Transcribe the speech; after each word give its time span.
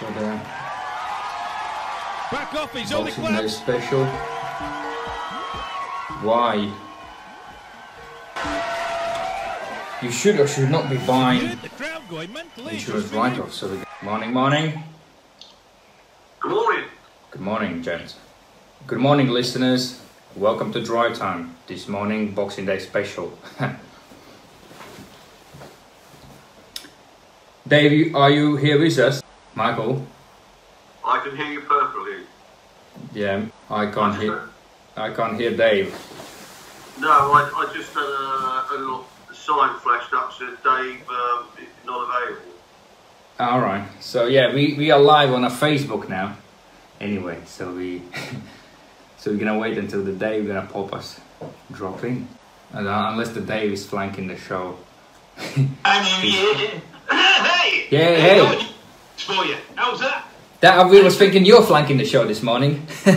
for 0.00 0.10
the 0.12 0.26
uh, 0.26 0.38
Back 2.32 2.54
off, 2.54 2.74
he's 2.74 2.92
on 2.92 3.04
the 3.04 3.10
Boxing 3.10 3.36
Day 3.36 3.48
special. 3.48 4.04
Why? 6.22 6.72
You 10.02 10.10
should 10.10 10.40
or 10.40 10.46
should 10.46 10.70
not 10.70 10.88
be 10.88 10.96
buying 10.98 11.40
heard 11.48 11.60
the 11.60 11.68
crowd 11.70 12.02
going 12.08 12.32
mental. 12.32 12.68
It's 12.68 12.76
insurance 12.76 13.02
just 13.02 13.12
for 13.12 13.16
you. 13.16 13.20
write-offs. 13.20 13.56
So, 13.56 13.68
we- 13.68 13.84
morning, 14.02 14.32
morning. 14.32 14.82
Good 16.40 16.52
morning. 16.52 16.84
Good 17.32 17.42
morning, 17.42 17.82
gents. 17.82 18.16
Good 18.86 19.00
morning, 19.00 19.28
listeners. 19.28 20.00
Welcome 20.34 20.72
to 20.72 20.80
Drive 20.82 21.18
Time. 21.18 21.56
This 21.66 21.88
morning, 21.88 22.32
Boxing 22.32 22.64
Day 22.64 22.78
special. 22.78 23.36
Dave, 27.68 28.14
are 28.14 28.30
you 28.30 28.56
here 28.56 28.78
with 28.80 28.98
us? 28.98 29.20
Michael? 29.54 30.06
I 31.04 31.20
can 31.20 31.36
hear 31.36 31.46
you 31.46 31.60
perfectly. 31.62 32.24
Yeah, 33.14 33.46
I 33.68 33.86
can't 33.86 34.20
hear. 34.20 34.48
I 34.96 35.12
can't 35.12 35.40
hear 35.40 35.56
Dave. 35.56 35.92
No, 36.98 37.08
I, 37.08 37.50
I 37.54 37.72
just 37.74 37.92
had 37.94 38.02
a, 38.02 38.74
a 38.74 38.76
little 38.78 39.06
sign 39.32 39.78
flashed 39.80 40.12
up 40.12 40.32
said 40.32 40.56
Dave 40.62 41.08
um, 41.08 41.46
not 41.86 42.08
available. 42.08 42.52
All 43.38 43.60
right. 43.60 43.88
So 44.00 44.26
yeah, 44.26 44.54
we, 44.54 44.74
we 44.74 44.90
are 44.90 45.00
live 45.00 45.32
on 45.32 45.44
a 45.44 45.50
Facebook 45.50 46.08
now. 46.08 46.36
Anyway, 47.00 47.38
so 47.46 47.72
we 47.72 48.02
so 49.16 49.30
we're 49.30 49.38
gonna 49.38 49.58
wait 49.58 49.78
until 49.78 50.04
the 50.04 50.12
day 50.12 50.40
we're 50.40 50.48
gonna 50.48 50.68
pop 50.70 50.92
us 50.92 51.20
drop 51.72 52.04
in, 52.04 52.28
and, 52.72 52.86
uh, 52.86 53.08
unless 53.10 53.30
the 53.30 53.40
Dave 53.40 53.72
is 53.72 53.86
flanking 53.86 54.26
the 54.26 54.36
show. 54.36 54.76
I 55.84 56.22
mean, 56.22 56.34
yeah. 56.34 56.80
hey! 57.10 57.86
Yeah, 57.90 58.44
How 58.44 58.52
hey. 58.52 58.66
For 59.22 59.44
you. 59.44 59.56
How's 59.76 60.00
that? 60.00 60.26
That 60.60 60.78
I 60.78 60.84
was 60.84 61.16
thinking 61.16 61.46
you're 61.46 61.62
flanking 61.62 61.96
the 61.96 62.04
show 62.04 62.26
this 62.26 62.42
morning. 62.42 62.86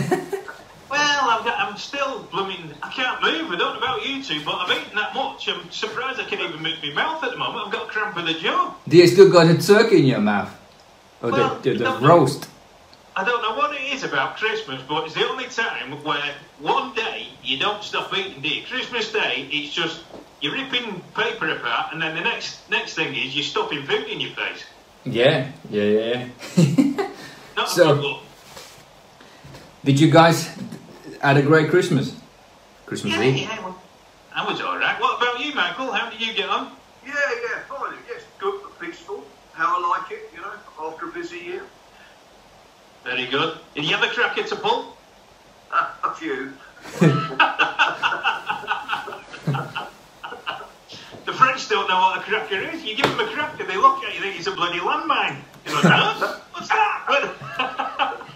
Well, 0.94 1.28
I've 1.28 1.44
got, 1.44 1.58
I'm 1.58 1.76
still 1.76 2.22
blooming. 2.30 2.70
I 2.80 2.88
can't 2.92 3.20
move. 3.20 3.50
I 3.50 3.56
don't 3.56 3.74
know 3.74 3.78
about 3.78 4.06
you 4.06 4.22
two, 4.22 4.44
but 4.44 4.54
I've 4.54 4.80
eaten 4.80 4.94
that 4.94 5.12
much. 5.12 5.48
I'm 5.48 5.68
surprised 5.72 6.20
I 6.20 6.24
can 6.24 6.38
even 6.38 6.62
move 6.62 6.76
my 6.84 6.92
mouth 6.92 7.24
at 7.24 7.32
the 7.32 7.36
moment. 7.36 7.66
I've 7.66 7.72
got 7.72 7.88
a 7.88 7.90
cramp 7.90 8.16
in 8.16 8.26
the 8.26 8.34
jaw. 8.34 8.72
Do 8.86 8.96
you 8.96 9.08
still 9.08 9.28
got 9.28 9.48
a 9.48 9.60
turkey 9.60 9.98
in 9.98 10.04
your 10.04 10.20
mouth? 10.20 10.56
Or 11.20 11.32
Well, 11.32 11.58
the, 11.58 11.72
the, 11.72 11.78
the 11.78 11.98
roast? 12.00 12.48
I 13.16 13.24
don't 13.24 13.42
know 13.42 13.56
what 13.56 13.74
it 13.74 13.82
is 13.92 14.04
about 14.04 14.36
Christmas, 14.36 14.82
but 14.88 15.04
it's 15.06 15.14
the 15.14 15.26
only 15.28 15.46
time 15.46 16.04
where 16.04 16.34
one 16.60 16.94
day 16.94 17.26
you 17.42 17.58
don't 17.58 17.82
stop 17.82 18.16
eating, 18.16 18.40
do 18.40 18.48
you? 18.48 18.64
Christmas 18.64 19.10
Day, 19.10 19.48
it's 19.50 19.74
just 19.74 20.00
you're 20.40 20.52
ripping 20.52 21.00
paper 21.16 21.48
apart, 21.48 21.92
and 21.92 22.00
then 22.00 22.14
the 22.14 22.20
next 22.20 22.70
next 22.70 22.94
thing 22.94 23.16
is 23.16 23.34
you're 23.34 23.44
stuffing 23.44 23.84
food 23.84 24.06
in 24.06 24.20
your 24.20 24.32
face. 24.32 24.64
Yeah, 25.04 25.50
yeah, 25.70 25.82
yeah. 25.82 26.28
yeah. 26.56 27.08
So- 27.66 27.92
a 27.92 27.94
good 27.94 28.02
look. 28.02 28.20
Did 29.84 30.00
you 30.00 30.10
guys 30.10 30.48
had 31.20 31.36
a 31.36 31.42
great 31.42 31.68
Christmas? 31.70 32.14
Christmas 32.86 33.12
Yeah, 33.14 33.22
Eve. 33.22 33.36
yeah, 33.36 33.60
well, 33.62 33.78
I 34.34 34.50
was 34.50 34.60
all 34.62 34.78
right. 34.78 34.98
What 35.00 35.20
about 35.22 35.40
you, 35.44 35.54
Michael? 35.54 35.92
How 35.92 36.08
did 36.10 36.20
you 36.20 36.32
get 36.32 36.48
on? 36.48 36.72
Yeah, 37.06 37.12
yeah, 37.14 37.60
fine. 37.68 37.94
Yes, 38.08 38.22
good, 38.38 38.60
but 38.62 38.78
peaceful. 38.80 39.24
How 39.52 39.76
I 39.84 39.98
like 39.98 40.10
it, 40.10 40.30
you 40.34 40.40
know, 40.40 40.52
after 40.80 41.08
a 41.08 41.12
busy 41.12 41.38
year. 41.38 41.62
Very 43.04 43.26
good. 43.26 43.58
Did 43.74 43.84
you 43.84 43.94
have 43.94 44.02
a 44.04 44.12
crack 44.12 44.38
at 44.38 44.50
a 44.52 44.56
pull? 44.56 44.96
a 45.72 46.14
few. 46.14 46.52
French 51.54 51.68
don't 51.68 51.88
know 51.88 52.00
what 52.00 52.18
a 52.18 52.22
cracker 52.22 52.56
is. 52.56 52.82
You 52.82 52.96
give 52.96 53.06
them 53.06 53.20
a 53.20 53.30
cracker, 53.30 53.62
they 53.62 53.76
look 53.76 54.02
at 54.02 54.12
you, 54.12 54.20
think 54.20 54.36
it's 54.36 54.48
a 54.48 54.50
bloody 54.50 54.80
landmine. 54.80 55.38
You're 55.64 55.82
like. 55.82 56.40
What's 56.52 56.68
that? 56.68 58.20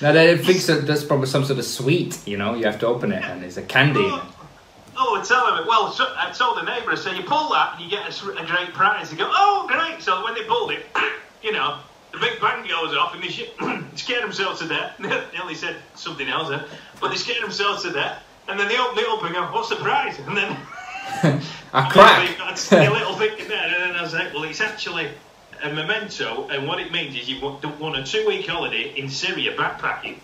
Now 0.00 0.12
they 0.12 0.38
think 0.38 0.62
that 0.66 0.86
that's 0.86 1.02
probably 1.02 1.26
some 1.26 1.44
sort 1.44 1.58
of 1.58 1.64
sweet. 1.64 2.24
You 2.24 2.36
know, 2.36 2.54
you 2.54 2.66
have 2.66 2.78
to 2.80 2.86
open 2.86 3.10
it 3.10 3.24
and 3.24 3.42
there's 3.42 3.56
a 3.56 3.62
candy. 3.62 3.98
oh, 4.04 5.20
I 5.20 5.24
tell 5.24 5.44
them, 5.46 5.66
well, 5.66 5.90
so, 5.90 6.04
I 6.16 6.30
told 6.30 6.56
the 6.56 6.62
neighbour, 6.62 6.92
I 6.92 6.94
said, 6.94 7.16
you 7.16 7.24
pull 7.24 7.50
that 7.50 7.74
and 7.74 7.82
you 7.82 7.90
get 7.90 8.06
a 8.06 8.46
great 8.46 8.72
prize. 8.72 9.10
They 9.10 9.16
go, 9.16 9.28
oh, 9.28 9.66
great. 9.66 10.00
So 10.00 10.22
when 10.22 10.34
they 10.34 10.44
pulled 10.44 10.70
it, 10.70 10.86
you 11.42 11.50
know, 11.50 11.80
the 12.12 12.18
big 12.18 12.40
bang 12.40 12.62
goes 12.68 12.96
off 12.96 13.12
and 13.12 13.24
they 13.24 13.28
sh- 13.28 13.50
scared 13.96 14.22
themselves 14.22 14.60
to 14.60 14.68
death. 14.68 14.94
they 15.00 15.40
only 15.40 15.56
said 15.56 15.74
something 15.96 16.28
else 16.28 16.48
there, 16.48 16.64
but 17.00 17.08
they 17.08 17.16
scared 17.16 17.42
themselves 17.42 17.82
to 17.82 17.90
death. 17.90 18.22
And 18.46 18.58
then 18.58 18.68
they 18.68 18.78
open 18.78 18.98
it 18.98 19.08
up 19.08 19.24
and 19.24 19.34
go, 19.34 19.42
what's 19.46 19.68
the 19.68 19.76
prize? 19.76 20.16
And 20.20 20.36
then 20.36 20.56
A 21.72 21.88
crack. 21.90 22.28
They've 22.28 22.38
got 22.38 22.72
a 22.72 22.90
little 22.92 23.20
in 23.20 23.48
there, 23.48 23.62
and 23.62 23.74
then 23.74 23.96
I 23.96 24.02
was 24.02 24.14
like, 24.14 24.32
well, 24.32 24.44
it's 24.44 24.60
actually 24.60 25.08
a 25.62 25.72
memento, 25.72 26.48
and 26.48 26.66
what 26.66 26.78
it 26.80 26.92
means 26.92 27.14
is 27.16 27.40
won 27.42 27.58
won 27.78 27.96
a 27.96 28.04
two 28.04 28.26
week 28.26 28.46
holiday 28.46 28.94
in 28.96 29.08
Syria 29.08 29.56
backpacking. 29.56 30.18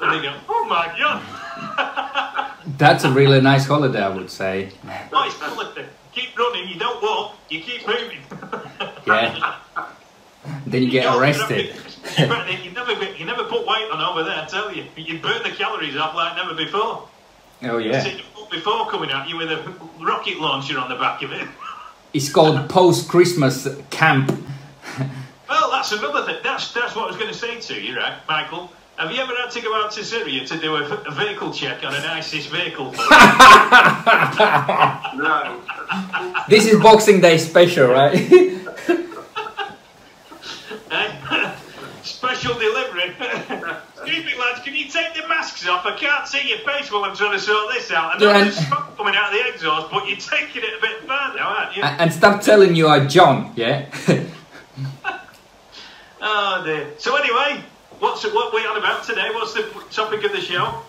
And 0.00 0.12
they 0.14 0.22
go, 0.22 0.34
oh 0.48 0.66
my 0.68 0.94
god, 0.98 2.52
That's 2.78 3.04
a 3.04 3.10
really 3.10 3.40
nice 3.40 3.66
holiday, 3.66 4.02
I 4.02 4.08
would 4.08 4.30
say. 4.30 4.70
Nice 4.84 5.32
holiday. 5.34 5.86
Keep 6.12 6.38
running, 6.38 6.68
you 6.68 6.78
don't 6.78 7.02
walk, 7.02 7.34
you 7.48 7.60
keep 7.60 7.86
moving. 7.86 8.20
Yeah. 9.06 9.56
Then 10.66 10.82
you 10.82 10.90
get 10.90 11.04
don't- 11.04 11.20
arrested. 11.20 11.76
You, 12.18 12.24
you 12.64 12.70
never, 12.72 12.92
you 13.14 13.24
never 13.24 13.44
put 13.44 13.66
weight 13.66 13.88
on 13.92 14.00
over 14.00 14.24
there, 14.24 14.36
I 14.42 14.46
tell 14.46 14.72
you. 14.74 14.84
You 14.96 15.18
burn 15.20 15.42
the 15.44 15.50
calories 15.50 15.96
off 15.96 16.14
like 16.16 16.36
never 16.36 16.54
before. 16.54 17.08
Oh 17.62 17.78
I've 17.78 17.86
yeah. 17.86 18.00
seen 18.00 18.22
before 18.50 18.88
coming 18.90 19.10
at 19.10 19.28
you 19.28 19.36
with 19.36 19.50
a 19.50 19.74
rocket 20.00 20.38
launcher 20.38 20.78
on 20.78 20.88
the 20.88 20.96
back 20.96 21.22
of 21.22 21.32
it. 21.32 21.46
It's 22.12 22.30
called 22.32 22.68
post 22.68 23.08
Christmas 23.08 23.68
camp. 23.90 24.30
Well, 25.48 25.70
that's 25.70 25.92
another 25.92 26.24
thing. 26.24 26.36
That's 26.42 26.72
that's 26.72 26.94
what 26.94 27.04
I 27.04 27.08
was 27.08 27.16
going 27.16 27.28
to 27.28 27.34
say 27.34 27.60
to 27.60 27.80
you, 27.80 27.96
right, 27.96 28.14
Michael? 28.28 28.70
Have 28.96 29.12
you 29.12 29.20
ever 29.20 29.34
had 29.36 29.50
to 29.50 29.60
go 29.60 29.74
out 29.74 29.90
to 29.92 30.04
Syria 30.04 30.46
to 30.46 30.58
do 30.58 30.76
a, 30.76 30.82
a 30.82 31.10
vehicle 31.10 31.52
check 31.52 31.84
on 31.84 31.94
an 31.94 32.02
ISIS 32.02 32.46
vehicle? 32.46 32.94
No. 35.16 35.60
This 36.48 36.66
is 36.66 36.80
Boxing 36.80 37.20
Day 37.20 37.38
special, 37.38 37.88
right? 37.88 38.14
Eh? 40.88 41.56
Excuse 43.96 44.24
me, 44.24 44.38
lads, 44.38 44.60
can 44.62 44.74
you 44.74 44.88
take 44.88 45.14
the 45.14 45.26
masks 45.28 45.66
off? 45.66 45.84
I 45.86 45.96
can't 45.96 46.26
see 46.28 46.48
your 46.48 46.58
face 46.58 46.90
while 46.92 47.04
I'm 47.04 47.16
trying 47.16 47.32
to 47.32 47.38
sort 47.38 47.72
this 47.72 47.90
out. 47.90 48.16
I 48.16 48.18
know 48.18 48.28
Yeah, 48.28 48.44
there's 48.44 48.56
smoke 48.56 48.96
coming 48.96 49.14
out 49.16 49.32
of 49.32 49.38
the 49.38 49.48
exhaust, 49.48 49.90
but 49.90 50.06
you're 50.08 50.16
taking 50.18 50.62
it 50.62 50.78
a 50.78 50.80
bit 50.80 51.00
further, 51.00 51.40
aren't 51.40 51.76
you? 51.76 51.82
and 51.82 52.12
stop 52.12 52.40
telling 52.42 52.74
you 52.74 52.86
are 52.86 53.04
John, 53.06 53.52
yeah? 53.56 53.86
Oh 56.28 56.62
dear. 56.64 56.88
So 56.98 57.14
anyway, 57.16 57.62
what's 58.00 58.24
it 58.24 58.34
what 58.34 58.52
we 58.52 58.60
on 58.66 58.76
about 58.78 59.04
today? 59.04 59.28
What's 59.32 59.54
the 59.54 59.62
topic 59.90 60.24
of 60.24 60.32
the 60.32 60.40
show? 60.40 60.82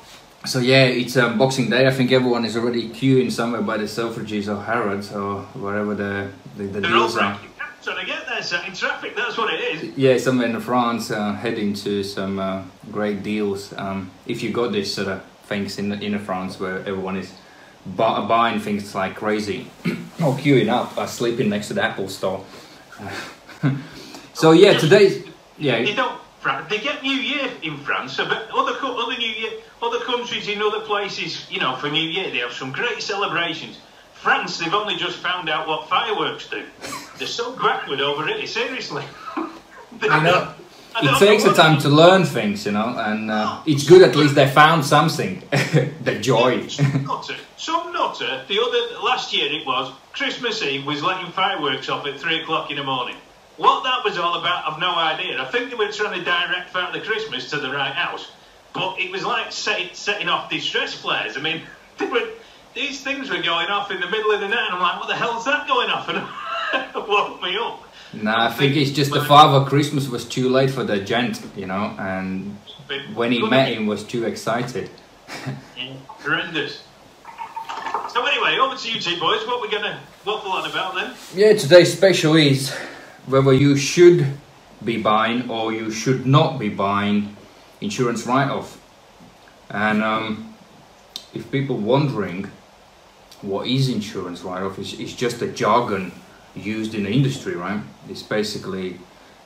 so 0.45 0.59
yeah, 0.59 0.85
it's 0.85 1.18
um, 1.18 1.38
Boxing 1.38 1.69
Day. 1.69 1.85
I 1.85 1.91
think 1.91 2.12
everyone 2.12 2.45
is 2.45 2.56
already 2.56 2.89
queuing 2.89 3.31
somewhere 3.31 3.62
by 3.62 3.78
the 3.78 3.84
Selfridges 3.84 4.47
or 4.47 4.63
Harrods 4.63 5.12
or 5.12 5.41
wherever 5.53 5.94
the, 5.94 6.29
the, 6.56 6.63
the 6.63 6.81
deals 6.81 7.18
are. 7.18 7.38
Trying 7.88 8.06
to 8.06 8.12
get 8.12 8.28
there, 8.28 8.44
sat 8.44 8.68
in 8.68 8.74
traffic. 8.74 9.16
That's 9.16 9.38
what 9.38 9.53
it 9.53 9.62
is. 9.62 9.98
Yeah, 9.98 10.18
somewhere 10.18 10.48
in 10.48 10.59
France, 10.59 11.09
uh, 11.09 11.34
heading 11.34 11.74
to 11.75 12.03
some 12.03 12.38
uh, 12.38 12.64
great 12.92 13.24
deals. 13.24 13.74
Um, 13.78 14.12
if 14.25 14.44
you 14.44 14.52
got 14.52 14.74
this 14.74 14.94
sort 14.94 15.08
of 15.08 15.24
things 15.46 15.80
in 15.80 15.94
in 16.03 16.20
France 16.20 16.59
where 16.59 16.80
everyone 16.80 17.16
is 17.16 17.31
bu- 17.86 18.28
buying 18.28 18.59
things 18.59 18.94
like 18.94 19.16
crazy, 19.16 19.72
or 20.24 20.36
queuing 20.36 20.70
up, 20.70 20.98
uh, 20.98 21.08
sleeping 21.08 21.48
next 21.50 21.70
to 21.70 21.75
the 21.75 21.84
Apple 21.84 22.09
store. 22.09 22.44
so 24.34 24.52
yeah, 24.52 24.78
today's 24.78 25.24
yeah. 25.58 25.81
They 25.84 25.96
don't. 25.96 26.19
They 26.69 26.80
get 26.80 27.04
New 27.04 27.19
Year 27.31 27.50
in 27.62 27.78
France, 27.78 28.18
but 28.18 28.50
other 28.54 28.75
other 28.84 29.18
New 29.18 29.34
Year, 29.42 29.52
other 29.81 30.00
countries 30.00 30.48
in 30.50 30.62
other 30.62 30.81
places, 30.81 31.48
you 31.50 31.59
know, 31.59 31.78
for 31.78 31.90
New 31.90 32.08
Year 32.09 32.31
they 32.31 32.40
have 32.40 32.54
some 32.54 32.72
great 32.74 33.02
celebrations. 33.02 33.80
France, 34.27 34.57
they've 34.57 34.73
only 34.73 34.97
just 34.97 35.19
found 35.19 35.47
out 35.47 35.69
what 35.69 35.88
fireworks 35.88 36.49
do. 36.49 36.61
They're 37.17 37.27
so 37.27 37.55
backward 37.55 38.01
over 38.01 38.27
it. 38.27 38.45
Seriously. 38.49 39.05
I 39.38 40.21
know. 40.21 40.53
I 40.94 41.15
It 41.15 41.19
takes 41.19 41.45
the 41.45 41.53
time 41.53 41.79
to 41.79 41.88
learn 41.88 42.25
things, 42.25 42.65
you 42.65 42.74
know, 42.74 42.94
and 42.97 43.31
uh, 43.31 43.62
it's 43.65 43.88
good 43.88 44.01
at 44.01 44.18
least 44.18 44.35
they 44.35 44.50
found 44.50 44.83
something. 44.83 45.41
the 46.03 46.19
joy. 46.19 46.68
Some 46.68 47.06
nutter, 47.06 47.38
some 47.56 47.94
nutter. 47.94 48.44
The 48.50 48.59
other 48.59 49.00
last 49.01 49.31
year 49.31 49.50
it 49.50 49.65
was 49.65 49.94
Christmas 50.12 50.62
Eve 50.62 50.85
was 50.85 51.01
letting 51.01 51.31
fireworks 51.31 51.88
off 51.88 52.06
at 52.06 52.19
three 52.19 52.41
o'clock 52.41 52.69
in 52.69 52.75
the 52.75 52.83
morning. 52.83 53.15
What 53.56 53.85
that 53.85 54.03
was 54.03 54.18
all 54.18 54.38
about, 54.38 54.69
I've 54.69 54.80
no 54.81 54.94
idea. 54.94 55.41
I 55.41 55.45
think 55.45 55.69
they 55.69 55.77
were 55.77 55.89
trying 55.89 56.19
to 56.19 56.25
direct 56.25 56.71
Father 56.71 57.00
Christmas 57.00 57.50
to 57.51 57.62
the 57.62 57.71
right 57.71 57.94
house, 57.94 58.30
but 58.73 59.00
it 59.00 59.09
was 59.09 59.23
like 59.23 59.53
set, 59.53 59.95
setting 59.95 60.27
off 60.27 60.50
distress 60.50 60.94
flares. 60.94 61.38
I 61.38 61.39
mean, 61.39 61.62
they 61.97 62.07
were, 62.07 62.27
these 62.77 63.01
things 63.01 63.29
were 63.29 63.41
going 63.41 63.68
off 63.68 63.91
in 63.91 64.00
the 64.00 64.09
middle 64.09 64.31
of 64.31 64.39
the 64.39 64.47
night, 64.47 64.68
and 64.68 64.75
I'm 64.75 64.81
like, 64.81 65.00
what 65.00 65.07
the 65.07 65.15
hell's 65.15 65.45
that 65.45 65.68
going 65.68 65.89
off? 65.89 66.07
And 66.74 66.83
it 66.83 67.07
woke 67.07 67.41
me 67.41 67.56
up. 67.56 67.81
Nah, 68.12 68.47
I 68.47 68.51
think 68.51 68.75
it's 68.75 68.91
just 68.91 69.13
the 69.13 69.24
Father 69.24 69.65
Christmas 69.65 70.09
was 70.09 70.25
too 70.25 70.50
late 70.50 70.69
for 70.69 70.83
the 70.83 71.00
gent, 71.00 71.41
you 71.56 71.65
know, 71.65 71.95
and 71.97 72.57
when 73.13 73.31
he 73.31 73.41
met 73.41 73.69
him 73.69 73.88
was 73.88 74.03
too 74.03 74.25
excited. 74.25 74.89
Yeah, 75.77 75.94
horrendous. 76.07 76.83
So 78.13 78.25
anyway, 78.25 78.57
over 78.59 78.75
to 78.75 78.91
you 78.91 79.00
two 79.00 79.18
boys. 79.18 79.47
What 79.47 79.62
we 79.62 79.69
gonna 79.69 80.01
waffle 80.25 80.51
on 80.51 80.69
about 80.69 80.95
then? 80.95 81.13
Yeah, 81.33 81.53
today's 81.53 81.95
special 81.95 82.35
is 82.35 82.69
whether 83.27 83.53
you 83.53 83.77
should 83.77 84.27
be 84.83 85.01
buying 85.01 85.50
or 85.50 85.71
you 85.71 85.89
should 85.89 86.25
not 86.25 86.59
be 86.59 86.68
buying 86.68 87.33
insurance 87.80 88.27
write-off. 88.27 88.77
And 89.69 90.03
um, 90.03 90.53
if 91.33 91.50
people 91.50 91.77
wondering 91.77 92.51
what 93.42 93.68
is 93.68 93.89
insurance 93.89 94.42
write-off, 94.42 94.80
it's, 94.80 94.94
it's 94.94 95.13
just 95.13 95.42
a 95.42 95.48
jargon 95.48 96.12
used 96.56 96.95
in 96.95 97.04
the 97.04 97.12
industry, 97.12 97.56
right? 97.56 97.81
It's 98.10 98.24
basically 98.24 99.00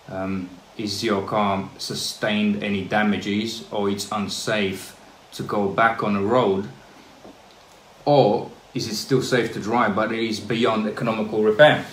um, 0.09 0.49
is 0.77 1.03
your 1.03 1.25
car 1.25 1.69
sustained 1.77 2.63
any 2.63 2.83
damages 2.83 3.65
or 3.71 3.89
it's 3.89 4.11
unsafe 4.11 4.97
to 5.33 5.43
go 5.43 5.69
back 5.69 6.03
on 6.03 6.13
the 6.13 6.21
road 6.21 6.67
or 8.05 8.49
is 8.73 8.87
it 8.87 8.95
still 8.95 9.21
safe 9.21 9.53
to 9.53 9.59
drive 9.59 9.95
but 9.95 10.11
it 10.11 10.23
is 10.23 10.39
beyond 10.39 10.87
economical 10.87 11.43
repair 11.43 11.85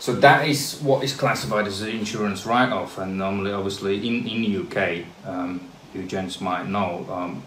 so 0.00 0.14
that 0.14 0.48
is 0.48 0.80
what 0.80 1.04
is 1.04 1.14
classified 1.14 1.66
as 1.66 1.80
an 1.82 1.90
insurance 1.90 2.44
write-off 2.46 2.98
and 2.98 3.16
normally 3.16 3.52
obviously 3.52 4.06
in, 4.06 4.26
in 4.26 4.66
UK 4.66 5.04
um, 5.26 5.68
you 5.94 6.02
gents 6.04 6.40
might 6.40 6.66
know 6.66 7.06
um, 7.10 7.42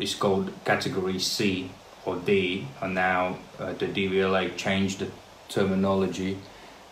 it's 0.00 0.14
called 0.14 0.52
category 0.64 1.18
C 1.18 1.70
or 2.06 2.16
D 2.16 2.66
and 2.80 2.94
now 2.94 3.36
uh, 3.58 3.74
the 3.74 3.86
DVLA 3.86 4.56
changed 4.56 5.00
the 5.00 5.10
terminology 5.48 6.38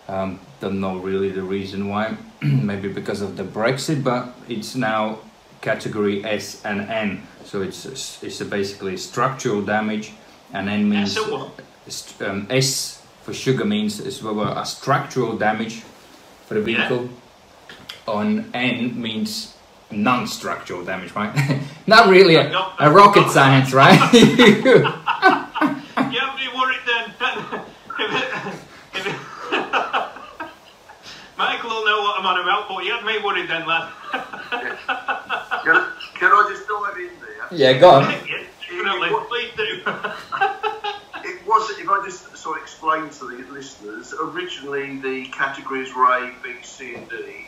um, 0.08 0.40
don't 0.60 0.80
know 0.80 0.98
really 0.98 1.30
the 1.30 1.42
reason 1.42 1.88
why. 1.88 2.16
Maybe 2.42 2.88
because 2.88 3.22
of 3.22 3.36
the 3.36 3.44
Brexit, 3.44 4.04
but 4.04 4.34
it's 4.48 4.74
now 4.74 5.20
category 5.62 6.24
S 6.24 6.62
and 6.64 6.82
N. 6.82 7.26
So 7.44 7.62
it's 7.62 7.86
it's 8.22 8.42
basically 8.42 8.96
structural 8.96 9.62
damage, 9.62 10.12
and 10.52 10.68
N 10.68 10.88
means 10.88 11.16
um, 12.20 12.46
S 12.50 13.02
for 13.22 13.32
sugar 13.32 13.64
means 13.64 14.00
is 14.00 14.22
a 14.22 14.66
structural 14.66 15.38
damage 15.38 15.82
for 16.46 16.54
the 16.54 16.60
vehicle. 16.60 17.04
Yeah. 17.04 17.10
On 18.06 18.50
N 18.52 19.00
means 19.00 19.53
non-structural 20.02 20.84
damage, 20.84 21.12
right? 21.12 21.32
Not 21.86 22.08
really 22.08 22.36
a, 22.36 22.50
a 22.78 22.90
rocket 22.90 23.30
science, 23.30 23.72
right? 23.72 23.98
You 25.96 26.20
have 26.20 26.36
me 26.36 26.48
worried 26.54 26.80
then. 26.86 27.14
if 27.98 28.10
it, 28.12 28.28
if 28.94 29.06
it 29.06 29.16
Michael 31.36 31.70
will 31.70 31.84
know 31.84 32.02
what 32.02 32.20
I'm 32.20 32.26
on 32.26 32.40
about, 32.40 32.68
but 32.68 32.84
you 32.84 32.92
had 32.92 33.04
me 33.04 33.18
worried 33.24 33.48
then, 33.48 33.66
lad. 33.66 33.92
can, 35.64 35.86
can 36.14 36.30
I 36.32 36.46
just 36.48 36.68
dive 36.68 36.96
in 36.96 37.10
there? 37.20 37.48
Yeah, 37.50 37.78
go 37.78 37.90
on. 37.90 38.02
yeah, 38.04 38.44
definitely. 38.60 39.10
Please 39.28 39.50
do. 39.56 39.82
it 41.24 41.46
was, 41.46 41.70
if 41.78 41.88
I 41.88 42.02
just 42.04 42.36
sort 42.36 42.58
of 42.58 42.62
explain 42.62 43.08
to 43.10 43.26
the 43.26 43.52
listeners, 43.52 44.14
originally 44.20 44.98
the 44.98 45.26
categories 45.30 45.94
were 45.94 46.04
A, 46.06 46.32
B, 46.42 46.54
C, 46.62 46.94
and 46.94 47.08
D. 47.08 47.46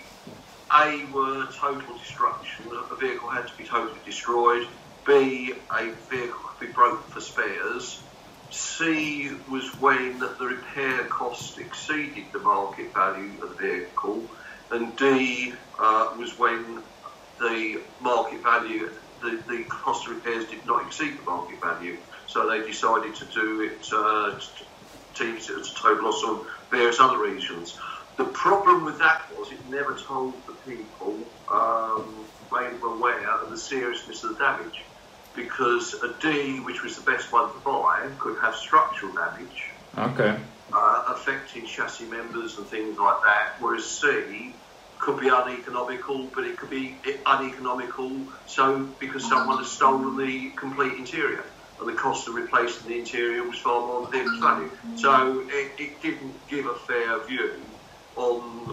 A 0.76 1.06
were 1.12 1.46
total 1.60 1.96
destruction, 1.98 2.70
a 2.92 2.96
vehicle 2.96 3.30
had 3.30 3.46
to 3.46 3.54
be 3.58 3.66
totally 3.66 4.00
destroyed. 4.04 4.66
B, 5.06 5.52
a 5.72 5.92
vehicle 6.10 6.40
could 6.58 6.66
be 6.66 6.72
broken 6.72 7.08
for 7.10 7.20
spares. 7.20 8.08
C 8.50 9.30
was 9.48 9.64
when 9.80 10.18
the 10.18 10.36
repair 10.40 11.08
cost 11.08 11.58
exceeded 11.58 12.26
the 12.32 12.40
market 12.40 12.92
value 12.94 13.40
of 13.42 13.50
the 13.50 13.56
vehicle 13.62 14.28
and 14.70 14.96
D 14.96 15.52
uh, 15.80 16.10
was 16.18 16.38
when 16.38 16.84
the 17.40 17.76
market 18.00 18.42
value, 18.42 18.88
the, 19.22 19.42
the 19.48 19.64
cost 19.84 20.06
of 20.08 20.16
repairs 20.16 20.46
did 20.46 20.64
not 20.66 20.86
exceed 20.86 21.18
the 21.18 21.22
market 21.24 21.58
value. 21.64 21.98
So 22.28 22.48
they 22.48 22.66
decided 22.66 23.14
to 23.16 23.26
do 23.26 23.60
it, 23.62 23.86
uh, 23.94 24.38
to 25.16 25.36
it 25.36 25.48
a 25.48 25.64
total 25.82 26.04
loss 26.06 26.22
on 26.24 26.46
various 26.70 27.00
other 27.00 27.20
reasons. 27.20 27.76
The 28.16 28.24
problem 28.24 28.84
with 28.84 28.98
that 28.98 29.22
was 29.36 29.52
it 29.52 29.58
never 29.68 29.96
told 29.96 30.34
the 30.46 30.54
people, 30.70 31.18
um, 31.52 32.26
made 32.52 32.72
them 32.72 32.82
aware 32.82 33.30
of 33.30 33.50
the 33.50 33.58
seriousness 33.58 34.24
of 34.24 34.38
the 34.38 34.44
damage. 34.44 34.82
Because 35.34 35.94
a 36.02 36.14
D, 36.20 36.60
which 36.60 36.82
was 36.82 36.96
the 36.96 37.10
best 37.10 37.30
one 37.30 37.52
to 37.52 37.58
buy, 37.60 38.08
could 38.18 38.38
have 38.40 38.54
structural 38.54 39.12
damage. 39.12 39.70
Okay 39.98 40.36
uh, 40.72 41.04
affecting 41.08 41.66
chassis 41.66 42.06
members 42.06 42.58
and 42.58 42.66
things 42.66 42.98
like 42.98 43.22
that. 43.24 43.54
Whereas 43.60 43.84
C 43.84 44.52
could 44.98 45.20
be 45.20 45.28
uneconomical, 45.28 46.30
but 46.34 46.44
it 46.44 46.56
could 46.56 46.70
be 46.70 46.96
uneconomical 47.26 48.26
so 48.46 48.88
because 48.98 49.28
someone 49.28 49.58
has 49.58 49.70
stolen 49.70 50.16
the 50.16 50.50
complete 50.50 50.94
interior 50.94 51.44
and 51.78 51.88
the 51.88 51.92
cost 51.92 52.26
of 52.28 52.34
replacing 52.34 52.88
the 52.88 52.98
interior 52.98 53.46
was 53.46 53.58
far 53.58 53.80
more 53.80 54.08
than 54.10 54.24
the 54.24 54.40
value. 54.40 54.70
So 54.96 55.46
it, 55.50 55.78
it, 55.78 56.00
didn't 56.00 56.46
give 56.48 56.64
a 56.66 56.74
fair 56.74 57.22
view 57.26 57.60
on 58.16 58.68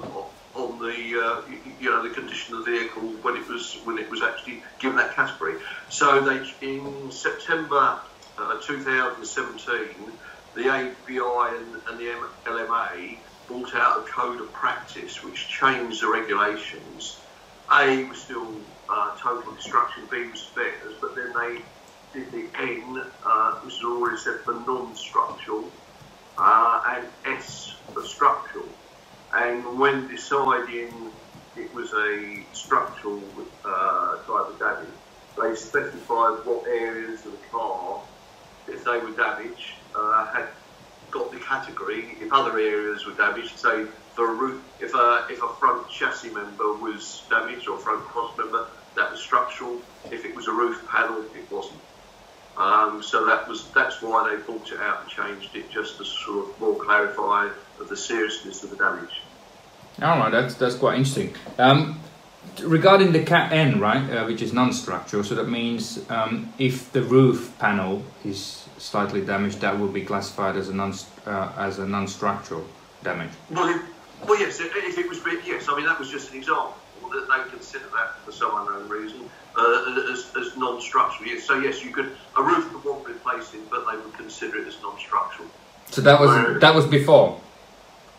on 0.56 0.80
the 0.80 1.20
uh, 1.20 1.48
you 1.48 1.90
know 1.90 2.08
the 2.08 2.14
condition 2.14 2.56
of 2.56 2.66
the 2.66 2.72
vehicle 2.72 3.20
when 3.22 3.36
it 3.36 3.48
was 3.48 3.78
when 3.86 3.98
it 3.98 4.10
was 4.10 4.22
actually 4.22 4.64
given 4.80 4.98
that 4.98 5.16
category. 5.16 5.56
So 5.90 6.22
they 6.22 6.44
in 6.66 7.12
September 7.12 8.02
uh, 8.38 8.60
2017 8.66 10.20
the 10.56 10.70
ABI 10.70 11.58
and, 11.58 11.76
and 11.88 12.00
the 12.00 12.30
LMA 12.46 13.22
brought 13.48 13.76
out 13.76 14.00
a 14.00 14.04
code 14.12 14.40
of 14.42 14.54
practice 14.54 15.24
which 15.24 15.50
changed 15.50 16.02
the 16.02 16.08
regulations. 16.10 17.26
A 17.72 18.04
was 18.06 18.24
still 18.24 18.62
uh, 18.90 19.16
total 19.22 19.56
destruction, 19.56 20.08
B 20.12 20.30
was 20.30 20.42
spares, 20.42 20.96
but 21.02 21.12
then 21.16 21.34
they 21.34 22.20
did 22.20 22.32
the 22.32 22.52
N, 22.60 22.96
uh, 23.26 23.54
which 23.64 23.74
is 23.74 23.84
already 23.84 24.18
said 24.18 24.36
for 24.46 24.64
non-structural, 24.68 25.74
uh, 26.38 26.82
and 26.88 27.08
S 27.26 27.68
for 27.94 28.04
structural. 28.04 28.76
And 29.34 29.80
when 29.80 30.08
deciding 30.10 31.14
it 31.56 31.74
was 31.76 31.94
a 31.94 32.46
structural 32.54 33.48
uh, 33.66 34.18
type 34.28 34.54
of 34.54 34.60
damage, 34.60 35.00
they 35.42 35.56
specified 35.56 36.46
what 36.46 36.68
areas 36.70 37.26
of 37.26 37.34
the 37.34 37.42
car, 37.52 38.06
if 38.68 38.86
they 38.86 39.00
were 39.00 39.16
damaged, 39.16 39.66
uh, 39.96 40.28
had 40.36 40.50
got 41.12 41.32
the 41.32 41.40
category. 41.40 42.18
If 42.22 42.34
other 42.34 42.60
areas 42.60 43.06
were 43.08 43.16
damaged, 43.16 43.60
say 43.60 43.86
a 44.20 44.26
roof, 44.26 44.66
if 44.80 44.94
a 44.96 45.28
if 45.30 45.42
a 45.44 45.56
front 45.60 45.90
chassis 45.90 46.32
member 46.32 46.80
was 46.80 47.28
damaged 47.30 47.68
or 47.70 47.80
front 47.80 48.06
cross 48.08 48.32
member, 48.38 48.68
that 48.98 49.12
was 49.12 49.22
structural. 49.24 49.84
If 50.12 50.26
it 50.26 50.36
was 50.36 50.48
a 50.48 50.54
roof 50.54 50.86
panel, 50.92 51.30
it 51.36 51.52
wasn't. 51.52 51.84
Um, 52.58 53.02
so 53.02 53.26
that 53.26 53.48
was 53.48 53.70
that's 53.72 54.02
why 54.02 54.30
they 54.30 54.42
brought 54.44 54.72
it 54.72 54.80
out 54.80 55.02
and 55.02 55.10
changed 55.10 55.56
it 55.56 55.72
just 55.72 55.98
to 55.98 56.06
sort 56.06 56.50
of 56.50 56.60
more 56.60 56.76
clarify 56.76 57.50
the 57.90 57.98
seriousness 57.98 58.64
of 58.64 58.70
the 58.70 58.76
damage. 58.76 59.22
All 60.02 60.20
right, 60.20 60.32
that's 60.32 60.56
that's 60.56 60.76
quite 60.76 60.98
interesting. 60.98 61.34
Um, 61.58 62.00
regarding 62.62 63.12
the 63.12 63.24
Cat 63.24 63.52
N, 63.52 63.80
right, 63.80 64.08
uh, 64.12 64.26
which 64.26 64.42
is 64.42 64.54
non-structural, 64.54 65.24
so 65.24 65.34
that 65.36 65.50
means 65.50 66.08
um, 66.10 66.54
if 66.60 66.92
the 66.92 67.02
roof 67.02 67.58
panel 67.58 68.04
is 68.24 68.68
slightly 68.78 69.22
damaged, 69.22 69.62
that 69.62 69.80
will 69.80 69.88
be 69.88 70.04
classified 70.04 70.56
as 70.56 70.70
a 70.70 70.74
non 70.74 70.94
uh, 71.26 71.52
as 71.58 71.80
a 71.80 71.88
non-structural 71.88 72.66
damage. 73.04 73.32
Well, 73.50 73.68
it, 73.70 73.82
well, 74.28 74.40
yes. 74.40 74.60
If 74.60 74.98
it 74.98 75.10
was, 75.10 75.20
yes. 75.46 75.66
I 75.68 75.76
mean, 75.76 75.88
that 75.88 75.98
was 75.98 76.10
just 76.10 76.32
an 76.32 76.38
example 76.38 76.76
that 77.14 77.28
they 77.30 77.50
consider 77.50 77.86
that 77.96 78.20
for 78.26 78.32
some 78.32 78.52
unknown 78.58 78.90
reason 78.90 79.30
uh, 79.56 80.12
as, 80.12 80.32
as 80.36 80.58
non-structural. 80.58 81.40
So 81.40 81.60
yes, 81.60 81.84
you 81.84 81.92
could 81.92 82.12
a 82.36 82.44
roof 82.44 82.72
could 82.72 82.84
want 82.84 83.08
replacing, 83.08 83.62
but 83.70 83.86
they 83.90 83.96
would 83.96 84.14
consider 84.16 84.58
it 84.58 84.68
as 84.68 84.82
non-structural. 84.82 85.48
So 85.92 86.02
that 86.02 86.20
was 86.20 86.30
Where, 86.30 86.60
that 86.60 86.76
was 86.76 86.86
before. 86.88 87.40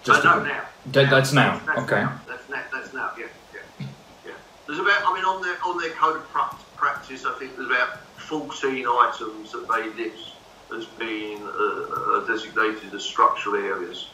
Just 0.05 0.25
uh, 0.25 0.39
no, 0.39 0.45
now. 0.45 0.65
That, 0.87 1.11
that's 1.11 1.33
now. 1.33 1.61
That's 1.67 1.81
okay. 1.81 2.03
Now. 2.03 2.21
That's 2.29 2.49
now. 2.49 2.63
That's 2.73 2.93
now. 2.95 3.11
Yeah. 3.19 3.27
Yeah. 3.53 3.87
Yeah. 4.27 4.33
There's 4.67 4.79
about. 4.79 5.03
I 5.05 5.15
mean, 5.15 5.25
on 5.25 5.43
their 5.43 5.57
on 5.65 5.79
their 5.79 5.91
code 5.91 6.17
of 6.17 6.77
practice, 6.77 7.25
I 7.25 7.33
think 7.39 7.57
there's 7.57 7.71
about 7.71 8.01
14 8.19 8.87
items 8.87 9.53
that 9.53 9.67
they 9.69 10.03
list 10.03 10.33
as 10.77 10.87
being 10.87 11.43
uh, 11.43 11.51
uh, 11.51 12.27
designated 12.27 12.95
as 12.95 13.03
structural 13.03 13.57
areas. 13.57 14.09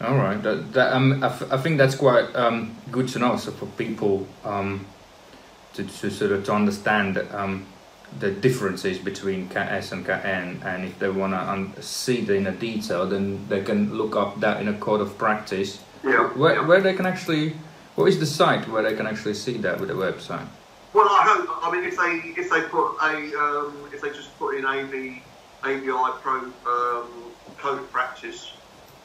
All 0.00 0.16
right, 0.16 0.42
that, 0.42 0.72
that 0.72 0.94
um, 0.94 1.22
I, 1.22 1.26
f- 1.26 1.52
I 1.52 1.58
think 1.58 1.76
that's 1.76 1.94
quite 1.94 2.34
um, 2.34 2.74
good 2.90 3.08
to 3.08 3.18
know. 3.18 3.36
So 3.36 3.50
for 3.50 3.66
people 3.66 4.26
um, 4.44 4.86
to, 5.74 5.84
to 5.84 6.10
sort 6.10 6.32
of 6.32 6.44
to 6.46 6.54
understand 6.54 7.18
um, 7.32 7.66
the 8.18 8.30
differences 8.30 8.98
between 8.98 9.48
Cat 9.50 9.70
S 9.72 9.92
and 9.92 10.06
Cat 10.06 10.24
N, 10.24 10.62
and 10.64 10.86
if 10.86 10.98
they 10.98 11.10
want 11.10 11.34
to 11.34 11.82
see 11.82 12.20
it 12.20 12.30
in 12.30 12.46
a 12.46 12.52
detail, 12.52 13.06
then 13.06 13.46
they 13.48 13.62
can 13.62 13.94
look 13.94 14.16
up 14.16 14.40
that 14.40 14.62
in 14.62 14.68
a 14.68 14.74
code 14.78 15.02
of 15.02 15.18
practice. 15.18 15.82
Yeah. 16.02 16.28
Where, 16.28 16.54
yeah. 16.54 16.66
where 16.66 16.80
they 16.80 16.94
can 16.94 17.04
actually, 17.04 17.54
what 17.94 18.06
is 18.06 18.18
the 18.18 18.26
site 18.26 18.66
where 18.68 18.82
they 18.82 18.96
can 18.96 19.06
actually 19.06 19.34
see 19.34 19.58
that 19.58 19.78
with 19.78 19.90
the 19.90 19.94
website? 19.94 20.46
Well, 20.94 21.08
I 21.08 21.24
hope. 21.24 21.62
I 21.62 21.70
mean, 21.70 21.84
if 21.84 21.96
they 21.98 22.40
if 22.40 22.50
they 22.50 22.62
put 22.62 22.96
a 23.02 23.38
um, 23.38 23.76
if 23.92 24.00
they 24.00 24.08
just 24.08 24.36
put 24.38 24.56
in 24.56 24.64
AB 24.64 25.22
ABI 25.62 26.18
Pro 26.22 26.38
um, 26.66 27.06
code 27.58 27.90
practice. 27.92 28.52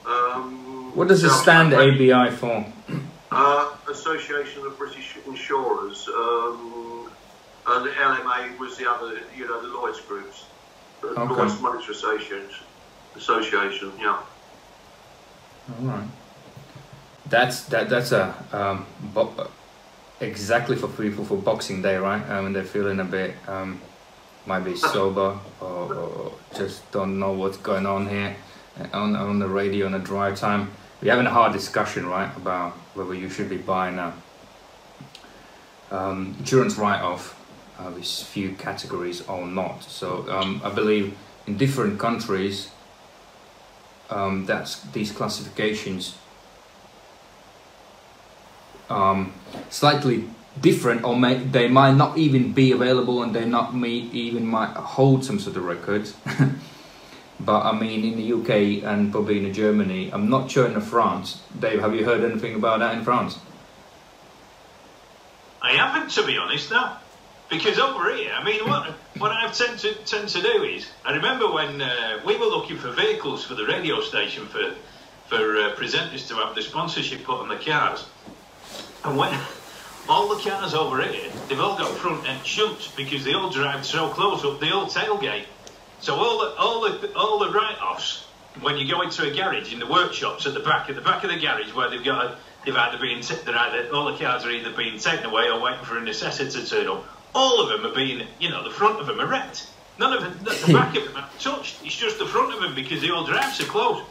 Um, 0.08 0.92
what 0.96 1.08
does 1.08 1.24
it 1.24 1.32
stand 1.32 1.74
ABI 1.74 2.32
for? 2.36 2.66
Uh, 3.32 3.74
Association 3.90 4.66
of 4.66 4.78
British 4.78 5.18
Insurers, 5.26 6.08
um, 6.08 7.12
and 7.68 7.86
the 7.86 7.90
LMA 7.92 8.58
was 8.60 8.78
the 8.78 8.90
other. 8.90 9.20
You 9.36 9.48
know, 9.48 9.62
the 9.62 9.68
Lloyd's 9.68 10.00
groups, 10.02 10.46
the 11.02 11.08
okay. 11.08 11.34
Lloyd's 11.34 11.60
Monetary 11.60 11.94
Association. 11.94 12.50
Association, 13.16 13.92
yeah. 14.00 14.22
All 15.80 15.86
right. 15.86 16.08
That's 17.28 17.64
that 17.66 17.90
that's 17.90 18.12
a 18.12 18.36
um, 18.54 18.86
bo- 19.14 19.50
exactly 20.20 20.76
for 20.76 20.88
people 20.88 21.26
for 21.26 21.38
Boxing 21.38 21.82
Day, 21.82 21.98
right? 21.98 22.22
Um, 22.30 22.44
when 22.44 22.54
they're 22.54 22.64
feeling 22.64 23.00
a 23.00 23.06
bit 23.06 23.34
um, 23.48 23.82
might 24.46 24.60
be 24.60 24.76
sober 24.94 25.40
or, 25.60 25.94
or 25.96 26.34
just 26.56 26.90
don't 26.92 27.18
know 27.20 27.32
what's 27.32 27.58
going 27.58 27.86
on 27.86 28.08
here 28.08 28.36
on 28.94 29.16
on 29.16 29.40
the 29.40 29.48
radio 29.48 29.86
on 29.86 29.94
a 29.94 30.00
drive 30.00 30.40
time. 30.40 30.72
We're 31.02 31.12
having 31.12 31.28
a 31.28 31.32
hard 31.32 31.54
discussion, 31.54 32.08
right, 32.08 32.36
about 32.38 32.72
whether 32.94 33.14
you 33.14 33.30
should 33.30 33.50
be 33.50 33.58
buying 33.58 34.00
a 34.00 34.14
um, 35.92 36.36
insurance 36.40 36.78
write-off 36.78 37.40
uh, 37.78 37.92
with 37.92 38.06
few 38.06 38.54
categories 38.54 39.22
or 39.28 39.46
not. 39.46 39.84
So 39.84 40.26
um, 40.30 40.62
I 40.64 40.70
believe 40.70 41.16
in 41.46 41.58
different 41.58 42.00
countries, 42.00 42.70
um, 44.10 44.46
that's 44.46 44.80
these 44.82 45.12
classifications 45.12 46.16
um, 48.90 49.34
slightly 49.70 50.30
different, 50.62 51.04
or 51.04 51.18
may, 51.18 51.36
they 51.36 51.68
might 51.68 51.96
not 51.96 52.18
even 52.18 52.54
be 52.54 52.72
available, 52.72 53.24
and 53.24 53.34
they 53.34 53.46
not 53.46 53.74
even 53.74 54.46
might 54.46 54.70
hold 54.76 55.26
some 55.26 55.40
sort 55.40 55.58
of 55.58 55.66
records. 55.66 56.16
but 57.40 57.62
I 57.64 57.78
mean, 57.78 58.04
in 58.04 58.18
the 58.18 58.34
UK 58.34 58.84
and 58.84 59.12
probably 59.12 59.46
in 59.46 59.54
Germany, 59.54 60.10
I'm 60.12 60.30
not 60.30 60.50
sure 60.50 60.68
in 60.68 60.80
France. 60.82 61.42
Dave, 61.60 61.82
have 61.82 61.94
you 61.96 62.06
heard 62.06 62.24
anything 62.24 62.56
about 62.56 62.80
that 62.80 62.98
in 62.98 63.04
France? 63.04 63.38
I 65.62 65.74
haven't, 65.74 66.12
to 66.12 66.26
be 66.26 66.38
honest, 66.38 66.72
no. 66.72 66.92
Because 67.50 67.78
over 67.78 68.14
here, 68.16 68.32
I 68.34 68.44
mean, 68.44 68.68
what 68.68 68.92
what 69.18 69.32
I 69.32 69.50
tend 69.50 69.80
to 69.80 69.94
tend 70.06 70.30
to 70.30 70.42
do 70.42 70.64
is, 70.64 70.88
I 71.04 71.14
remember 71.16 71.52
when 71.52 71.82
uh, 71.82 72.20
we 72.26 72.38
were 72.38 72.46
looking 72.46 72.78
for 72.78 72.92
vehicles 72.92 73.44
for 73.44 73.54
the 73.54 73.66
radio 73.66 74.02
station 74.02 74.48
for 74.48 74.74
for 75.28 75.58
uh, 75.58 75.76
presenters 75.76 76.28
to 76.30 76.36
have 76.36 76.56
the 76.56 76.62
sponsorship 76.62 77.24
put 77.24 77.40
on 77.40 77.50
the 77.50 77.58
cars, 77.58 78.06
and 79.04 79.18
when 79.18 79.38
all 80.10 80.36
the 80.36 80.42
cars 80.42 80.74
over 80.74 81.02
here, 81.04 81.32
they've 81.48 81.60
all 81.60 81.78
got 81.78 81.92
front 81.98 82.28
end 82.28 82.46
shunts 82.46 82.88
because 82.88 83.24
they 83.24 83.34
all 83.34 83.50
drive 83.50 83.86
so 83.86 84.10
close 84.10 84.44
up 84.44 84.60
the 84.60 84.72
old 84.72 84.90
tailgate. 84.90 85.46
So 86.06 86.14
all 86.14 86.38
the 86.38 86.56
all 86.56 86.82
the 86.82 87.16
all 87.16 87.40
the 87.40 87.50
write-offs 87.50 88.26
when 88.62 88.78
you 88.78 88.88
go 88.88 89.02
into 89.02 89.24
a 89.28 89.34
garage 89.34 89.74
in 89.74 89.80
the 89.80 89.88
workshops 89.88 90.46
at 90.46 90.54
the 90.54 90.60
back 90.60 90.88
at 90.88 90.96
the 90.96 91.02
back 91.02 91.24
of 91.24 91.32
the 91.32 91.40
garage 91.40 91.74
where 91.74 91.90
they've 91.90 92.04
got 92.04 92.26
a, 92.26 92.38
they've 92.64 92.76
either 92.76 93.00
been 93.00 93.24
they're 93.44 93.58
either 93.58 93.92
all 93.92 94.06
the 94.06 94.16
cars 94.24 94.46
are 94.46 94.52
either 94.52 94.72
being 94.74 95.00
taken 95.00 95.26
away 95.26 95.50
or 95.50 95.60
waiting 95.60 95.84
for 95.84 95.98
a 95.98 96.02
necessity 96.02 96.62
to 96.62 96.70
turn 96.70 96.88
up. 96.88 97.04
All 97.34 97.60
of 97.60 97.70
them 97.70 97.92
are 97.92 97.96
being 97.96 98.22
you 98.38 98.50
know 98.50 98.64
the 98.64 98.70
front 98.70 99.00
of 99.00 99.08
them 99.08 99.20
are 99.20 99.26
wrecked. 99.26 99.68
None 99.98 100.14
of 100.14 100.22
them, 100.22 100.38
the 100.44 100.68
the 100.68 100.74
back 100.80 100.96
of 100.96 101.06
them 101.06 101.18
are 101.18 101.28
touched. 101.40 101.84
It's 101.84 101.96
just 101.96 102.20
the 102.20 102.28
front 102.28 102.54
of 102.54 102.62
them 102.62 102.76
because 102.76 103.02
they 103.02 103.10
all 103.10 103.26
drive 103.26 103.56
so 103.56 103.66
close. 103.66 104.06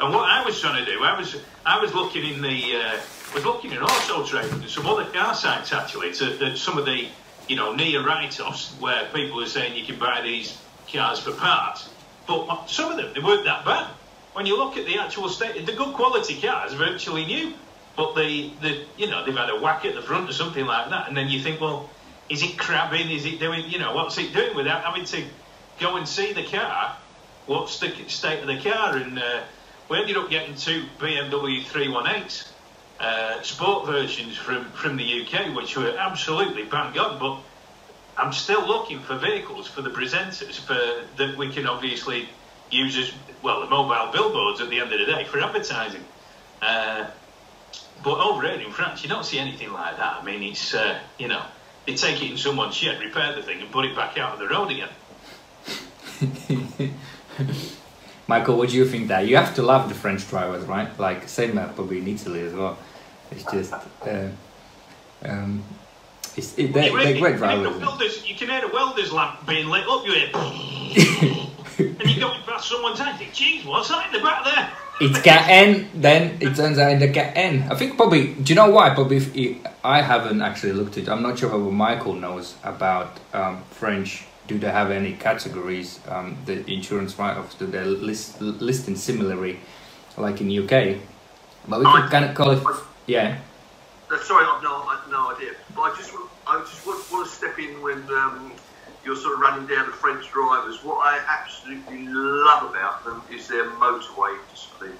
And 0.00 0.12
what 0.12 0.28
I 0.28 0.44
was 0.44 0.60
trying 0.60 0.84
to 0.84 0.92
do, 0.92 1.02
I 1.02 1.18
was 1.18 1.34
I 1.64 1.80
was 1.80 1.94
looking 1.94 2.26
in 2.26 2.42
the 2.42 2.76
uh, 2.76 3.00
was 3.34 3.46
looking 3.46 3.72
at 3.72 3.80
Auto 3.80 4.26
Trader 4.26 4.52
and 4.52 4.68
some 4.68 4.86
other 4.86 5.06
car 5.06 5.34
sites 5.34 5.72
actually 5.72 6.12
to, 6.12 6.36
to 6.36 6.56
some 6.58 6.76
of 6.76 6.84
the 6.84 7.08
you 7.48 7.56
know 7.56 7.74
near 7.74 8.06
write-offs 8.06 8.74
where 8.80 9.06
people 9.14 9.42
are 9.42 9.46
saying 9.46 9.74
you 9.74 9.86
can 9.86 9.98
buy 9.98 10.20
these 10.20 10.58
cars 10.90 11.18
for 11.20 11.32
parts. 11.32 11.88
But 12.26 12.66
some 12.66 12.90
of 12.90 12.96
them 12.96 13.12
they 13.14 13.20
weren't 13.20 13.44
that 13.44 13.64
bad. 13.64 13.88
When 14.32 14.46
you 14.46 14.56
look 14.56 14.76
at 14.76 14.86
the 14.86 14.98
actual 14.98 15.28
state, 15.28 15.66
the 15.66 15.72
good 15.72 15.94
quality 15.94 16.40
cars 16.40 16.72
virtually 16.72 17.26
new, 17.26 17.54
but 17.96 18.14
they 18.14 18.52
the 18.60 18.84
you 18.96 19.08
know 19.08 19.24
they've 19.24 19.36
had 19.36 19.50
a 19.50 19.60
whack 19.60 19.84
at 19.84 19.94
the 19.94 20.02
front 20.02 20.30
or 20.30 20.32
something 20.32 20.64
like 20.64 20.90
that, 20.90 21.08
and 21.08 21.16
then 21.16 21.28
you 21.28 21.42
think, 21.42 21.60
well, 21.60 21.90
is 22.28 22.42
it 22.42 22.56
crabbing? 22.58 23.10
Is 23.10 23.26
it 23.26 23.38
doing 23.38 23.68
you 23.68 23.78
know 23.78 23.94
what's 23.94 24.16
it 24.18 24.32
doing 24.32 24.56
without 24.56 24.84
having 24.84 25.04
to 25.06 25.24
go 25.78 25.96
and 25.96 26.08
see 26.08 26.32
the 26.32 26.44
car? 26.44 26.96
What's 27.46 27.80
the 27.80 27.92
state 28.06 28.40
of 28.40 28.46
the 28.46 28.60
car? 28.60 28.96
And 28.96 29.18
uh, 29.18 29.42
we 29.88 29.98
ended 29.98 30.16
up 30.16 30.30
getting 30.30 30.54
two 30.54 30.84
BMW 30.98 31.64
318s, 31.64 32.48
uh, 33.00 33.42
sport 33.42 33.86
versions 33.86 34.36
from, 34.36 34.64
from 34.70 34.96
the 34.96 35.22
UK, 35.22 35.54
which 35.54 35.76
were 35.76 35.94
absolutely 35.98 36.64
bang 36.64 36.96
on. 36.98 37.18
But 37.18 37.40
I'm 38.16 38.32
still 38.32 38.66
looking 38.66 39.00
for 39.00 39.16
vehicles 39.16 39.66
for 39.66 39.82
the 39.82 39.90
presenters 39.90 40.58
for 40.58 41.06
that 41.16 41.36
we 41.36 41.50
can 41.50 41.66
obviously 41.66 42.28
use 42.70 42.96
as 42.96 43.12
well 43.42 43.60
the 43.60 43.68
mobile 43.68 44.12
billboards 44.12 44.60
at 44.60 44.70
the 44.70 44.80
end 44.80 44.92
of 44.92 44.98
the 44.98 45.06
day 45.06 45.24
for 45.24 45.40
advertising. 45.40 46.04
Uh, 46.60 47.06
but 48.04 48.18
over 48.18 48.42
here 48.42 48.60
in 48.60 48.72
France, 48.72 49.02
you 49.02 49.08
don't 49.08 49.24
see 49.24 49.38
anything 49.38 49.72
like 49.72 49.96
that. 49.96 50.18
I 50.20 50.24
mean, 50.24 50.42
it's 50.42 50.74
uh, 50.74 50.98
you 51.18 51.28
know 51.28 51.42
they 51.86 51.94
take 51.94 52.22
it 52.22 52.30
in 52.30 52.36
someone's 52.36 52.74
shed, 52.74 53.00
repair 53.00 53.34
the 53.34 53.42
thing, 53.42 53.60
and 53.60 53.70
put 53.70 53.84
it 53.84 53.96
back 53.96 54.18
out 54.18 54.32
on 54.32 54.38
the 54.38 54.48
road 54.48 54.70
again. 54.70 54.88
Michael, 58.26 58.56
what 58.56 58.70
do 58.70 58.76
you 58.76 58.86
think 58.86 59.08
that? 59.08 59.26
You 59.26 59.36
have 59.36 59.54
to 59.56 59.62
love 59.62 59.88
the 59.88 59.94
French 59.94 60.28
drivers, 60.28 60.64
right? 60.64 60.96
Like 60.98 61.28
same 61.28 61.52
probably 61.52 61.98
in 61.98 62.08
Italy 62.08 62.40
as 62.40 62.52
well. 62.52 62.78
It's 63.30 63.44
just 63.50 63.72
uh, 63.72 64.28
um, 65.24 65.64
it's, 66.36 66.58
it, 66.58 66.72
they're, 66.72 66.84
You 66.84 67.02
they're 67.02 67.18
great 67.20 67.34
you 67.34 67.38
can 67.40 67.50
hear 67.50 67.62
the 67.70 67.78
welders- 67.78 68.28
You 68.28 68.34
can 68.34 68.48
hear 68.48 68.64
a 68.64 68.72
welder's 68.72 69.12
lamp 69.12 69.46
being 69.46 69.68
lit 69.68 69.86
up. 69.88 70.06
You 70.06 70.12
hear, 70.12 70.30
and 71.78 72.10
you're 72.10 72.20
going 72.20 72.42
past 72.42 72.68
someone's 72.68 72.98
head. 72.98 73.16
think, 73.18 73.32
Geez, 73.32 73.64
what's 73.64 73.88
that 73.88 74.06
in 74.06 74.12
the 74.12 74.20
back 74.20 74.44
there? 74.44 74.70
It's 75.00 75.26
N, 75.26 75.88
then 75.94 76.38
it 76.40 76.54
turns 76.54 76.78
out 76.78 76.92
in 76.92 76.98
the 77.00 77.38
N. 77.38 77.66
I 77.70 77.74
think 77.74 77.96
probably. 77.96 78.34
Do 78.34 78.52
you 78.52 78.54
know 78.54 78.70
why? 78.70 78.94
Probably 78.94 79.16
if 79.16 79.34
it, 79.34 79.58
I 79.82 80.00
haven't 80.00 80.42
actually 80.42 80.72
looked 80.72 80.96
at. 80.98 81.08
I'm 81.08 81.22
not 81.22 81.38
sure 81.38 81.48
whether 81.50 81.70
Michael 81.70 82.14
knows 82.14 82.54
about 82.62 83.18
um, 83.32 83.62
French. 83.70 84.24
Do 84.46 84.58
they 84.58 84.70
have 84.70 84.90
any 84.90 85.14
categories? 85.14 85.98
Um, 86.08 86.36
the 86.44 86.68
insurance 86.70 87.18
write-offs 87.18 87.54
do 87.54 87.66
they 87.66 87.84
list 87.84 88.40
listing 88.40 88.96
similarly, 88.96 89.60
like 90.16 90.40
in 90.40 90.50
UK? 90.50 90.98
But 91.66 91.80
we 91.80 91.86
can 91.86 92.08
kind 92.08 92.24
of 92.24 92.34
call 92.34 92.50
it. 92.50 92.62
Yeah. 93.06 93.38
Sorry, 94.22 94.44
I've 94.44 94.62
no, 94.62 94.82
I've 94.82 95.10
no 95.10 95.34
idea. 95.34 95.52
But 95.74 95.82
I 95.82 95.96
just, 95.96 96.12
want- 96.12 96.30
I 96.46 96.58
just 96.60 96.86
want, 96.86 97.12
want 97.12 97.28
to 97.28 97.34
step 97.34 97.58
in 97.58 97.80
when 97.82 98.02
um, 98.10 98.52
you're 99.04 99.16
sort 99.16 99.34
of 99.34 99.40
running 99.40 99.66
down 99.66 99.86
the 99.86 99.92
French 99.92 100.30
drivers. 100.30 100.82
What 100.84 100.98
I 101.06 101.18
absolutely 101.28 102.06
love 102.08 102.70
about 102.70 103.04
them 103.04 103.22
is 103.32 103.48
their 103.48 103.64
motorway 103.70 104.36
discipline. 104.50 104.96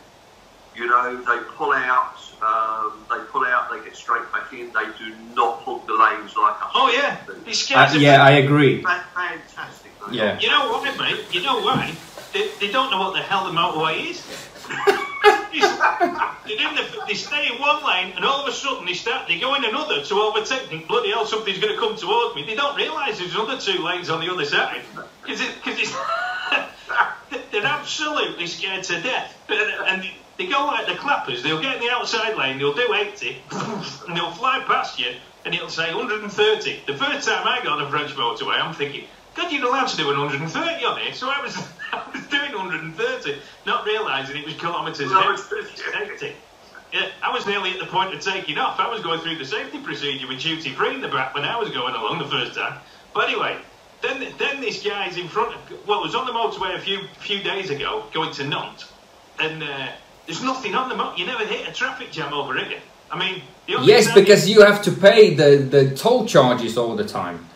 You 0.74 0.86
know, 0.86 1.16
they 1.16 1.38
pull 1.50 1.72
out, 1.72 2.16
um, 2.40 3.04
they 3.10 3.22
pull 3.30 3.44
out, 3.44 3.70
they 3.70 3.84
get 3.84 3.94
straight 3.94 4.24
back 4.32 4.52
in. 4.54 4.72
They 4.72 4.86
do 4.98 5.14
not 5.34 5.58
hog 5.60 5.86
the 5.86 5.92
lanes 5.92 6.34
like 6.34 6.62
us. 6.62 6.72
Oh 6.74 6.90
yeah, 6.90 7.18
do. 7.26 7.36
it 7.46 7.54
scares 7.54 7.94
Uh, 7.94 7.98
yeah, 7.98 8.22
I 8.24 8.30
agree. 8.32 8.82
Fantastic. 8.82 9.90
They 10.08 10.16
Yeah. 10.16 10.38
You 10.40 10.48
know 10.48 10.72
what, 10.72 10.98
mate? 10.98 11.26
You 11.30 11.42
know 11.42 11.60
why? 11.60 11.94
They, 12.32 12.48
they 12.58 12.72
don't 12.72 12.90
know 12.90 12.98
what 13.00 13.12
the 13.12 13.20
hell 13.20 13.44
the 13.44 13.52
motorway 13.52 14.10
is. 14.10 14.24
They're 15.62 16.69
in 16.69 16.75
the, 16.75 17.04
they 17.07 17.14
stay 17.14 17.49
in 17.52 17.61
one 17.61 17.85
lane 17.85 18.12
and 18.16 18.25
all 18.25 18.42
of 18.42 18.49
a 18.49 18.52
sudden 18.52 18.85
they 18.85 18.95
start 18.95 19.28
they 19.28 19.38
go 19.38 19.54
in 19.54 19.64
another 19.64 20.04
to 20.04 20.14
overtake. 20.16 20.88
Bloody 20.88 21.11
hell, 21.11 21.25
something's 21.25 21.59
going 21.59 21.73
to 21.73 21.81
come 21.81 21.97
towards 21.97 22.35
me. 22.35 22.45
They 22.45 22.54
don't 22.54 22.76
realise 22.76 23.19
there's 23.19 23.35
another 23.35 23.59
two 23.59 23.83
lanes 23.83 24.11
on 24.11 24.21
the 24.21 24.33
other 24.33 24.45
side 24.45 24.83
because 25.23 25.40
it, 25.40 25.62
cause 25.62 25.78
it's 25.78 25.92
they're 27.52 27.64
absolutely 27.64 28.47
scared 28.47 28.85
to 28.85 29.00
death. 29.00 29.38
And, 29.49 29.71
and 29.87 30.11
they 30.37 30.47
go 30.47 30.66
like 30.66 30.87
the 30.87 30.95
clappers. 30.95 31.42
They'll 31.42 31.62
get 31.62 31.76
in 31.76 31.83
the 31.83 31.90
outside 31.90 32.37
lane. 32.37 32.59
They'll 32.59 32.75
do 32.75 32.92
80 32.92 33.47
and 34.09 34.16
they'll 34.16 34.33
fly 34.33 34.64
past 34.66 34.99
you 34.99 35.14
and 35.45 35.54
it'll 35.54 35.69
say 35.69 35.95
130. 35.95 36.85
The 36.87 36.97
first 36.97 37.28
time 37.28 37.47
I 37.47 37.62
got 37.62 37.81
on 37.81 37.87
a 37.87 37.90
French 37.90 38.12
motorway, 38.12 38.61
I'm 38.61 38.75
thinking. 38.75 39.09
God, 39.34 39.50
you're 39.52 39.66
allowed 39.66 39.86
to 39.88 39.96
do 39.96 40.06
130 40.06 40.84
on 40.84 40.98
it. 41.00 41.14
So 41.14 41.28
I 41.30 41.40
was, 41.42 41.56
I 41.92 42.02
was 42.12 42.26
doing 42.26 42.52
130, 42.52 43.38
not 43.66 43.84
realising 43.86 44.36
it 44.36 44.44
was 44.44 44.54
kilometres 44.54 45.10
No, 45.10 45.28
an 45.28 45.34
it's- 45.34 45.52
it's- 45.52 45.80
hour. 45.96 46.04
Hectic. 46.06 46.34
Yeah, 46.92 47.08
I 47.22 47.32
was 47.32 47.46
nearly 47.46 47.70
at 47.70 47.78
the 47.80 47.86
point 47.86 48.12
of 48.12 48.20
taking 48.20 48.58
off. 48.58 48.78
I 48.78 48.86
was 48.86 49.00
going 49.02 49.20
through 49.20 49.38
the 49.38 49.46
safety 49.46 49.78
procedure 49.78 50.28
with 50.28 50.40
duty 50.40 50.70
free 50.72 50.94
in 50.94 51.00
the 51.00 51.08
back 51.08 51.34
when 51.34 51.42
I 51.44 51.56
was 51.58 51.70
going 51.70 51.94
along 51.94 52.18
the 52.18 52.26
first 52.26 52.54
time. 52.54 52.78
But 53.14 53.30
anyway, 53.30 53.56
then 54.02 54.26
then 54.38 54.60
this 54.60 54.82
guy's 54.84 55.16
in 55.16 55.26
front 55.26 55.54
of. 55.54 55.88
Well, 55.88 56.00
I 56.00 56.02
was 56.02 56.14
on 56.14 56.26
the 56.26 56.32
motorway 56.32 56.74
a 56.76 56.78
few 56.78 57.06
few 57.20 57.42
days 57.42 57.70
ago 57.70 58.04
going 58.12 58.30
to 58.34 58.44
Nantes, 58.46 58.92
and 59.40 59.62
uh, 59.62 59.88
there's 60.26 60.42
nothing 60.42 60.74
on 60.74 60.90
the 60.90 60.94
motor. 60.94 61.16
You 61.18 61.24
never 61.24 61.46
hit 61.46 61.66
a 61.66 61.72
traffic 61.72 62.12
jam 62.12 62.34
over 62.34 62.58
here. 62.62 62.80
I 63.10 63.18
mean, 63.18 63.40
the 63.66 63.76
only 63.76 63.88
Yes, 63.88 64.12
because 64.12 64.46
you 64.50 64.60
have 64.62 64.82
to 64.82 64.92
pay 64.92 65.32
the, 65.34 65.56
the 65.56 65.94
toll 65.96 66.26
charges 66.26 66.76
all 66.76 66.94
the 66.94 67.06
time. 67.06 67.46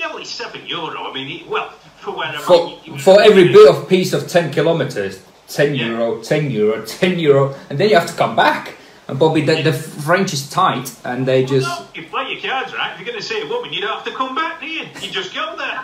Yeah, 0.00 0.12
well, 0.14 0.24
seven 0.24 0.66
euro. 0.66 1.10
I 1.10 1.12
mean, 1.14 1.28
it- 1.40 1.46
well, 1.48 1.70
for 2.00 2.12
wherever 2.12 2.38
For, 2.38 2.78
you- 2.86 2.94
you- 2.94 2.98
for 2.98 3.20
every 3.20 3.48
bit 3.52 3.68
of 3.68 3.88
piece 3.88 4.12
of 4.12 4.26
10 4.28 4.50
kilometers, 4.52 5.20
10 5.48 5.74
Yeah. 5.74 5.86
euro, 5.86 6.22
10 6.22 6.50
euro, 6.50 6.82
10 6.86 7.18
euro, 7.18 7.54
and 7.68 7.78
then 7.78 7.88
you 7.90 7.96
have 7.96 8.06
to 8.08 8.14
come 8.14 8.34
back. 8.34 8.76
And 9.08 9.18
Bobby, 9.18 9.42
the, 9.42 9.60
the 9.62 9.72
French 9.72 10.32
is 10.32 10.48
tight, 10.48 10.92
and 11.04 11.26
they 11.26 11.44
just. 11.44 11.66
No, 11.68 11.86
you 11.94 12.04
play 12.08 12.30
your 12.32 12.40
cards 12.40 12.72
right. 12.72 12.92
If 12.92 13.00
you're 13.00 13.06
going 13.06 13.18
to 13.20 13.24
see 13.26 13.40
a 13.42 13.46
woman, 13.46 13.72
you 13.72 13.80
don't 13.80 13.94
have 13.98 14.04
to 14.04 14.12
come 14.12 14.34
back, 14.36 14.60
do 14.60 14.66
you? 14.66 14.84
You 15.02 15.10
just 15.10 15.34
go 15.34 15.56
there. 15.56 15.80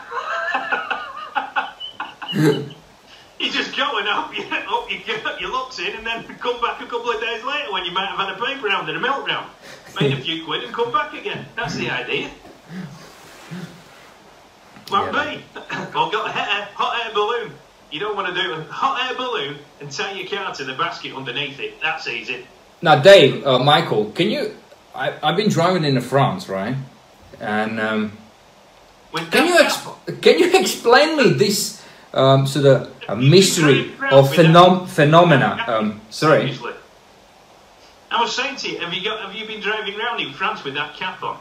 you 3.40 3.50
just 3.50 3.76
go 3.76 3.98
and 3.98 4.06
hope 4.08 4.36
you, 4.36 4.44
hope 4.66 4.90
you 4.90 4.98
get 5.04 5.40
your 5.40 5.50
locks 5.52 5.78
in 5.80 5.94
and 5.96 6.06
then 6.06 6.24
come 6.38 6.60
back 6.60 6.80
a 6.80 6.86
couple 6.86 7.10
of 7.10 7.20
days 7.20 7.42
later 7.44 7.72
when 7.72 7.84
you 7.84 7.90
might 7.92 8.06
have 8.08 8.18
had 8.18 8.30
a 8.30 8.36
paper 8.44 8.66
round 8.68 8.88
and 8.88 8.96
a 8.96 9.00
milk 9.00 9.26
round. 9.26 9.50
Made 10.00 10.12
a 10.12 10.20
few 10.20 10.44
quid 10.44 10.62
and 10.64 10.72
come 10.72 10.92
back 10.92 11.12
again. 11.12 11.46
That's 11.56 11.74
the 11.74 11.90
idea. 11.90 12.30
Plan 14.86 15.12
Yeah. 15.14 15.34
B. 15.36 15.42
Well, 15.94 16.10
got 16.10 16.28
a 16.28 16.32
hot 16.32 16.48
air, 16.58 16.68
hot 16.74 17.06
air 17.06 17.12
balloon. 17.14 17.52
You 17.90 18.00
don't 18.00 18.16
want 18.16 18.34
to 18.34 18.42
do 18.42 18.52
a 18.54 18.62
hot 18.64 19.08
air 19.10 19.16
balloon 19.16 19.58
and 19.80 19.90
tie 19.90 20.12
your 20.12 20.28
car 20.28 20.54
to 20.54 20.64
the 20.64 20.74
basket 20.74 21.14
underneath 21.14 21.60
it. 21.60 21.80
That's 21.80 22.08
easy. 22.08 22.46
Now, 22.82 23.00
Dave, 23.00 23.46
uh, 23.46 23.58
Michael, 23.58 24.10
can 24.10 24.30
you? 24.30 24.54
I, 24.94 25.14
I've 25.22 25.36
been 25.36 25.48
driving 25.48 25.84
in 25.84 26.00
France, 26.00 26.48
right? 26.48 26.76
And 27.40 27.80
um, 27.80 28.12
can 29.30 29.46
you 29.46 29.58
cap 29.58 29.60
ex- 29.60 29.86
can 30.20 30.38
you 30.38 30.58
explain 30.58 31.16
me 31.16 31.32
this 31.34 31.82
um, 32.14 32.46
sort 32.46 32.64
of 32.66 33.18
mystery 33.18 33.92
or 34.12 34.22
phenom- 34.22 34.88
phenomena? 34.88 35.64
Um, 35.66 36.00
sorry. 36.10 36.56
I 38.10 38.20
was 38.22 38.34
saying 38.34 38.56
to 38.56 38.70
you, 38.70 38.78
have 38.78 38.94
you 38.94 39.02
got 39.04 39.20
have 39.20 39.34
you 39.34 39.46
been 39.46 39.60
driving 39.60 39.98
around 39.98 40.20
in 40.20 40.32
France 40.32 40.64
with 40.64 40.74
that 40.74 40.94
cap 40.94 41.22
on? 41.22 41.38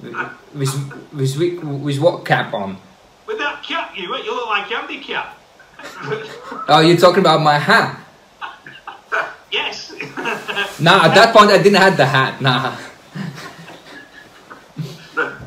With, 0.00 0.14
with, 0.54 1.64
with, 1.64 1.98
what 1.98 2.24
cap 2.24 2.54
on? 2.54 2.78
With 3.26 3.38
that 3.38 3.62
cap, 3.64 3.96
you 3.96 4.14
you 4.16 4.34
look 4.34 4.46
like 4.48 4.70
Andy 4.70 5.00
Capp. 5.00 5.36
Oh, 6.70 6.80
you're 6.80 6.98
talking 6.98 7.20
about 7.20 7.40
my 7.40 7.58
hat. 7.58 7.98
yes. 9.52 9.92
Nah, 10.80 11.06
at 11.06 11.14
that 11.14 11.34
point 11.34 11.50
I 11.50 11.56
didn't 11.58 11.80
have 11.80 11.96
the 11.96 12.06
hat. 12.06 12.40
Nah. 12.40 12.76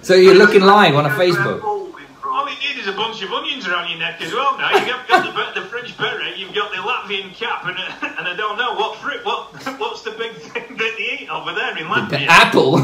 So 0.02 0.16
you're 0.16 0.36
looking 0.36 0.62
live 0.62 0.96
on 0.96 1.06
a 1.06 1.10
Facebook. 1.10 1.64
All 1.64 2.50
you 2.50 2.56
need 2.56 2.80
is 2.82 2.88
a 2.88 2.94
bunch 2.94 3.22
of 3.22 3.32
onions 3.32 3.68
around 3.68 3.90
your 3.90 4.00
neck 4.00 4.22
as 4.22 4.34
well. 4.34 4.58
Now 4.58 4.76
you've 4.78 5.08
got 5.08 5.54
the, 5.56 5.62
the 5.62 5.68
French 5.68 5.96
beret, 5.98 6.38
you've 6.38 6.54
got 6.56 6.72
the 6.72 6.78
Latvian 6.78 7.34
cap, 7.34 7.66
and, 7.66 7.78
uh, 7.78 8.16
and 8.18 8.28
I 8.28 8.36
don't 8.36 8.58
know 8.58 8.74
what 8.74 8.98
fruit. 9.00 9.24
What 9.24 9.54
what's 9.80 10.02
the 10.02 10.12
big 10.12 10.34
thing 10.34 10.76
that 10.78 10.94
they 10.98 11.24
eat 11.24 11.30
over 11.30 11.54
there 11.54 11.78
in 11.78 11.88
The 11.88 11.94
Latvia? 11.94 12.28
apple. 12.28 12.78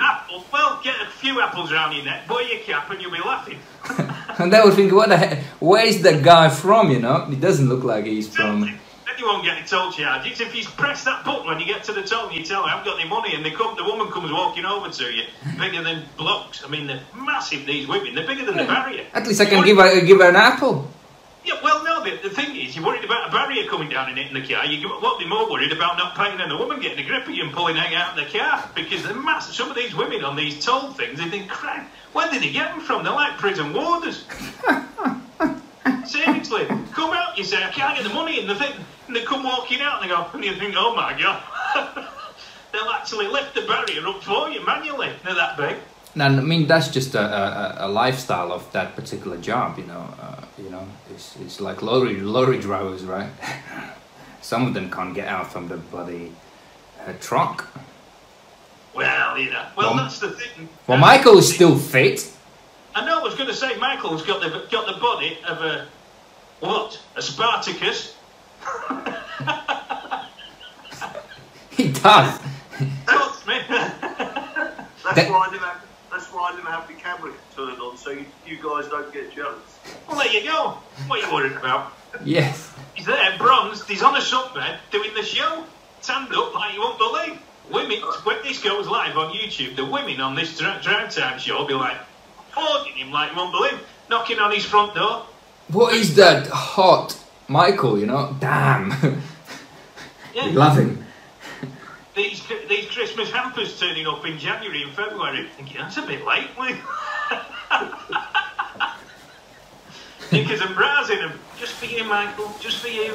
Apple. 0.00 0.25
Well, 0.56 0.80
get 0.82 0.96
a 1.02 1.10
few 1.10 1.42
apples 1.42 1.70
around 1.70 1.94
your 1.94 2.06
neck, 2.06 2.30
wear 2.30 2.42
your 2.42 2.60
cap, 2.60 2.90
and 2.90 2.98
you'll 2.98 3.12
be 3.12 3.18
laughing. 3.18 3.58
and 4.38 4.50
they 4.50 4.58
would 4.62 4.72
think, 4.72 4.90
what 4.90 5.10
the 5.10 5.18
heck? 5.18 5.44
Where's 5.60 6.00
the 6.00 6.18
guy 6.18 6.48
from? 6.48 6.90
You 6.90 6.98
know, 6.98 7.26
he 7.26 7.36
doesn't 7.36 7.68
look 7.68 7.84
like 7.84 8.06
he's 8.06 8.34
from. 8.34 8.62
Then 8.62 8.80
you 9.18 9.26
won't 9.26 9.44
get 9.44 9.58
any 9.58 9.66
toll 9.66 9.92
charges. 9.92 10.40
If 10.40 10.56
you 10.56 10.64
press 10.64 11.04
that 11.04 11.26
button 11.26 11.46
when 11.46 11.60
you 11.60 11.66
get 11.66 11.84
to 11.84 11.92
the 11.92 12.00
toll 12.00 12.28
and 12.28 12.38
you 12.38 12.42
tell 12.42 12.62
them, 12.62 12.70
I 12.70 12.70
haven't 12.70 12.86
got 12.86 12.98
any 12.98 13.06
money, 13.06 13.34
and 13.34 13.44
they 13.44 13.50
come, 13.50 13.76
the 13.76 13.84
woman 13.84 14.10
comes 14.10 14.32
walking 14.32 14.64
over 14.64 14.88
to 14.88 15.04
you, 15.04 15.24
bigger 15.58 15.82
than 15.82 16.06
blokes. 16.16 16.64
I 16.64 16.68
mean, 16.68 16.86
they're 16.86 17.02
massive, 17.14 17.66
these 17.66 17.86
women. 17.86 18.14
They're 18.14 18.26
bigger 18.26 18.46
than 18.46 18.56
the 18.56 18.64
barrier. 18.64 19.04
At 19.12 19.26
least 19.26 19.42
I 19.42 19.44
can 19.44 19.62
give 19.62 19.76
her 19.76 20.00
give 20.06 20.20
her 20.20 20.30
an 20.30 20.36
apple. 20.36 20.90
Yeah, 21.46 21.60
well, 21.62 21.84
no, 21.84 22.02
the, 22.02 22.28
the 22.28 22.34
thing 22.34 22.56
is, 22.56 22.74
you're 22.74 22.84
worried 22.84 23.04
about 23.04 23.28
a 23.28 23.30
barrier 23.30 23.68
coming 23.68 23.88
down 23.88 24.08
and 24.08 24.18
hitting 24.18 24.34
the 24.34 24.42
car. 24.52 24.66
You, 24.66 24.88
what 24.88 25.20
they're 25.20 25.28
more 25.28 25.48
worried 25.48 25.70
about 25.70 25.96
not 25.96 26.16
paying 26.16 26.40
and 26.40 26.50
the 26.50 26.56
woman 26.56 26.80
getting 26.80 26.98
a 26.98 27.06
grip 27.06 27.28
of 27.28 27.32
you 27.32 27.44
and 27.44 27.52
pulling 27.52 27.76
egg 27.76 27.94
out 27.94 28.18
of 28.18 28.24
the 28.24 28.36
car. 28.36 28.68
Because 28.74 29.04
they're 29.04 29.14
massive. 29.14 29.54
Some 29.54 29.70
of 29.70 29.76
these 29.76 29.94
women 29.94 30.24
on 30.24 30.34
these 30.34 30.64
toll 30.64 30.90
things, 30.90 31.20
they 31.20 31.28
think, 31.28 31.48
crap, 31.48 31.88
where 32.12 32.28
did 32.28 32.42
they 32.42 32.50
get 32.50 32.72
them 32.72 32.80
from? 32.80 33.04
They're 33.04 33.12
like 33.12 33.38
prison 33.38 33.72
warders. 33.72 34.24
Seriously, 36.04 36.66
come 36.92 37.12
out, 37.12 37.38
you 37.38 37.44
say, 37.44 37.62
I 37.62 37.70
can't 37.70 37.96
get 37.96 38.02
the 38.02 38.12
money 38.12 38.40
in 38.40 38.48
the 38.48 38.56
thing. 38.56 38.72
And 39.06 39.14
they 39.14 39.22
come 39.22 39.44
walking 39.44 39.80
out 39.80 40.02
and 40.02 40.10
they 40.10 40.14
go, 40.14 40.26
and 40.34 40.44
you 40.44 40.56
think, 40.56 40.74
oh 40.76 40.96
my 40.96 41.16
God. 41.16 41.44
They'll 42.72 42.90
actually 42.90 43.28
lift 43.28 43.54
the 43.54 43.62
barrier 43.62 44.04
up 44.08 44.20
for 44.24 44.50
you 44.50 44.66
manually. 44.66 45.12
They're 45.24 45.34
that 45.36 45.56
big. 45.56 45.76
And 46.18 46.22
I 46.22 46.40
mean, 46.40 46.66
that's 46.66 46.88
just 46.88 47.14
a, 47.14 47.20
a, 47.20 47.86
a 47.86 47.88
lifestyle 47.88 48.50
of 48.50 48.70
that 48.72 48.96
particular 48.96 49.36
job. 49.36 49.78
You 49.78 49.84
know, 49.84 50.08
uh, 50.20 50.40
you 50.56 50.70
know, 50.70 50.86
it's, 51.10 51.36
it's 51.36 51.60
like 51.60 51.82
lorry 51.82 52.20
lorry 52.20 52.58
drivers, 52.58 53.04
right? 53.04 53.28
Some 54.40 54.66
of 54.66 54.72
them 54.74 54.90
can't 54.90 55.14
get 55.14 55.28
out 55.28 55.52
from 55.52 55.68
the 55.68 55.76
bloody 55.76 56.32
uh, 57.06 57.12
truck. 57.20 57.68
Well, 58.94 59.36
you 59.38 59.50
know, 59.50 59.66
well, 59.76 59.94
Well, 59.94 60.04
that's 60.04 60.18
the 60.20 60.30
thing. 60.30 60.68
Well, 60.86 60.96
That's 60.98 61.00
Michael 61.00 61.36
is 61.38 61.48
thing. 61.48 61.54
still 61.56 61.76
fit. 61.78 62.32
I 62.94 63.04
know. 63.04 63.20
I 63.20 63.22
was 63.22 63.34
going 63.34 63.48
to 63.50 63.54
say 63.54 63.76
Michael's 63.76 64.22
got 64.22 64.40
the 64.40 64.66
got 64.70 64.86
the 64.86 64.98
body 64.98 65.36
of 65.46 65.58
a 65.58 65.86
what? 66.60 66.98
A 67.16 67.20
Spartacus. 67.22 68.14
He 71.70 71.92
does. 71.92 72.40
Trust 73.06 73.46
me. 73.46 73.60
That's 73.68 75.14
That- 75.14 75.30
why 75.30 75.46
I 75.46 75.50
never 75.52 75.66
have, 75.66 75.85
that's 76.36 76.52
why 76.52 76.52
I 76.52 76.56
never 76.56 76.70
have 76.70 76.88
the 76.88 76.94
camera 76.94 77.32
turned 77.54 77.80
on, 77.80 77.96
so 77.96 78.10
you, 78.10 78.24
you 78.46 78.56
guys 78.56 78.88
don't 78.90 79.12
get 79.12 79.34
jealous. 79.34 79.78
well, 80.08 80.18
there 80.18 80.32
you 80.32 80.44
go. 80.44 80.78
What 81.06 81.22
are 81.22 81.26
you 81.26 81.34
worried 81.34 81.52
about? 81.52 81.92
Yes. 82.24 82.72
He's 82.94 83.06
there, 83.06 83.36
bronzed. 83.38 83.88
He's 83.88 84.02
on 84.02 84.14
a 84.16 84.20
sunbed 84.20 84.78
doing 84.90 85.12
the 85.14 85.22
show, 85.22 85.64
tanned 86.02 86.32
up 86.34 86.54
like 86.54 86.74
you 86.74 86.80
won't 86.80 86.98
believe. 86.98 87.40
Women, 87.70 87.98
when 88.24 88.36
this 88.42 88.62
goes 88.62 88.86
live 88.86 89.16
on 89.16 89.34
YouTube, 89.34 89.76
the 89.76 89.84
women 89.84 90.20
on 90.20 90.34
this 90.34 90.56
dra- 90.58 90.78
drive 90.82 91.14
time 91.14 91.38
show 91.38 91.58
will 91.58 91.66
be 91.66 91.74
like 91.74 91.96
hugging 92.50 92.94
him 92.94 93.10
like 93.10 93.32
you 93.32 93.36
won't 93.36 93.52
believe, 93.52 93.80
knocking 94.08 94.38
on 94.38 94.52
his 94.52 94.64
front 94.64 94.94
door. 94.94 95.26
What 95.68 95.94
is 95.94 96.14
that 96.16 96.46
hot 96.48 97.18
Michael? 97.48 97.98
You 97.98 98.06
know, 98.06 98.36
damn. 98.38 98.90
Yeah. 100.34 100.46
we 100.46 100.52
love 100.52 100.78
him. 100.78 101.05
These 102.16 102.42
these 102.68 102.90
Christmas 102.90 103.30
hampers 103.30 103.78
turning 103.78 104.06
up 104.06 104.26
in 104.26 104.38
January 104.38 104.82
and 104.82 104.92
February. 104.92 105.46
Thinking 105.56 105.76
that's 105.76 105.98
a 105.98 106.02
bit 106.02 106.24
late. 106.24 106.48
Knickers 110.32 110.60
and 110.60 110.74
bras 110.74 111.08
in 111.10 111.18
them, 111.18 111.38
just 111.56 111.74
for 111.74 111.84
you, 111.86 112.02
Michael. 112.04 112.52
Just 112.58 112.78
for 112.78 112.88
you. 112.88 113.12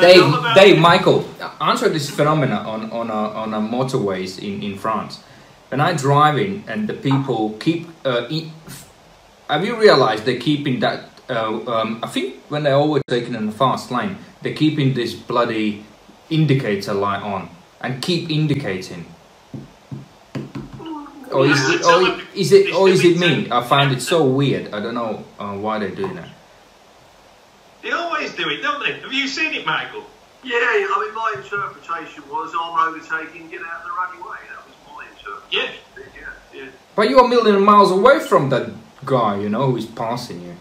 Dave, 0.00 0.24
Dave, 0.54 0.76
you. 0.76 0.82
Michael, 0.82 1.28
answer 1.60 1.88
this 1.88 2.10
phenomena 2.10 2.56
on 2.66 2.90
on 2.90 3.10
a, 3.10 3.12
on 3.12 3.54
a 3.54 3.60
motorways 3.60 4.38
in, 4.42 4.62
in 4.62 4.78
France. 4.78 5.22
When 5.68 5.80
I'm 5.80 5.96
driving 5.96 6.64
and 6.66 6.88
the 6.88 6.94
people 6.94 7.56
keep, 7.60 7.88
uh, 8.04 8.26
eat, 8.28 8.48
have 9.48 9.64
you 9.64 9.78
realized 9.78 10.24
they're 10.24 10.40
keeping 10.40 10.80
that? 10.80 11.10
Uh, 11.30 11.60
um, 11.66 12.00
I 12.02 12.08
think 12.08 12.36
when 12.48 12.64
they're 12.64 12.74
overtaking 12.74 13.34
in 13.34 13.46
the 13.46 13.52
fast 13.52 13.90
lane, 13.90 14.18
they're 14.42 14.54
keeping 14.54 14.94
this 14.94 15.14
bloody 15.14 15.84
indicator 16.28 16.92
light 16.92 17.22
on 17.22 17.48
and 17.82 18.00
keep 18.00 18.30
indicating. 18.30 19.04
Or 21.30 21.46
is 21.46 21.68
it, 21.70 21.84
or 21.84 22.20
is 22.34 22.52
it, 22.52 22.74
or 22.74 22.88
is 22.88 23.04
it 23.04 23.18
me? 23.18 23.50
I 23.50 23.64
find 23.64 23.90
it 23.92 24.00
so 24.00 24.24
weird. 24.26 24.72
I 24.74 24.80
don't 24.80 24.94
know 24.94 25.24
uh, 25.38 25.54
why 25.54 25.78
they're 25.78 25.90
doing 25.90 26.14
that. 26.16 26.28
They 27.82 27.90
always 27.90 28.34
do 28.34 28.48
it, 28.48 28.60
don't 28.60 28.84
they? 28.84 29.00
Have 29.00 29.12
you 29.12 29.26
seen 29.26 29.54
it, 29.54 29.66
Michael? 29.66 30.04
Yeah, 30.44 30.56
I 30.56 31.04
mean, 31.04 31.14
my 31.14 31.34
interpretation 31.36 32.22
was 32.28 32.52
I'm 32.54 32.88
overtaking, 32.88 33.48
get 33.48 33.62
out 33.62 33.80
of 33.80 33.86
the 33.86 33.92
running 33.92 34.20
way. 34.22 34.38
That 34.50 34.66
was 34.66 34.76
my 34.86 35.06
interpretation. 35.08 35.78
Yeah, 35.96 36.62
yeah. 36.62 36.68
But 36.94 37.08
you're 37.08 37.24
a 37.24 37.28
million 37.28 37.62
miles 37.64 37.90
away 37.90 38.20
from 38.20 38.50
that 38.50 38.70
guy, 39.04 39.38
you 39.38 39.48
know, 39.48 39.70
who's 39.70 39.86
passing 39.86 40.42
you. 40.42 40.56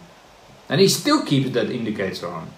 And 0.70 0.80
he 0.80 0.88
still 0.88 1.26
keeps 1.26 1.50
that 1.52 1.70
indicator 1.70 2.28
on. 2.28 2.50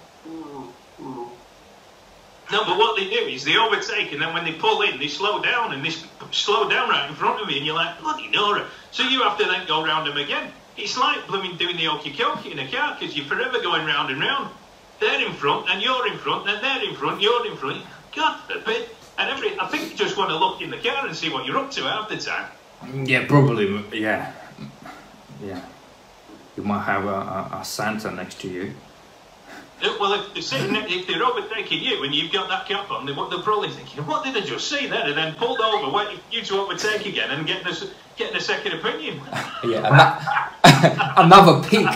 Mm, 2.54 2.60
mm. 2.60 2.66
No, 2.66 2.66
but 2.66 2.78
what 2.78 2.96
they 2.96 3.10
do 3.10 3.26
is 3.26 3.44
they 3.44 3.58
overtake, 3.58 4.12
and 4.12 4.22
then 4.22 4.34
when 4.34 4.46
they 4.46 4.54
pull 4.54 4.82
in, 4.82 5.00
they 5.00 5.08
slow 5.08 5.42
down, 5.42 5.74
and 5.74 5.84
they 5.84 5.92
slow 6.32 6.70
down 6.70 6.89
right 6.89 7.10
in 7.10 7.16
front 7.16 7.42
of 7.42 7.48
me, 7.48 7.58
and 7.58 7.66
you're 7.66 7.76
like, 7.76 8.00
bloody 8.00 8.30
Nora. 8.30 8.66
So 8.92 9.04
you 9.04 9.24
have 9.24 9.38
to 9.39 9.46
then 9.46 9.68
go 9.68 9.84
round 9.84 10.08
them 10.08 10.18
again. 10.18 10.52
It's 10.78 10.98
like 10.98 11.28
blooming 11.28 11.58
doing 11.58 11.78
the 11.78 11.88
okey 11.88 12.13
cokey 12.13 12.52
in 12.52 12.60
a 12.60 12.68
car, 12.72 12.98
because 13.00 13.16
you're 13.16 13.26
forever 13.26 13.62
going 13.62 13.86
round 13.86 14.12
and 14.12 14.22
round. 14.22 14.50
They're 15.00 15.26
in 15.26 15.34
front, 15.34 15.70
and 15.70 15.82
you're 15.82 16.08
in 16.08 16.18
front, 16.18 16.48
and 16.50 16.63
they're 16.63 16.84
in 16.89 16.96
front, 16.96 17.22
you're 17.22 17.46
in 17.46 17.58
front. 17.58 17.84
God 18.16 18.39
forbid. 18.48 18.89
And 19.18 19.30
every, 19.30 19.60
I 19.60 19.68
think 19.68 19.92
you 19.92 19.98
just 19.98 20.18
want 20.18 20.30
to 20.30 20.38
look 20.38 20.62
in 20.62 20.72
the 20.72 20.78
car 20.78 21.06
and 21.06 21.16
see 21.16 21.30
what 21.30 21.46
you're 21.46 21.58
up 21.58 21.72
to 21.72 21.82
half 21.84 22.10
the 22.10 22.18
time. 22.18 22.50
Yeah, 23.06 23.28
probably. 23.28 23.84
Yeah. 23.94 24.32
Yeah. 25.44 25.62
You 26.58 26.63
might 26.63 26.84
have 26.84 27.06
a, 27.06 27.10
a, 27.10 27.60
a 27.62 27.66
Santa 27.66 28.12
next 28.12 28.39
to 28.42 28.48
you. 28.50 28.74
Well, 30.00 30.13
if 30.13 30.34
they're, 30.34 30.41
sitting, 30.41 30.72
ne- 30.74 30.86
if 30.88 31.06
they're 31.08 31.24
overtaking 31.24 31.82
you 31.84 32.04
and 32.04 32.13
you've 32.15 32.32
got 32.32 32.48
that 32.50 32.65
cap 32.67 32.89
on, 32.91 33.06
they, 33.06 33.13
they're 33.13 33.41
probably 33.43 33.69
thinking, 33.69 34.06
what 34.06 34.24
did 34.24 34.36
I 34.38 34.41
just 34.41 34.67
see 34.69 34.88
there? 34.88 35.04
And 35.06 35.15
then 35.17 35.36
pulled 35.36 35.60
over, 35.60 35.91
waiting 35.93 36.17
for 36.17 36.34
you 36.36 36.41
to 36.43 36.60
overtake 36.62 37.06
again 37.06 37.30
and 37.32 37.46
getting 37.46 37.67
a, 37.67 37.72
s- 37.72 37.88
getting 38.15 38.36
a 38.36 38.41
second 38.41 38.74
opinion. 38.80 39.19
Yeah, 39.65 39.88
ano- 39.88 40.19
another 41.24 41.62
pig. 41.67 41.88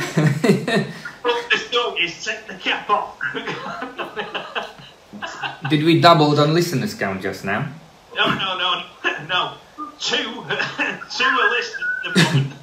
But 1.23 1.35
this 1.51 1.69
dog 1.69 1.95
is 2.01 2.23
take 2.25 2.47
the 2.47 2.55
cap 2.55 2.89
off. 2.89 3.15
Did 5.69 5.83
we 5.83 5.99
double 6.01 6.39
on 6.39 6.53
listeners 6.53 6.93
count 6.95 7.21
just 7.21 7.43
now? 7.45 7.67
no, 8.15 8.25
no, 8.33 8.57
no, 8.57 8.81
no. 9.27 9.53
Two, 9.99 10.17
two 10.17 11.25
are 11.25 11.49
listening 11.51 11.87
at 12.05 12.13
the 12.15 12.23
moment 12.23 12.53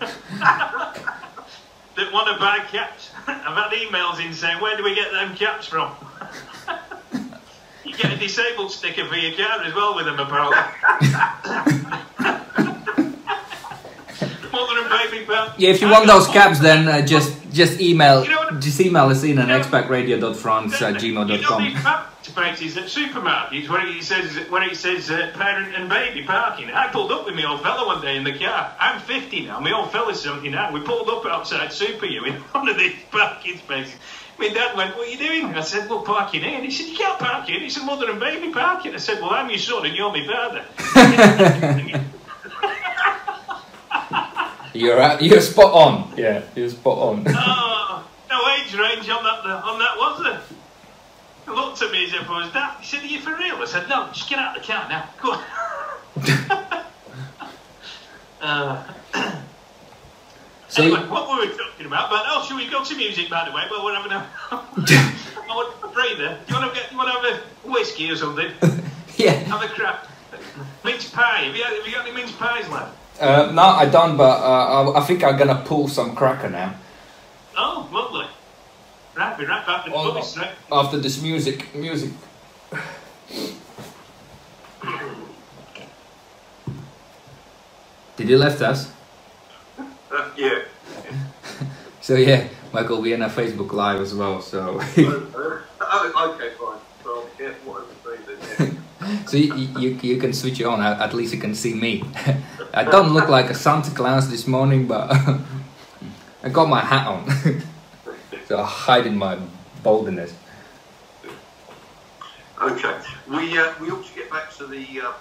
want 2.16 2.28
to 2.28 2.38
buy 2.38 2.58
caps. 2.70 3.10
I've 3.26 3.56
had 3.56 3.72
emails 3.72 4.24
in 4.24 4.32
saying, 4.32 4.58
where 4.60 4.74
do 4.76 4.82
we 4.82 4.94
get 4.94 5.12
them 5.12 5.36
caps 5.36 5.66
from? 5.66 5.94
you 7.84 7.94
get 7.94 8.12
a 8.12 8.16
disabled 8.16 8.72
sticker 8.72 9.06
for 9.06 9.16
your 9.16 9.36
car 9.36 9.62
as 9.62 9.74
well 9.74 9.94
with 9.94 10.06
them, 10.06 10.18
apparently. 10.18 10.56
Mother 14.50 14.80
and 14.80 14.88
baby 14.88 15.26
pal. 15.26 15.52
Yeah, 15.58 15.70
if 15.70 15.82
you 15.82 15.88
I 15.88 15.92
want 15.92 16.06
those 16.06 16.26
caps, 16.28 16.58
then 16.60 16.88
uh, 16.88 17.04
just 17.04 17.36
just 17.52 17.78
email 17.80 18.24
You 18.24 18.30
know 18.30 18.58
just 18.58 18.80
email 18.80 19.04
us 19.10 19.22
in 19.22 19.38
at 19.38 19.48
You 19.48 19.52
know- 19.52 19.60
expactradio.france 19.60 20.80
at 20.80 21.02
You 21.02 21.12
know 21.12 22.06
gmail.com. 22.26 22.56
these 22.56 22.66
parking 22.66 22.68
spaces 22.70 22.76
at 22.76 22.84
supermarkets 22.84 23.68
where 23.68 23.86
it 23.86 24.02
says 24.02 24.36
where 24.50 24.62
it 24.62 24.76
says 24.76 25.10
uh, 25.10 25.30
parent 25.34 25.74
and 25.74 25.88
baby 25.88 26.22
parking. 26.22 26.70
I 26.70 26.88
pulled 26.88 27.12
up 27.12 27.26
with 27.26 27.34
my 27.34 27.44
old 27.44 27.62
fella 27.62 27.86
one 27.86 28.02
day 28.02 28.16
in 28.16 28.24
the 28.24 28.38
car. 28.38 28.74
I'm 28.78 29.00
50 29.00 29.46
now. 29.46 29.60
My 29.60 29.72
old 29.72 29.90
fella's 29.92 30.22
79. 30.22 30.72
We 30.72 30.80
pulled 30.80 31.08
up 31.08 31.24
outside 31.26 31.72
Super 31.72 32.06
U 32.06 32.24
in 32.24 32.34
one 32.52 32.68
of 32.68 32.78
these 32.78 32.96
parking 33.10 33.58
spaces. 33.58 33.94
My 34.38 34.48
dad 34.48 34.76
went, 34.76 34.96
"What 34.96 35.08
are 35.08 35.10
you 35.10 35.18
doing?" 35.18 35.54
I 35.54 35.62
said, 35.62 35.88
"Well, 35.88 36.02
parking 36.02 36.42
here." 36.42 36.56
And 36.56 36.64
he 36.64 36.70
said, 36.70 36.88
"You 36.88 36.96
can't 36.96 37.18
park 37.18 37.46
here. 37.46 37.62
It's 37.62 37.76
a 37.78 37.84
mother 37.84 38.10
and 38.10 38.20
baby 38.20 38.52
parking." 38.52 38.94
I 38.94 38.98
said, 38.98 39.20
"Well, 39.22 39.30
I'm 39.30 39.48
your 39.48 39.58
son 39.58 39.86
and 39.86 39.96
you're 39.96 40.12
my 40.12 40.26
father." 40.26 40.62
You're 44.76 45.00
uh, 45.00 45.18
you're 45.20 45.40
spot 45.40 45.72
on. 45.72 46.12
Yeah, 46.18 46.42
you're 46.54 46.68
spot 46.68 46.98
on. 46.98 47.24
oh, 47.28 48.06
no 48.28 48.48
age 48.50 48.74
range 48.74 49.08
on 49.08 49.24
that 49.24 49.46
on 49.64 49.78
that 49.78 49.96
was 49.96 50.22
there. 50.22 50.55
He 51.46 51.52
looked 51.52 51.80
at 51.80 51.92
me 51.92 52.04
as 52.04 52.12
if 52.12 52.28
I 52.28 52.42
was 52.42 52.52
that. 52.54 52.78
He 52.80 52.86
said, 52.86 53.04
Are 53.04 53.06
you 53.06 53.20
for 53.20 53.36
real? 53.36 53.54
I 53.56 53.64
said, 53.66 53.88
No, 53.88 54.08
just 54.12 54.28
get 54.28 54.38
out 54.40 54.56
of 54.56 54.62
the 54.62 54.72
car 54.72 54.88
now. 54.88 55.08
Go 55.22 55.32
on. 55.32 55.44
uh, 58.40 58.92
so 60.68 60.82
anyway, 60.82 61.08
what 61.08 61.28
were 61.28 61.46
we 61.46 61.56
talking 61.56 61.86
about? 61.86 62.10
But 62.10 62.24
oh, 62.26 62.44
should 62.46 62.56
we 62.56 62.68
go 62.68 62.82
to 62.82 62.96
music 62.96 63.30
by 63.30 63.48
the 63.48 63.54
way? 63.54 63.62
Well, 63.70 63.84
we're 63.84 63.94
having 63.94 64.12
a 64.12 64.28
I 64.50 65.54
want 65.54 65.74
a 65.84 65.88
breather. 65.88 66.38
Do 66.46 66.54
you 66.54 66.60
want 66.60 66.74
to 66.74 66.80
get 66.80 66.90
you 66.90 66.98
want 66.98 67.08
to 67.08 67.30
have 67.30 67.40
a 67.40 67.70
whiskey 67.70 68.10
or 68.10 68.16
something? 68.16 68.50
yeah. 69.16 69.30
Have 69.30 69.62
a 69.62 69.68
crap. 69.68 70.08
Mince 70.84 71.08
pie. 71.10 71.44
Have 71.44 71.56
you, 71.56 71.62
have 71.62 71.86
you 71.86 71.92
got 71.92 72.06
any 72.06 72.14
mince 72.14 72.32
pies 72.32 72.68
left? 72.68 72.94
Uh, 73.20 73.52
no, 73.52 73.62
I 73.62 73.86
don't, 73.86 74.16
but 74.16 74.40
uh, 74.40 74.92
I, 74.92 75.00
I 75.00 75.04
think 75.04 75.22
I'm 75.22 75.38
gonna 75.38 75.62
pull 75.64 75.88
some 75.88 76.16
cracker 76.16 76.50
now. 76.50 76.74
Oh, 77.56 77.88
lovely. 77.92 78.26
Right, 79.16 79.38
be 79.38 79.46
right 79.46 79.66
back 79.66 79.84
with 79.84 79.94
the 79.94 79.98
Oh, 79.98 80.12
voice, 80.12 80.36
right? 80.36 80.50
After 80.70 80.98
this 80.98 81.22
music, 81.22 81.74
music. 81.74 82.10
Did 88.16 88.28
you 88.28 88.38
left 88.38 88.60
us? 88.62 88.90
Uh, 89.78 90.30
yeah. 90.36 90.60
So 92.00 92.14
yeah, 92.14 92.46
Michael, 92.72 93.02
we're 93.02 93.16
in 93.16 93.22
a 93.22 93.28
Facebook 93.28 93.72
Live 93.72 94.00
as 94.00 94.14
well. 94.14 94.40
So, 94.40 94.78
Uh, 94.78 95.58
oh, 95.80 96.34
okay, 96.38 96.50
fine. 96.54 96.78
Well, 97.04 97.26
yeah, 97.36 97.50
whatever 97.64 97.90
then. 98.58 98.78
Yeah. 99.00 99.26
so 99.26 99.36
you, 99.36 99.52
you 99.80 99.88
you 100.00 100.16
can 100.20 100.32
switch 100.32 100.60
it 100.60 100.66
on. 100.66 100.80
At 100.80 101.14
least 101.14 101.34
you 101.34 101.40
can 101.40 101.52
see 101.56 101.74
me. 101.74 102.04
I 102.74 102.84
don't 102.84 103.12
look 103.12 103.28
like 103.28 103.50
a 103.50 103.54
Santa 103.54 103.90
Claus 103.90 104.30
this 104.30 104.46
morning, 104.46 104.86
but 104.86 105.10
I 106.44 106.48
got 106.52 106.68
my 106.68 106.80
hat 106.80 107.08
on, 107.08 107.26
so 108.46 108.58
I'm 108.58 108.64
hiding 108.66 109.16
my 109.16 109.38
boldness. 109.82 110.32
Okay, 112.62 112.98
we 113.28 113.58
uh, 113.58 113.72
we 113.80 113.90
ought 113.90 114.04
to 114.06 114.14
get 114.14 114.30
back 114.30 114.50
to 114.56 114.66
the 114.66 114.86
uh, 115.02 115.12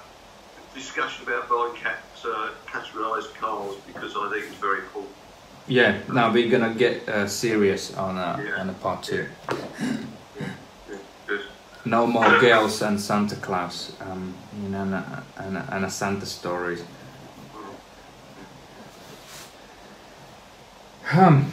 discussion 0.73 1.27
about 1.27 1.49
buying 1.49 1.75
cat 1.75 1.99
uh, 2.25 2.49
categorised 2.65 3.33
cars 3.35 3.75
because 3.87 4.13
I 4.15 4.29
think 4.31 4.45
it's 4.47 4.55
very 4.61 4.79
important. 4.79 5.13
Yeah, 5.67 5.97
now 6.13 6.31
we're 6.31 6.49
gonna 6.49 6.73
get 6.73 7.07
uh, 7.09 7.27
serious 7.27 7.93
on 7.97 8.17
uh, 8.17 8.39
Yeah. 8.41 8.61
on 8.61 8.69
a 8.69 8.73
part 8.73 9.03
two. 9.03 9.27
Yeah. 10.39 10.47
No 11.87 12.07
more 12.07 12.39
girls 12.39 12.81
and 12.81 12.99
Santa 12.99 13.35
Claus, 13.35 13.91
um, 14.01 14.33
you 14.63 14.69
know, 14.69 14.81
and, 14.81 14.93
a- 14.95 15.23
and, 15.37 15.57
a- 15.57 15.69
and 15.71 15.85
a 15.85 15.89
Santa 15.89 16.25
stories. 16.25 16.83
Um, 21.13 21.51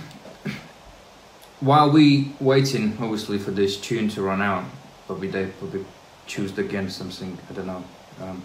while 1.62 1.90
we 1.90 2.33
waiting, 2.40 2.98
obviously, 3.01 3.38
for 3.38 3.53
this 3.53 3.77
tune 3.77 4.09
to 4.11 4.22
run 4.22 4.42
out, 4.42 4.64
probably 5.07 5.29
they 5.29 5.46
probably 5.46 5.85
choose 6.27 6.57
again 6.59 6.90
something. 6.90 7.38
I 7.48 7.53
don't 7.53 7.66
know. 7.66 7.85
Um, 8.20 8.42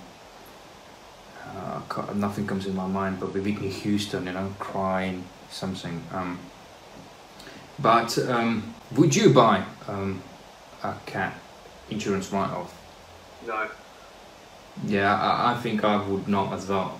uh, 1.55 2.13
nothing 2.13 2.45
comes 2.45 2.67
in 2.67 2.75
my 2.75 2.87
mind, 2.87 3.19
but 3.19 3.33
we 3.33 3.41
Whitney 3.41 3.69
Houston, 3.69 4.27
you 4.27 4.33
know, 4.33 4.53
crying 4.59 5.23
something. 5.49 6.03
Um, 6.13 6.39
but 7.79 8.17
um, 8.19 8.75
would 8.95 9.15
you 9.15 9.33
buy 9.33 9.63
um, 9.87 10.21
a 10.83 10.93
cat 11.05 11.39
insurance 11.89 12.31
write-off? 12.31 12.73
No, 13.47 13.67
Yeah, 14.85 15.15
I, 15.15 15.53
I 15.53 15.57
think 15.61 15.83
I 15.83 16.05
would 16.07 16.27
not 16.27 16.53
as 16.53 16.67
well. 16.67 16.97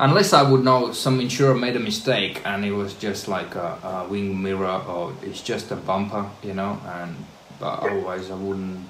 Unless 0.00 0.32
I 0.32 0.40
would 0.40 0.64
know 0.64 0.92
some 0.92 1.20
insurer 1.20 1.54
made 1.54 1.76
a 1.76 1.78
mistake 1.78 2.40
and 2.46 2.64
it 2.64 2.72
was 2.72 2.94
just 2.94 3.28
like 3.28 3.54
a, 3.54 3.78
a 3.84 4.08
wing 4.08 4.42
mirror 4.42 4.82
or 4.88 5.12
it's 5.20 5.42
just 5.42 5.70
a 5.72 5.76
bumper, 5.76 6.24
you 6.42 6.54
know. 6.54 6.80
And 6.86 7.14
but 7.58 7.80
otherwise, 7.80 8.30
I 8.30 8.34
wouldn't. 8.34 8.80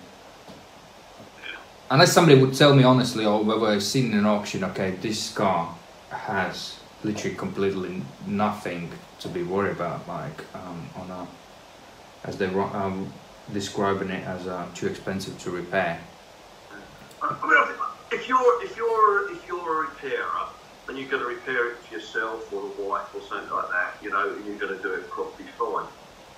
Unless 1.90 2.12
somebody 2.12 2.40
would 2.40 2.54
tell 2.54 2.76
me 2.76 2.84
honestly, 2.84 3.26
or 3.26 3.42
whether 3.42 3.66
I've 3.66 3.82
seen 3.82 4.12
in 4.12 4.18
an 4.18 4.26
auction, 4.26 4.62
okay, 4.62 4.92
this 5.02 5.32
car 5.34 5.74
has 6.10 6.78
literally 7.02 7.34
completely 7.34 8.02
nothing 8.28 8.88
to 9.18 9.28
be 9.28 9.42
worried 9.42 9.72
about, 9.72 10.06
like 10.06 10.44
um, 10.54 10.88
on 10.94 11.10
a, 11.10 11.26
as 12.22 12.36
they 12.36 12.46
ro- 12.46 12.70
um, 12.72 13.12
describing 13.52 14.10
it 14.10 14.24
as 14.28 14.46
uh, 14.46 14.64
too 14.76 14.86
expensive 14.86 15.36
to 15.40 15.50
repair. 15.50 16.00
I 17.20 17.36
I 17.42 17.66
mean, 17.68 17.76
if 18.12 18.28
you're 18.28 18.64
if 18.64 18.76
you're 18.76 19.32
if 19.32 19.48
you're 19.48 19.82
a 19.82 19.88
repairer 19.88 20.46
and 20.90 20.98
you're 20.98 21.10
going 21.10 21.22
to 21.22 21.28
repair 21.28 21.72
it 21.76 21.84
for 21.84 21.94
yourself 21.94 22.44
or 22.52 22.66
a 22.66 22.74
wife 22.82 23.08
or 23.14 23.22
something 23.22 23.50
like 23.50 23.70
that, 23.70 23.94
you 24.02 24.10
know, 24.10 24.34
and 24.36 24.46
you're 24.46 24.58
going 24.58 24.76
to 24.76 24.82
do 24.82 24.94
it 24.94 25.10
properly, 25.10 25.48
fine. 25.48 25.90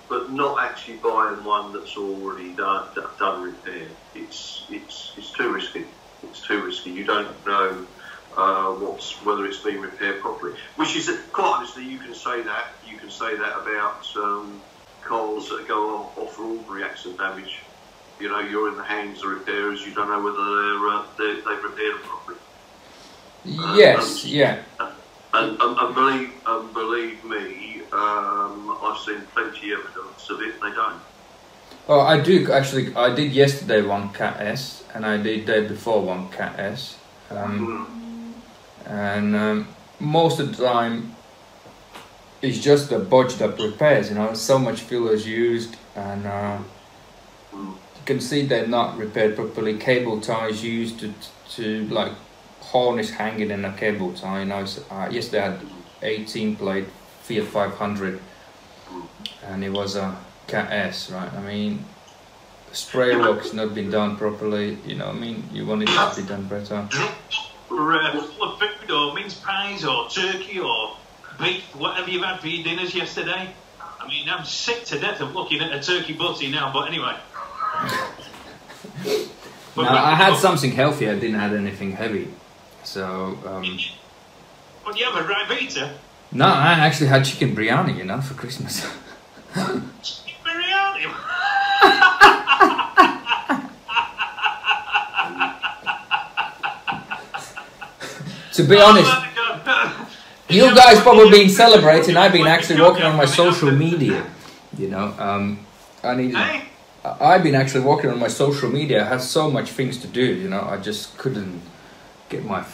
But 0.09 0.31
not 0.31 0.63
actually 0.63 0.99
buying 0.99 1.43
one 1.45 1.73
that's 1.73 1.97
already 1.97 2.55
done 2.55 2.93
done 3.19 3.41
repair. 3.43 3.97
It's 4.15 4.67
it's 4.69 5.15
it's 5.17 5.33
too 5.33 5.53
risky. 5.53 5.95
It's 6.23 6.47
too 6.47 6.63
risky. 6.65 6.91
You 6.91 7.05
don't 7.05 7.45
know 7.45 7.89
uh, 8.37 8.73
what's 8.73 9.23
whether 9.25 9.45
it's 9.47 9.63
been 9.63 9.81
repaired 9.81 10.21
properly. 10.21 10.59
Which 10.77 10.95
is 10.95 11.09
quite 11.33 11.55
honestly, 11.57 11.85
you 11.85 11.99
can 11.99 12.13
say 12.15 12.43
that 12.43 12.65
you 12.85 12.99
can 12.99 13.09
say 13.11 13.37
that 13.37 13.57
about 13.59 14.05
um, 14.17 14.67
cars 15.03 15.49
that 15.49 15.67
go 15.67 15.97
off, 15.97 16.17
off 16.17 16.35
for 16.35 16.45
ordinary 16.45 16.89
accident 16.89 17.19
damage. 17.19 17.65
You 18.19 18.29
know, 18.29 18.41
you're 18.41 18.69
in 18.69 18.77
the 18.77 18.85
hands 18.85 19.23
of 19.23 19.31
repairers. 19.31 19.85
You 19.85 19.95
don't 19.95 20.09
know 20.09 20.21
whether 20.23 20.37
they're, 20.37 20.89
uh, 20.89 21.07
they 21.19 21.41
they've 21.41 21.63
repaired 21.65 21.95
them 21.95 22.03
properly. 22.07 22.39
Yes, 23.45 24.25
yeah. 24.25 24.59
And, 24.79 25.59
and, 25.59 25.77
and 25.77 25.95
believe 25.95 26.31
and 26.45 26.73
believe 26.73 27.23
me, 27.25 27.81
um, 27.91 28.77
I've 28.81 28.99
seen 28.99 29.21
plenty 29.33 29.71
of 29.71 29.79
evidence 29.79 30.29
of 30.29 30.41
it. 30.41 30.61
They 30.61 30.71
don't. 30.71 31.01
Oh, 31.87 31.99
I 31.99 32.21
do 32.21 32.51
actually. 32.51 32.95
I 32.95 33.13
did 33.13 33.33
yesterday 33.33 33.81
one 33.81 34.09
Cat 34.13 34.37
S, 34.39 34.83
and 34.93 35.05
I 35.05 35.17
did 35.17 35.45
day 35.45 35.67
before 35.67 36.01
one 36.01 36.29
Cat 36.29 36.57
S, 36.57 36.97
um, 37.31 38.33
and 38.85 39.35
um, 39.35 39.67
most 39.99 40.39
of 40.39 40.55
the 40.55 40.65
time 40.65 41.15
it's 42.41 42.59
just 42.59 42.89
the 42.89 42.99
bodged 42.99 43.39
that 43.39 43.59
repairs. 43.59 44.09
You 44.09 44.15
know, 44.15 44.33
so 44.33 44.59
much 44.59 44.81
fuel 44.81 45.09
is 45.09 45.27
used, 45.27 45.75
and 45.95 46.25
uh, 46.25 46.57
Mm. 47.53 47.67
you 47.67 48.01
can 48.05 48.19
see 48.19 48.47
they're 48.47 48.65
not 48.65 48.97
repaired 48.97 49.35
properly. 49.35 49.77
Cable 49.77 50.19
ties 50.19 50.63
used 50.63 50.99
to 51.01 51.13
to 51.55 51.87
like 51.89 52.13
harness 52.71 53.11
hanging 53.11 53.51
in 53.51 53.65
a 53.65 53.73
cable 53.73 54.13
tie. 54.13 54.43
Know, 54.43 54.65
uh, 54.89 55.09
yesterday 55.11 55.39
I 55.39 55.51
had 55.51 55.59
18 56.01 56.55
plate 56.55 56.87
Fiat 57.21 57.45
500, 57.45 58.19
and 59.45 59.63
it 59.63 59.71
was 59.71 59.95
a 59.95 60.15
Cat 60.47 60.71
S, 60.71 61.09
right? 61.11 61.31
I 61.33 61.41
mean, 61.41 61.85
spray 62.71 63.15
work's 63.25 63.53
not 63.53 63.73
been 63.73 63.89
done 63.89 64.17
properly. 64.17 64.77
You 64.85 64.95
know, 64.95 65.07
I 65.07 65.13
mean, 65.13 65.43
you 65.51 65.65
want 65.65 65.83
it 65.83 65.87
to 65.87 66.13
be 66.21 66.27
done 66.27 66.47
better. 66.47 66.87
Or 67.69 67.93
uh, 67.95 68.21
full 68.21 68.53
of 68.53 68.59
food, 68.59 68.91
or 68.91 69.13
mince 69.13 69.35
pies, 69.35 69.85
or 69.85 70.09
turkey, 70.09 70.59
or 70.59 70.97
beef, 71.39 71.63
whatever 71.75 72.09
you've 72.09 72.23
had 72.23 72.39
for 72.39 72.47
your 72.47 72.63
dinners 72.63 72.93
yesterday. 72.93 73.53
I 73.79 74.07
mean, 74.07 74.27
I'm 74.27 74.43
sick 74.43 74.83
to 74.85 74.99
death 74.99 75.21
of 75.21 75.33
looking 75.33 75.61
at 75.61 75.71
a 75.71 75.81
turkey 75.81 76.13
butty 76.13 76.51
now, 76.51 76.73
but 76.73 76.89
anyway. 76.89 77.15
But 79.75 79.83
Now, 79.83 80.05
I 80.05 80.15
had 80.15 80.35
something 80.37 80.71
healthy. 80.71 81.09
I 81.09 81.15
didn't 81.15 81.39
have 81.39 81.53
anything 81.53 81.93
heavy. 81.93 82.27
So, 82.83 83.37
um, 83.45 83.79
But 84.85 84.97
you 84.97 85.05
have 85.05 85.15
a 85.15 85.27
Ribena 85.27 85.93
no, 86.35 86.45
I 86.45 86.71
actually 86.73 87.07
had 87.07 87.23
chicken 87.25 87.55
biryani, 87.55 87.95
you 87.95 88.05
know, 88.05 88.19
for 88.19 88.33
Christmas. 88.33 88.81
Chicken 89.53 90.33
biryani. 90.43 91.03
to 98.53 98.63
be 98.63 98.79
honest, 98.79 99.11
Oh 99.65 100.07
you 100.49 100.75
guys 100.75 100.99
probably 101.01 101.29
been 101.29 101.49
celebrating. 101.49 102.17
I've 102.17 102.33
been 102.33 102.47
actually 102.47 102.81
working 102.81 103.03
on 103.03 103.15
my 103.15 103.25
social 103.25 103.69
media. 103.71 104.25
You 104.77 104.87
know, 104.89 105.13
um, 105.19 105.59
I 106.03 106.15
need. 106.15 106.35
I've 107.05 107.43
been 107.43 107.55
actually 107.55 107.85
working 107.85 108.09
on 108.09 108.17
my 108.19 108.27
social 108.27 108.71
media. 108.71 109.05
I 109.05 109.07
had 109.07 109.21
so 109.21 109.51
much 109.51 109.69
things 109.69 109.99
to 109.99 110.07
do. 110.07 110.23
You 110.23 110.49
know, 110.49 110.61
I 110.61 110.77
just 110.77 111.15
couldn't 111.19 111.61
get 112.33 112.43
my 112.45 112.65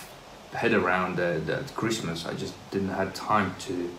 head 0.53 0.73
around 0.73 1.17
the, 1.17 1.41
the 1.45 1.63
Christmas. 1.75 2.25
I 2.25 2.33
just 2.33 2.53
didn't 2.71 2.89
have 2.89 3.13
time 3.13 3.53
to 3.67 3.89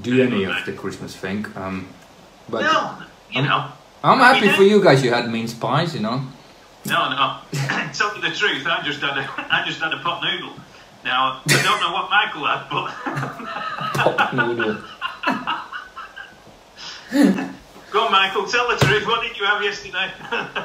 do 0.00 0.22
any 0.22 0.44
of 0.44 0.56
the 0.66 0.72
Christmas 0.72 1.14
thing. 1.14 1.46
Um, 1.54 1.86
but 2.48 2.62
No, 2.62 2.96
you 3.30 3.42
know. 3.42 3.70
I'm 4.02 4.18
happy 4.18 4.48
for 4.48 4.64
you 4.64 4.82
guys. 4.82 5.04
You 5.04 5.12
had 5.12 5.30
mince 5.30 5.54
pies, 5.54 5.94
you 5.94 6.00
know. 6.00 6.24
No, 6.84 7.10
no. 7.10 7.38
Tell 7.92 8.12
you 8.16 8.22
the 8.28 8.34
truth, 8.34 8.66
I 8.66 8.82
just 8.84 9.00
had 9.00 9.16
a, 9.18 9.22
I 9.56 9.62
just 9.64 9.80
had 9.80 9.92
a 9.92 9.98
pot 9.98 10.20
noodle. 10.24 10.54
Now 11.04 11.40
I 11.46 11.62
don't 11.68 11.80
know 11.82 11.92
what 11.98 12.10
Michael 12.10 12.44
had, 12.46 12.62
but 12.70 12.86
Pot 14.16 14.34
noodle. 14.34 14.78
go 17.92 18.04
on, 18.06 18.12
Michael. 18.12 18.46
Tell 18.46 18.68
the 18.68 18.76
truth. 18.84 19.06
What 19.06 19.22
did 19.22 19.36
you 19.38 19.44
have 19.46 19.62
yesterday? 19.62 20.10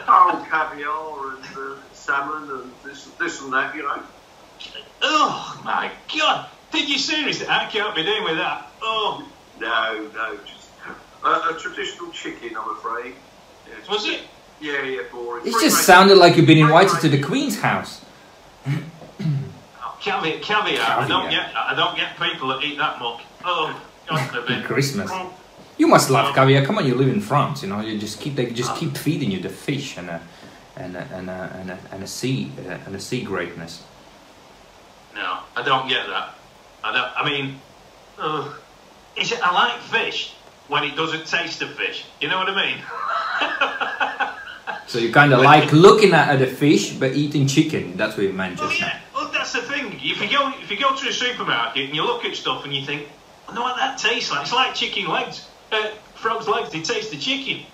Oh, 0.08 0.46
caviar 0.50 1.36
and 1.36 1.46
uh, 1.58 1.76
salmon 2.12 2.50
and 2.50 2.72
this, 2.86 3.06
this 3.20 3.42
and 3.42 3.52
that, 3.52 3.76
you 3.76 3.84
know. 3.84 4.02
oh 5.02 5.62
my 5.66 5.92
God! 6.18 6.48
Did 6.72 6.88
you 6.90 6.98
seriously? 6.98 7.46
I 7.50 7.66
can't 7.66 7.94
be 7.96 8.04
doing 8.04 8.24
with 8.24 8.38
that. 8.38 8.68
Oh, 8.82 9.28
No, 9.60 10.10
no, 10.16 10.38
just 10.46 10.70
uh, 11.24 11.54
a 11.54 11.60
traditional 11.60 12.10
chicken, 12.12 12.56
I'm 12.58 12.70
afraid. 12.72 13.14
Yeah, 13.68 13.92
was 13.92 14.08
it? 14.08 14.22
Yeah, 14.62 14.82
yeah, 14.84 15.02
boring. 15.12 15.46
It 15.46 15.52
Free 15.52 15.64
just 15.64 15.76
range- 15.76 15.86
sounded 15.86 16.18
like 16.18 16.38
you've 16.38 16.48
been 16.48 16.58
invited 16.60 17.00
to 17.02 17.10
the 17.10 17.22
Queen's 17.22 17.60
house. 17.60 18.02
Oh, 18.66 19.98
caviar, 20.00 20.40
caviar. 20.40 21.00
I 21.00 21.08
don't 21.08 21.30
get. 21.30 21.54
I 21.56 21.76
don't 21.76 21.96
get 21.98 22.18
people 22.20 22.48
that 22.50 22.64
eat 22.64 22.78
that 22.78 23.00
much. 23.00 23.22
Oh, 23.44 23.80
God 24.08 24.30
forbid. 24.32 24.64
Christmas. 24.66 25.10
Oh, 25.12 25.34
You 25.78 25.88
must 25.88 26.10
love 26.10 26.34
caviar. 26.34 26.66
Come 26.66 26.78
on, 26.78 26.86
you 26.88 26.96
live 26.96 27.10
in 27.10 27.20
France. 27.22 27.62
You 27.64 27.70
know, 27.70 27.82
you 27.82 27.98
just 28.00 28.20
keep 28.22 28.36
they 28.36 28.46
just 28.52 28.76
keep 28.78 28.96
feeding 28.98 29.30
you 29.32 29.40
the 29.40 29.50
fish 29.50 29.98
and 29.98 30.10
a 30.10 30.22
and 30.78 30.96
a, 30.96 31.02
and 31.14 31.30
a, 31.30 31.58
and 31.60 31.72
a, 31.72 31.80
and 31.92 32.04
a 32.04 32.08
sea 32.08 32.52
uh, 32.68 32.78
and 32.86 32.96
a 32.96 33.00
sea 33.00 33.24
greatness. 33.24 33.84
No, 35.16 35.40
I 35.56 35.64
don't 35.64 35.88
get 35.90 36.08
that. 36.08 36.36
I 36.84 36.94
don't. 36.94 37.12
I 37.18 37.30
mean, 37.30 37.60
uh, 38.20 38.54
is 39.16 39.32
it? 39.32 39.40
I 39.42 39.52
like 39.54 39.80
fish 39.82 40.34
when 40.68 40.84
it 40.84 40.96
doesn't 40.96 41.26
taste 41.28 41.62
of 41.62 41.72
fish. 41.74 42.06
You 42.22 42.30
know 42.30 42.38
what 42.38 42.50
I 42.50 42.66
mean? 42.66 44.34
So 44.88 45.00
you 45.00 45.12
kind 45.12 45.34
of 45.34 45.42
like 45.42 45.74
looking 45.74 46.14
at, 46.14 46.38
the 46.40 46.48
fish 46.48 46.94
but 46.94 47.14
eating 47.14 47.46
chicken. 47.46 47.98
That's 47.98 48.16
what 48.16 48.24
you 48.26 48.32
meant 48.32 48.58
Well, 48.58 48.70
just 48.70 48.82
now. 48.82 48.88
yeah. 48.88 49.00
Well, 49.14 49.32
that's 49.34 49.52
the 49.52 49.62
thing. 49.62 49.92
If 50.02 50.22
you 50.22 50.30
go, 50.30 50.54
if 50.62 50.72
you 50.72 50.80
go 50.80 50.96
to 50.96 51.10
a 51.10 51.12
supermarket 51.12 51.88
and 51.88 51.96
you 51.96 52.06
look 52.06 52.24
at 52.24 52.36
stuff 52.36 52.64
and 52.64 52.74
you 52.74 52.86
think, 52.86 53.08
I 53.50 53.54
know 53.54 53.64
what 53.64 53.76
that 53.76 53.98
tastes 53.98 54.32
like. 54.32 54.44
It's 54.44 54.54
like 54.54 54.76
chicken 54.76 55.08
legs. 55.08 55.46
Uh, 55.74 55.90
frogs' 56.16 56.48
legs. 56.48 56.72
They 56.72 56.82
taste 56.82 57.12
the 57.12 57.18
chicken. 57.18 57.66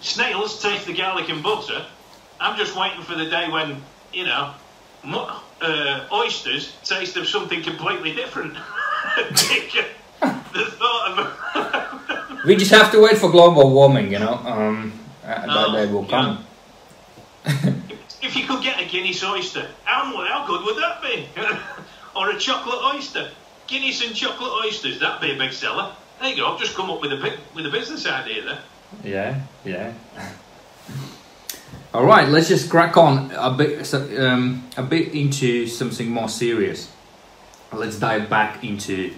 Snails 0.00 0.60
taste 0.60 0.86
the 0.86 0.94
garlic 0.94 1.28
and 1.28 1.40
butter. 1.42 1.86
I'm 2.44 2.58
just 2.58 2.76
waiting 2.76 3.00
for 3.00 3.14
the 3.14 3.24
day 3.24 3.48
when 3.48 3.80
you 4.12 4.24
know, 4.26 4.52
uh, 5.62 6.06
oysters 6.12 6.76
taste 6.84 7.16
of 7.16 7.26
something 7.26 7.62
completely 7.62 8.14
different. 8.14 8.52
the 9.16 10.66
thought 10.78 11.18
of 11.18 12.44
We 12.44 12.54
just 12.56 12.70
have 12.70 12.92
to 12.92 13.00
wait 13.00 13.16
for 13.16 13.30
global 13.30 13.70
warming. 13.70 14.12
You 14.12 14.18
know, 14.18 14.34
um, 14.34 14.92
that 15.22 15.46
Oh, 15.48 15.72
day 15.72 15.90
will 15.90 16.04
come. 16.04 16.44
If 17.46 18.36
you 18.36 18.46
could 18.46 18.62
get 18.62 18.78
a 18.78 18.84
Guinness 18.84 19.24
oyster, 19.24 19.66
how, 19.84 20.04
how 20.26 20.46
good 20.46 20.66
would 20.66 20.76
that 20.76 21.00
be? 21.00 21.26
or 22.16 22.30
a 22.30 22.38
chocolate 22.38 22.94
oyster? 22.94 23.30
Guinness 23.68 24.06
and 24.06 24.14
chocolate 24.14 24.52
oysters, 24.64 25.00
that'd 25.00 25.22
be 25.22 25.32
a 25.34 25.38
big 25.38 25.52
seller. 25.52 25.94
There 26.20 26.28
you 26.28 26.36
go, 26.36 26.52
I've 26.52 26.60
just 26.60 26.74
come 26.74 26.90
up 26.90 27.00
with 27.00 27.12
a 27.12 27.16
big, 27.16 27.38
with 27.54 27.64
a 27.64 27.70
business 27.70 28.06
idea 28.06 28.44
there. 28.44 28.58
Yeah, 29.02 29.40
yeah. 29.64 29.92
All 31.94 32.04
right, 32.04 32.28
let's 32.28 32.48
just 32.48 32.70
crack 32.70 32.96
on 32.96 33.30
a 33.36 33.52
bit, 33.52 33.94
um, 33.94 34.68
a 34.76 34.82
bit 34.82 35.14
into 35.14 35.68
something 35.68 36.10
more 36.10 36.28
serious. 36.28 36.90
Let's 37.72 38.00
dive 38.00 38.28
back 38.28 38.64
into 38.64 39.14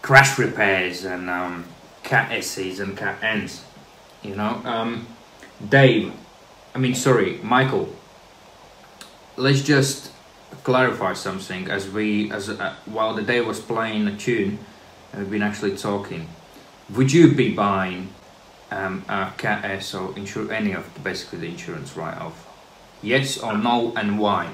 crash 0.00 0.38
repairs 0.38 1.04
and 1.04 1.28
um, 1.28 1.64
cat 2.04 2.30
S's 2.30 2.78
and 2.78 2.96
cat 2.96 3.18
N's. 3.20 3.64
You 4.22 4.36
know, 4.36 4.62
um, 4.64 5.08
Dave. 5.68 6.12
I 6.72 6.78
mean, 6.78 6.94
sorry, 6.94 7.40
Michael. 7.42 7.92
Let's 9.36 9.62
just 9.62 10.12
clarify 10.62 11.14
something 11.14 11.68
as 11.68 11.90
we, 11.90 12.30
as 12.30 12.48
uh, 12.48 12.76
while 12.86 13.12
the 13.14 13.22
Dave 13.22 13.44
was 13.44 13.58
playing 13.58 14.06
a 14.06 14.16
tune, 14.16 14.60
and 15.12 15.22
we've 15.22 15.32
been 15.32 15.42
actually 15.42 15.76
talking. 15.76 16.28
Would 16.90 17.10
you 17.10 17.34
be 17.34 17.52
buying 17.52 18.10
um, 18.70 19.04
a 19.08 19.32
cat 19.36 19.64
S 19.64 19.94
or 19.94 20.16
insure 20.16 20.52
any 20.52 20.72
of 20.72 20.92
the, 20.94 21.00
basically 21.00 21.38
the 21.38 21.48
insurance 21.48 21.96
write-off? 21.96 22.46
Yes 23.02 23.38
or 23.38 23.56
no, 23.56 23.92
and 23.96 24.18
why? 24.18 24.50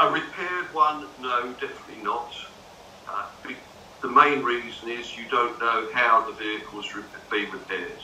A 0.00 0.10
repaired 0.12 0.72
one, 0.72 1.06
no, 1.20 1.52
definitely 1.60 2.04
not. 2.04 2.32
Uh, 3.08 3.26
the 4.00 4.08
main 4.08 4.44
reason 4.44 4.90
is 4.90 5.18
you 5.18 5.24
don't 5.28 5.58
know 5.58 5.88
how 5.92 6.24
the 6.24 6.32
vehicle's 6.32 6.94
re- 6.94 7.02
been 7.30 7.50
repaired. 7.50 7.98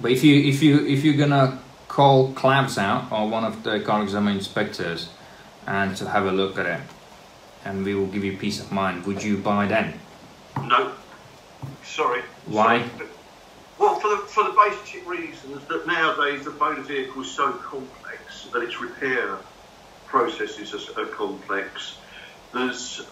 But 0.00 0.12
if 0.12 0.24
you 0.24 0.48
if 0.48 0.62
you 0.62 0.86
if 0.86 1.04
you're 1.04 1.16
gonna 1.16 1.58
call 1.88 2.32
Clavs 2.32 2.78
out 2.78 3.12
or 3.12 3.28
one 3.28 3.44
of 3.44 3.64
the 3.64 3.80
car 3.80 4.02
exam 4.02 4.28
inspectors 4.28 5.10
and 5.66 5.94
to 5.96 6.08
have 6.08 6.24
a 6.24 6.32
look 6.32 6.58
at 6.58 6.66
it, 6.66 6.80
and 7.66 7.84
we 7.84 7.94
will 7.94 8.06
give 8.06 8.24
you 8.24 8.36
peace 8.36 8.58
of 8.58 8.72
mind, 8.72 9.04
would 9.04 9.22
you 9.22 9.36
buy 9.36 9.66
then? 9.66 10.00
No, 10.64 10.92
sorry. 11.84 12.22
Why? 12.46 12.88
Well, 13.78 13.96
for 13.96 14.08
the, 14.08 14.16
for 14.18 14.44
the 14.44 14.52
basic 14.52 15.06
reasons 15.08 15.66
that 15.68 15.86
nowadays 15.86 16.44
the 16.44 16.52
motor 16.52 16.82
vehicle 16.82 17.22
is 17.22 17.30
so 17.30 17.52
complex 17.52 18.48
that 18.52 18.62
its 18.62 18.80
repair 18.80 19.36
processes 20.06 20.72
are, 20.74 21.02
are 21.02 21.06
complex. 21.06 21.96
There's 22.54 23.02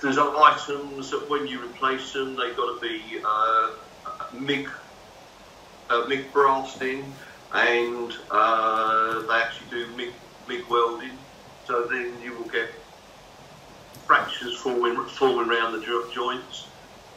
there's 0.00 0.18
items 0.18 1.10
that 1.12 1.30
when 1.30 1.46
you 1.46 1.64
replace 1.64 2.12
them, 2.12 2.34
they've 2.34 2.56
got 2.56 2.74
to 2.74 2.80
be 2.80 3.20
uh, 3.24 3.70
MIG 4.32 4.68
uh, 5.88 6.06
MIG 6.08 6.24
and 7.54 8.12
uh, 8.30 9.20
they 9.20 9.34
actually 9.34 9.70
do 9.70 9.86
MIG, 9.96 10.12
MIG 10.48 10.66
welding. 10.68 11.16
So 11.66 11.86
then 11.86 12.20
you 12.22 12.34
will 12.34 12.48
get 12.48 12.68
fractures 14.06 14.56
forming 14.56 15.04
forming 15.06 15.50
around 15.50 15.72
the 15.72 16.10
joints. 16.12 16.66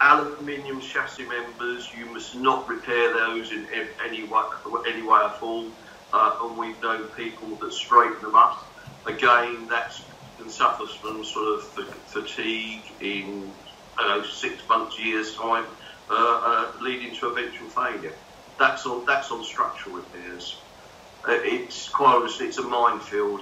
Aluminium 0.01 0.81
chassis 0.81 1.25
members, 1.25 1.91
you 1.97 2.05
must 2.07 2.35
not 2.35 2.67
repair 2.67 3.13
those 3.13 3.51
in 3.51 3.67
any 4.05 4.23
way, 4.23 4.43
any 4.87 5.01
way 5.01 5.19
at 5.19 5.41
all. 5.41 5.71
Uh, 6.13 6.37
and 6.43 6.57
we've 6.57 6.81
known 6.81 7.07
people 7.09 7.55
that 7.57 7.73
straighten 7.73 8.21
them 8.21 8.35
up. 8.35 8.63
Again, 9.05 9.67
that's 9.69 10.01
can 10.37 10.49
suffer 10.49 10.85
from 11.01 11.23
sort 11.23 11.59
of 11.59 11.63
fatigue 12.07 12.83
in 12.99 13.53
don't 14.05 14.23
know 14.23 14.29
six 14.29 14.67
months, 14.67 14.99
years 14.99 15.35
time, 15.35 15.65
uh, 16.09 16.13
uh, 16.13 16.71
leading 16.81 17.15
to 17.15 17.27
eventual 17.27 17.69
failure. 17.69 18.13
That's 18.59 18.85
on 18.85 19.05
that's 19.05 19.31
on 19.31 19.43
structural 19.43 19.97
repairs. 19.97 20.61
Uh, 21.27 21.33
it's 21.33 21.89
quite 21.89 22.15
honestly, 22.15 22.47
it's 22.47 22.57
a 22.57 22.63
minefield. 22.63 23.41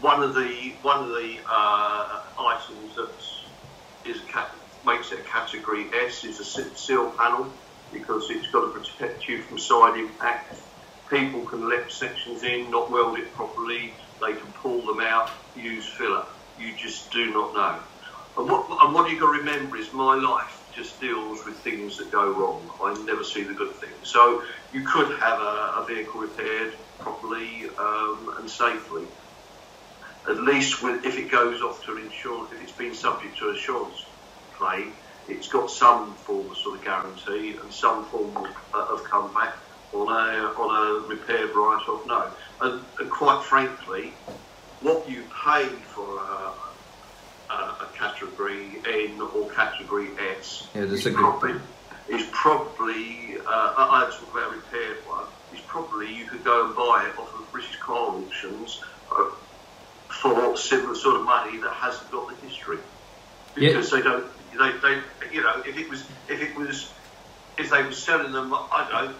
One 0.00 0.22
of 0.22 0.34
the 0.34 0.76
one 0.82 1.04
of 1.04 1.08
the 1.08 1.38
uh, 1.50 2.22
items 2.38 2.94
that 2.96 3.22
is 4.04 4.22
a 4.22 4.26
makes 4.84 5.12
it 5.12 5.20
a 5.20 5.24
category 5.24 5.90
S 5.94 6.24
is 6.24 6.40
a 6.40 6.44
sill 6.76 7.12
panel 7.18 7.58
because 7.92 8.28
it's 8.30 8.50
got 8.52 8.62
to 8.62 8.72
protect 8.72 9.28
you 9.28 9.42
from 9.42 9.58
side 9.58 9.98
impact. 9.98 10.56
People 11.10 11.46
can 11.46 11.68
let 11.68 11.90
sections 11.92 12.44
in, 12.44 12.70
not 12.70 12.90
weld 12.90 13.18
it 13.18 13.34
properly. 13.34 13.96
They 14.20 14.34
can 14.34 14.54
pull 14.62 14.86
them 14.86 15.00
out, 15.00 15.30
use 15.54 15.94
filler. 15.98 16.26
You 16.56 16.76
just 16.76 17.12
do 17.12 17.32
not 17.32 17.54
know. 17.54 17.84
And 18.36 18.50
what, 18.50 18.66
and 18.84 18.94
what 18.94 19.10
you 19.10 19.20
got 19.20 19.32
to 19.32 19.38
remember 19.40 19.76
is 19.76 19.92
my 19.92 20.14
life 20.16 20.68
just 20.74 21.00
deals 21.00 21.40
with 21.46 21.62
things 21.64 21.96
that 21.98 22.12
go 22.12 22.30
wrong. 22.30 22.70
I 22.84 22.94
never 23.04 23.24
see 23.24 23.44
the 23.44 23.54
good 23.54 23.74
things. 23.80 24.10
So 24.12 24.42
you 24.72 24.84
could 24.86 25.18
have 25.20 25.40
a, 25.40 25.82
a 25.82 25.86
vehicle 25.88 26.20
repaired 26.20 26.74
properly 27.00 27.64
um, 27.78 28.28
and 28.38 28.50
safely. 28.50 29.08
At 30.28 30.38
least 30.42 30.82
with, 30.82 31.04
if 31.06 31.18
it 31.18 31.30
goes 31.30 31.62
off 31.62 31.84
to 31.86 31.98
insurance, 31.98 32.52
if 32.54 32.62
it's 32.62 32.76
been 32.76 32.94
subject 32.94 33.38
to 33.38 33.50
insurance 33.50 34.09
claim, 34.60 34.92
it's 35.28 35.48
got 35.48 35.70
some 35.70 36.14
form 36.14 36.50
of 36.50 36.56
sort 36.58 36.78
of 36.78 36.84
guarantee 36.84 37.56
and 37.60 37.72
some 37.72 38.04
form 38.06 38.36
of, 38.36 38.46
uh, 38.74 38.94
of 38.94 39.02
comeback 39.04 39.54
on 39.92 40.06
a 40.08 40.46
on 40.60 40.70
a 41.04 41.08
repaired 41.08 41.50
write-off. 41.54 42.06
No, 42.06 42.30
and, 42.60 42.84
and 42.98 43.10
quite 43.10 43.42
frankly, 43.44 44.12
what 44.82 45.08
you 45.08 45.24
pay 45.44 45.66
for 45.66 46.18
a, 46.18 47.52
a, 47.52 47.54
a 47.54 47.88
category 47.94 48.80
N 48.86 49.20
or 49.20 49.50
category 49.50 50.08
S 50.38 50.68
Yeah, 50.74 50.82
is 50.82 51.04
probably, 51.04 51.54
is 52.08 52.26
probably 52.32 53.38
uh, 53.38 53.74
I 53.76 54.10
talk 54.12 54.30
about 54.30 54.52
a 54.52 54.56
repaired 54.56 54.98
one. 55.06 55.24
Is 55.54 55.60
probably 55.66 56.14
you 56.14 56.26
could 56.26 56.44
go 56.44 56.66
and 56.66 56.76
buy 56.76 57.08
it 57.08 57.18
off 57.18 57.34
of 57.34 57.50
British 57.50 57.76
car 57.80 58.10
auctions 58.14 58.82
uh, 59.10 59.30
for 60.08 60.56
similar 60.56 60.94
sort 60.94 61.16
of 61.16 61.24
money 61.24 61.58
that 61.58 61.72
hasn't 61.72 62.10
got 62.12 62.28
the 62.28 62.46
history 62.46 62.78
Yeah. 63.56 63.70
because 63.70 63.90
they 63.90 64.02
don't 64.02 64.26
they, 64.58 64.72
they 64.78 65.00
you 65.32 65.42
know 65.42 65.62
if 65.66 65.78
it 65.78 65.88
was 65.88 66.04
if 66.28 66.40
it 66.40 66.56
was 66.56 66.92
if 67.58 67.70
they 67.70 67.82
were 67.82 67.92
selling 67.92 68.32
them 68.32 68.52
I 68.54 68.88
don't 68.90 69.10
know 69.10 69.14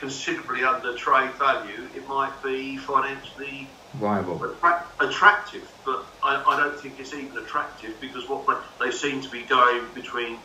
considerably 0.00 0.64
under 0.64 0.94
trade 0.96 1.30
value, 1.34 1.88
it 1.96 2.06
might 2.08 2.32
be 2.42 2.76
financially 2.76 3.66
Viable. 3.94 4.42
attract- 4.44 5.00
attractive. 5.00 5.70
But 5.84 6.04
I, 6.22 6.42
I 6.46 6.60
don't 6.60 6.78
think 6.78 6.98
it's 6.98 7.14
even 7.14 7.36
attractive 7.38 7.98
because 8.00 8.28
what 8.28 8.46
they, 8.46 8.86
they 8.86 8.90
seem 8.90 9.22
to 9.22 9.30
be 9.30 9.42
going 9.42 9.82
between 9.94 10.38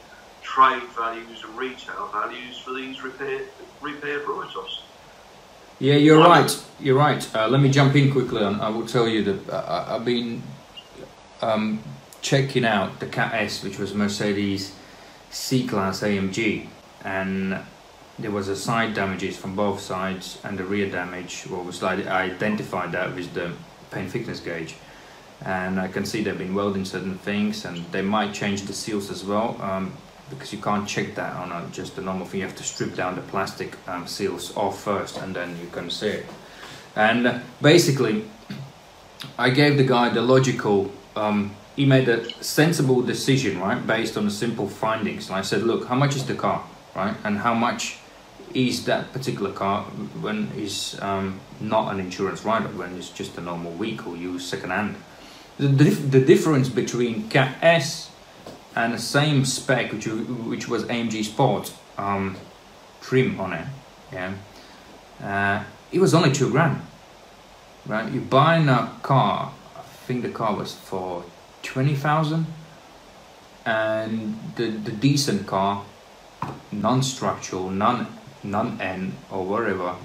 trade 0.44 0.84
values 0.96 1.44
and 1.44 1.58
retail 1.58 2.08
values 2.14 2.58
for 2.60 2.74
these 2.74 3.04
repair 3.04 3.42
repair 3.82 4.20
write-offs. 4.20 4.84
Yeah, 5.80 5.96
you're 5.96 6.20
right. 6.20 6.66
You're 6.80 6.98
right. 6.98 7.36
Uh, 7.36 7.48
let 7.48 7.62
me 7.62 7.70
jump 7.70 7.96
in 7.96 8.12
quickly, 8.12 8.44
and 8.44 8.62
I 8.62 8.70
will 8.70 8.88
tell 8.88 9.08
you 9.08 9.24
that 9.24 9.50
uh, 9.50 9.86
I- 9.90 9.96
I've 9.96 10.06
been 10.06 10.42
um, 11.42 11.82
checking 12.22 12.66
out 12.66 13.00
the 13.00 13.06
Cat 13.06 13.34
S, 13.34 13.64
which 13.64 13.78
was 13.78 13.94
Mercedes 13.94 14.76
C-Class 15.32 16.02
AMG, 16.02 16.68
and 17.04 17.60
there 18.18 18.32
was 18.32 18.48
a 18.48 18.56
side 18.56 18.94
damages 18.94 19.38
from 19.38 19.56
both 19.56 19.80
sides 19.80 20.40
and 20.44 20.58
the 20.58 20.64
rear 20.64 20.90
damage. 20.90 21.46
Well, 21.50 21.64
was 21.64 21.82
like 21.82 22.06
I 22.06 22.24
identified 22.24 22.92
that 22.92 23.16
with 23.16 23.34
the 23.34 23.54
paint 23.92 24.12
thickness 24.12 24.40
gauge, 24.40 24.76
and 25.46 25.80
I 25.80 25.88
can 25.88 26.06
see 26.06 26.24
they've 26.24 26.38
been 26.38 26.56
welding 26.56 26.86
certain 26.86 27.18
things, 27.18 27.66
and 27.66 27.86
they 27.92 28.02
might 28.02 28.34
change 28.34 28.64
the 28.64 28.74
seals 28.74 29.10
as 29.10 29.24
well. 29.24 29.60
Um, 29.62 29.94
because 30.30 30.54
you 30.54 30.60
can't 30.60 30.88
check 30.88 31.16
that 31.16 31.36
on 31.38 31.52
a, 31.52 31.68
just 31.72 31.98
a 31.98 32.02
normal 32.02 32.26
thing. 32.26 32.42
You 32.42 32.46
have 32.46 32.56
to 32.58 32.64
strip 32.64 32.94
down 32.96 33.16
the 33.16 33.22
plastic 33.22 33.76
um, 33.88 34.06
seals 34.06 34.56
off 34.56 34.80
first, 34.80 35.18
and 35.18 35.36
then 35.36 35.58
you 35.60 35.68
can 35.72 35.90
see 35.90 36.10
it. 36.10 36.26
And 36.96 37.42
basically, 37.62 38.26
I 39.38 39.50
gave 39.50 39.78
the 39.78 39.84
guy 39.84 40.10
the 40.10 40.22
logical. 40.22 40.92
Um, 41.16 41.56
he 41.80 41.86
made 41.86 42.10
a 42.10 42.30
sensible 42.44 43.02
decision, 43.02 43.58
right, 43.58 43.88
based 43.88 44.18
on 44.18 44.26
the 44.26 44.32
simple 44.32 44.68
findings. 44.68 45.30
And 45.30 45.38
I 45.38 45.42
said, 45.42 45.64
look, 45.64 45.88
how 45.88 45.96
much 45.96 46.14
is 46.14 46.26
the 46.26 46.36
car, 46.36 46.62
right, 46.94 47.16
and 47.24 47.38
how 47.38 47.54
much 47.54 48.00
is 48.54 48.84
that 48.84 49.14
particular 49.14 49.54
car 49.54 49.84
when 50.20 50.52
it's 50.58 51.02
um, 51.02 51.40
not 51.62 51.94
an 51.94 52.02
insurance 52.02 52.44
write-off, 52.44 52.74
when 52.74 52.98
it's 52.98 53.08
just 53.08 53.38
a 53.38 53.42
normal 53.42 53.72
vehicle 53.78 54.18
used 54.18 54.50
second-hand. 54.50 54.98
The, 55.58 55.70
dif- 55.70 56.12
the 56.12 56.20
difference 56.20 56.68
between 56.68 57.30
Cat 57.30 57.56
S 57.62 58.12
and 58.76 58.94
the 58.94 59.00
same 59.00 59.46
spec 59.46 59.94
which 59.94 60.06
which 60.06 60.68
was 60.68 60.84
AMG 60.84 61.24
Sport 61.24 61.74
um, 61.98 62.36
trim 63.02 63.40
on 63.40 63.54
it. 63.54 63.68
Yeah, 64.12 64.34
uh, 65.24 65.64
it 65.94 66.00
was 66.00 66.14
only 66.14 66.34
two 66.34 66.50
grand. 66.50 66.82
Right, 67.86 68.12
you 68.12 68.20
buying 68.20 68.68
a 68.68 68.92
car. 69.02 69.54
I 69.78 69.82
think 69.82 70.24
the 70.24 70.30
car 70.30 70.56
was 70.56 70.74
for 70.74 71.24
twenty 71.70 71.94
thousand, 71.94 72.48
and 73.64 74.38
the 74.56 74.72
the 74.72 74.92
decent 74.92 75.46
car, 75.46 75.86
non-structural, 76.72 77.70
non 77.70 78.08
non 78.44 78.82
N 78.82 79.14
or 79.30 79.46
whatever, 79.46 79.96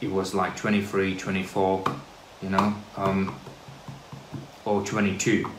it 0.00 0.10
was 0.10 0.34
like 0.34 0.56
23, 0.56 1.16
24, 1.16 1.84
you 2.42 2.50
know, 2.50 2.74
um, 2.96 3.34
or 4.64 4.84
twenty 4.84 5.18
two. 5.18 5.50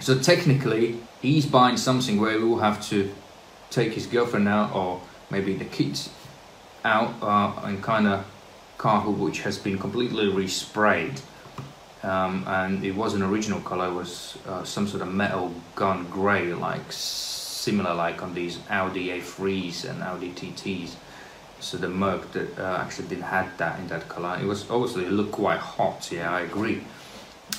So 0.00 0.18
technically, 0.18 1.00
he's 1.22 1.46
buying 1.46 1.78
something 1.78 2.20
where 2.20 2.32
he 2.32 2.44
will 2.44 2.58
have 2.58 2.86
to 2.90 3.10
take 3.70 3.94
his 3.94 4.06
girlfriend 4.06 4.48
out 4.48 4.74
or 4.74 5.00
maybe 5.30 5.54
the 5.54 5.64
kids 5.64 6.10
out 6.84 7.14
uh, 7.22 7.66
and 7.66 7.82
kind 7.82 8.06
of 8.06 8.24
car 8.76 9.00
which 9.00 9.40
has 9.40 9.58
been 9.58 9.78
completely 9.78 10.26
resprayed. 10.26 11.20
Um, 12.02 12.44
and 12.46 12.84
it 12.84 12.94
was 12.94 13.14
an 13.14 13.22
original 13.22 13.60
color, 13.60 13.88
it 13.88 13.94
was 13.94 14.38
uh, 14.46 14.62
some 14.62 14.86
sort 14.86 15.02
of 15.02 15.12
metal 15.12 15.52
gun 15.74 16.08
grey, 16.08 16.54
like 16.54 16.92
similar 16.92 17.92
like 17.92 18.22
on 18.22 18.34
these 18.34 18.58
Audi 18.70 19.08
A3s 19.08 19.88
and 19.88 20.02
Audi 20.02 20.30
TTs. 20.30 20.94
So 21.60 21.76
the 21.76 21.88
Merc 21.88 22.30
that 22.32 22.56
uh, 22.56 22.78
actually 22.80 23.08
didn't 23.08 23.24
had 23.24 23.58
that 23.58 23.80
in 23.80 23.88
that 23.88 24.08
color. 24.08 24.38
It 24.40 24.46
was 24.46 24.70
obviously 24.70 25.06
it 25.06 25.12
looked 25.12 25.32
quite 25.32 25.58
hot. 25.58 26.08
Yeah, 26.12 26.32
I 26.32 26.42
agree. 26.42 26.84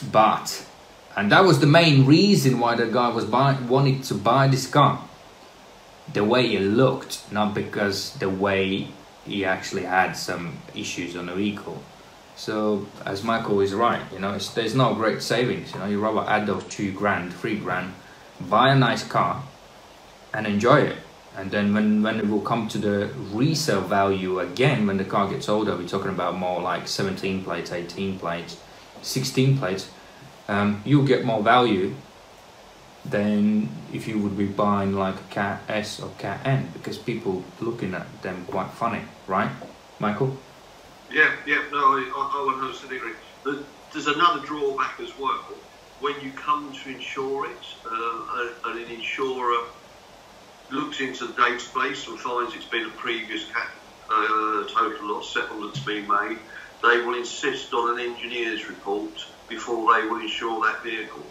But 0.09 0.65
and 1.17 1.31
that 1.33 1.43
was 1.43 1.59
the 1.59 1.67
main 1.67 2.05
reason 2.05 2.59
why 2.59 2.75
the 2.75 2.87
guy 2.87 3.09
was 3.09 3.25
buy, 3.25 3.57
wanted 3.67 4.03
to 4.05 4.13
buy 4.13 4.47
this 4.47 4.67
car. 4.67 5.03
The 6.13 6.23
way 6.23 6.55
it 6.55 6.61
looked, 6.61 7.29
not 7.31 7.53
because 7.53 8.13
the 8.13 8.29
way 8.29 8.87
he 9.25 9.43
actually 9.43 9.83
had 9.83 10.13
some 10.13 10.57
issues 10.73 11.15
on 11.15 11.25
the 11.25 11.35
vehicle. 11.35 11.83
So, 12.39 12.87
as 13.05 13.21
Michael 13.21 13.59
is 13.59 13.73
right, 13.73 14.01
you 14.13 14.19
know, 14.19 14.37
there's 14.37 14.73
no 14.73 14.95
great 14.95 15.21
savings. 15.21 15.73
You 15.73 15.79
know, 15.79 15.87
you 15.87 15.99
rather 15.99 16.21
add 16.21 16.47
those 16.47 16.63
two 16.69 16.93
grand, 16.93 17.33
three 17.33 17.57
grand, 17.57 17.93
buy 18.39 18.71
a 18.71 18.75
nice 18.75 19.05
car, 19.05 19.43
and 20.33 20.47
enjoy 20.47 20.83
it. 20.83 20.97
And 21.35 21.51
then 21.51 21.73
when, 21.73 22.01
when 22.01 22.17
it 22.17 22.29
will 22.29 22.39
come 22.39 22.69
to 22.69 22.77
the 22.77 23.09
resale 23.33 23.81
value 23.81 24.39
again, 24.39 24.87
when 24.87 24.95
the 24.95 25.03
car 25.03 25.29
gets 25.29 25.49
older, 25.49 25.75
we're 25.75 25.85
talking 25.85 26.11
about 26.11 26.37
more 26.37 26.61
like 26.61 26.87
17 26.87 27.43
plates, 27.43 27.73
18 27.73 28.17
plates, 28.19 28.55
16 29.01 29.57
plates, 29.57 29.89
um, 30.47 30.81
you'll 30.85 31.05
get 31.05 31.25
more 31.25 31.43
value 31.43 31.93
than 33.03 33.67
if 33.91 34.07
you 34.07 34.17
would 34.17 34.37
be 34.37 34.45
buying 34.45 34.93
like 34.93 35.15
a 35.15 35.33
Cat 35.33 35.61
S 35.67 35.99
or 35.99 36.09
Cat 36.17 36.39
N 36.45 36.69
because 36.71 36.97
people 36.97 37.43
looking 37.59 37.93
at 37.93 38.21
them 38.21 38.45
quite 38.45 38.71
funny, 38.71 39.01
right, 39.27 39.51
Michael? 39.99 40.37
Yeah, 41.11 41.35
yeah, 41.45 41.63
no, 41.71 41.97
I, 41.97 42.11
I, 42.15 42.21
I 42.33 42.71
100% 42.71 42.95
agree. 42.95 43.13
The, 43.43 43.63
there's 43.91 44.07
another 44.07 44.45
drawback 44.45 44.99
as 44.99 45.17
well. 45.17 45.43
When 45.99 46.13
you 46.21 46.31
come 46.31 46.71
to 46.71 46.89
insure 46.89 47.49
it, 47.49 47.65
uh, 47.85 48.49
and 48.65 48.79
an 48.79 48.91
insurer 48.91 49.65
looks 50.71 51.01
into 51.01 51.27
the 51.27 51.33
database 51.33 52.07
and 52.07 52.19
finds 52.19 52.55
it's 52.55 52.65
been 52.65 52.85
a 52.85 52.91
previous 52.91 53.45
uh, 54.09 54.63
total 54.67 55.07
loss 55.07 55.33
settlement's 55.33 55.79
been 55.79 56.07
made, 56.07 56.37
they 56.81 57.01
will 57.01 57.15
insist 57.15 57.73
on 57.73 57.99
an 57.99 58.05
engineer's 58.05 58.69
report 58.69 59.25
before 59.47 59.93
they 59.93 60.07
will 60.07 60.21
insure 60.21 60.63
that 60.65 60.83
vehicle. 60.83 61.23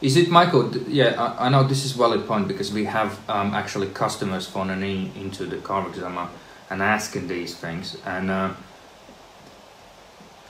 Is 0.00 0.16
it 0.16 0.30
Michael? 0.30 0.76
Yeah, 0.88 1.14
I, 1.18 1.46
I 1.46 1.48
know 1.48 1.64
this 1.64 1.84
is 1.84 1.92
valid 1.92 2.26
point 2.26 2.48
because 2.48 2.72
we 2.72 2.84
have 2.84 3.18
um, 3.28 3.54
actually 3.54 3.88
customers 3.88 4.46
phoning 4.46 4.82
in 4.82 5.22
into 5.22 5.44
the 5.46 5.56
car 5.58 5.86
examiner 5.88 6.28
and 6.70 6.82
asking 6.82 7.28
these 7.28 7.56
things, 7.56 7.96
and 8.06 8.30
uh, 8.30 8.50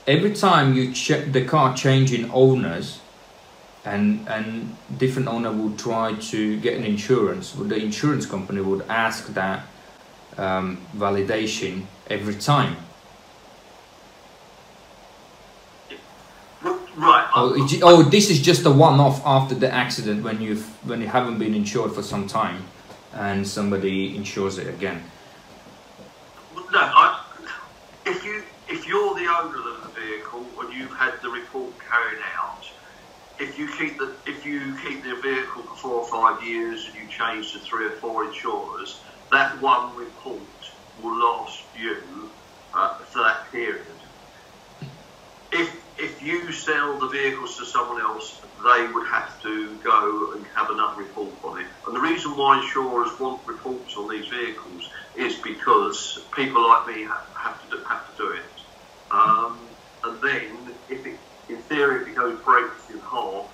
every 0.07 0.33
time 0.33 0.73
you 0.75 0.91
check 0.93 1.31
the 1.31 1.43
car 1.45 1.75
changing 1.75 2.29
owners, 2.31 2.99
and 3.83 4.27
and 4.27 4.75
different 4.97 5.27
owner 5.27 5.51
would 5.51 5.77
try 5.77 6.13
to 6.13 6.59
get 6.59 6.77
an 6.77 6.83
insurance, 6.83 7.55
well, 7.55 7.67
the 7.67 7.75
insurance 7.77 8.25
company 8.25 8.61
would 8.61 8.83
ask 8.89 9.27
that 9.33 9.63
um, 10.37 10.77
validation 10.97 11.83
every 12.09 12.35
time. 12.35 12.75
Right. 16.97 17.27
Oh, 17.35 17.53
it- 17.53 17.81
oh, 17.83 18.03
this 18.03 18.29
is 18.29 18.41
just 18.41 18.65
a 18.65 18.71
one-off 18.71 19.21
after 19.25 19.53
the 19.53 19.69
accident 19.71 20.23
when 20.23 20.41
you've 20.41 20.65
when 20.87 21.01
you 21.01 21.07
haven't 21.07 21.37
been 21.39 21.53
insured 21.53 21.91
for 21.93 22.01
some 22.01 22.25
time, 22.25 22.63
and 23.13 23.45
somebody 23.45 24.15
insures 24.15 24.57
it 24.57 24.67
again. 24.67 25.03
No, 26.55 26.63
I, 26.79 27.21
if 28.05 28.23
you 28.23 28.43
if 28.69 28.87
you're 28.87 29.13
the 29.13 29.27
owner 29.27 29.57
of 29.57 29.83
the 29.83 29.84
vehicle 30.05 30.53
and 30.59 30.73
you've 30.73 30.97
had 30.97 31.13
the 31.21 31.29
report 31.29 31.75
carried 31.89 32.21
out, 32.39 32.63
if 33.37 33.57
you 33.57 33.67
keep 33.77 33.97
the 33.97 34.17
if 34.25 34.45
you 34.45 34.77
keep 34.83 35.03
the 35.03 35.15
vehicle 35.21 35.63
for 35.63 35.75
four 35.75 35.95
or 36.01 36.09
five 36.09 36.43
years 36.43 36.85
and 36.87 36.95
you 36.95 37.09
change 37.09 37.51
to 37.53 37.59
three 37.59 37.85
or 37.87 37.97
four 37.97 38.25
insurers, 38.25 39.03
that 39.31 39.61
one 39.61 39.95
report 39.95 40.47
will 40.97 41.17
last 41.19 41.63
you 41.75 42.31
uh, 42.73 42.97
for 43.03 43.23
that 43.23 43.51
period. 43.51 44.01
If 45.51 45.85
if 45.97 46.21
you 46.21 46.51
sell 46.51 46.99
the 46.99 47.07
vehicles 47.07 47.57
to 47.57 47.65
someone 47.65 48.01
else, 48.01 48.41
they 48.65 48.87
would 48.87 49.07
have 49.07 49.41
to 49.43 49.79
go 49.83 50.33
and 50.33 50.45
have 50.55 50.69
another 50.69 50.97
report 50.97 51.39
on 51.43 51.61
it. 51.61 51.67
And 51.87 51.95
the 51.95 52.01
reason 52.01 52.31
why 52.37 52.59
insurers 52.59 53.11
want 53.19 53.47
reports 53.47 53.95
on 53.97 54.09
these 54.09 54.27
vehicles 54.27 54.89
is 55.15 55.35
because 55.41 56.27
people 56.35 56.67
like 56.67 56.87
me 56.87 57.03
have, 57.03 57.27
have 57.41 57.61
to 57.61 57.69
do, 57.69 57.83
have 57.89 58.05
to 58.07 58.13
do 58.17 58.31
it. 58.31 58.59
Um, 59.11 59.74
and 60.05 60.21
then, 60.21 60.79
if 60.89 61.05
it, 61.05 61.19
in 61.49 61.61
theory, 61.63 62.01
if 62.03 62.07
it 62.09 62.15
goes 62.15 62.39
breaks 62.45 62.89
in 62.89 63.01
half, 63.01 63.49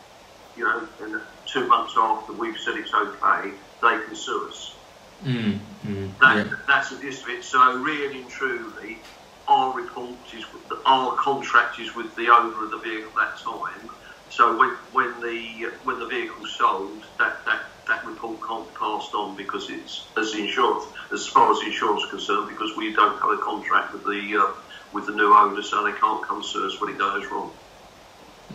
you 0.55 0.63
know, 0.65 0.87
and 0.99 1.21
two 1.51 1.67
months 1.67 1.93
after 1.97 2.33
we've 2.33 2.57
said 2.57 2.75
it's 2.75 2.93
okay, 2.93 3.51
they 3.81 4.05
can 4.05 4.15
sue 4.15 4.47
us. 4.49 4.77
Mm, 5.23 5.59
mm, 5.85 6.19
That, 6.19 6.45
yeah. 6.45 6.53
That's 6.67 6.89
the 6.89 6.99
gist 7.01 7.23
of 7.23 7.29
it. 7.29 7.43
So 7.43 7.77
really 7.77 8.21
and 8.21 8.29
truly, 8.29 9.03
our 9.47 9.73
report 9.73 10.19
is 10.33 10.43
our 10.85 11.15
contract 11.17 11.79
is 11.79 11.95
with 11.95 12.15
the 12.15 12.29
owner 12.29 12.63
of 12.65 12.71
the 12.71 12.79
vehicle 12.79 13.11
at 13.21 13.29
that 13.29 13.37
time. 13.43 13.89
So 14.29 14.57
when, 14.57 14.69
when 14.93 15.19
the 15.21 15.79
when 15.83 15.99
the 15.99 16.07
vehicle's 16.07 16.55
sold, 16.57 17.03
that, 17.19 17.43
that, 17.45 17.61
that 17.87 18.05
report 18.05 18.39
can't 18.47 18.67
be 18.69 18.73
passed 18.79 19.13
on 19.13 19.35
because 19.35 19.69
it's 19.69 20.11
as 20.17 20.33
insurance 20.35 20.85
as 21.13 21.27
far 21.27 21.51
as 21.51 21.59
insurance 21.65 22.03
is 22.03 22.09
concerned 22.11 22.47
because 22.49 22.71
we 22.77 22.93
don't 22.93 23.19
have 23.21 23.31
a 23.31 23.37
contract 23.43 23.93
with 23.93 24.03
the 24.05 24.37
uh, 24.39 24.53
with 24.93 25.05
the 25.05 25.13
new 25.13 25.33
owner, 25.33 25.61
so 25.61 25.83
they 25.83 25.93
can't 25.93 26.25
come 26.27 26.43
sue 26.43 26.65
us 26.67 26.79
when 26.81 26.93
it 26.93 26.97
goes 26.97 27.25
wrong. 27.27 27.53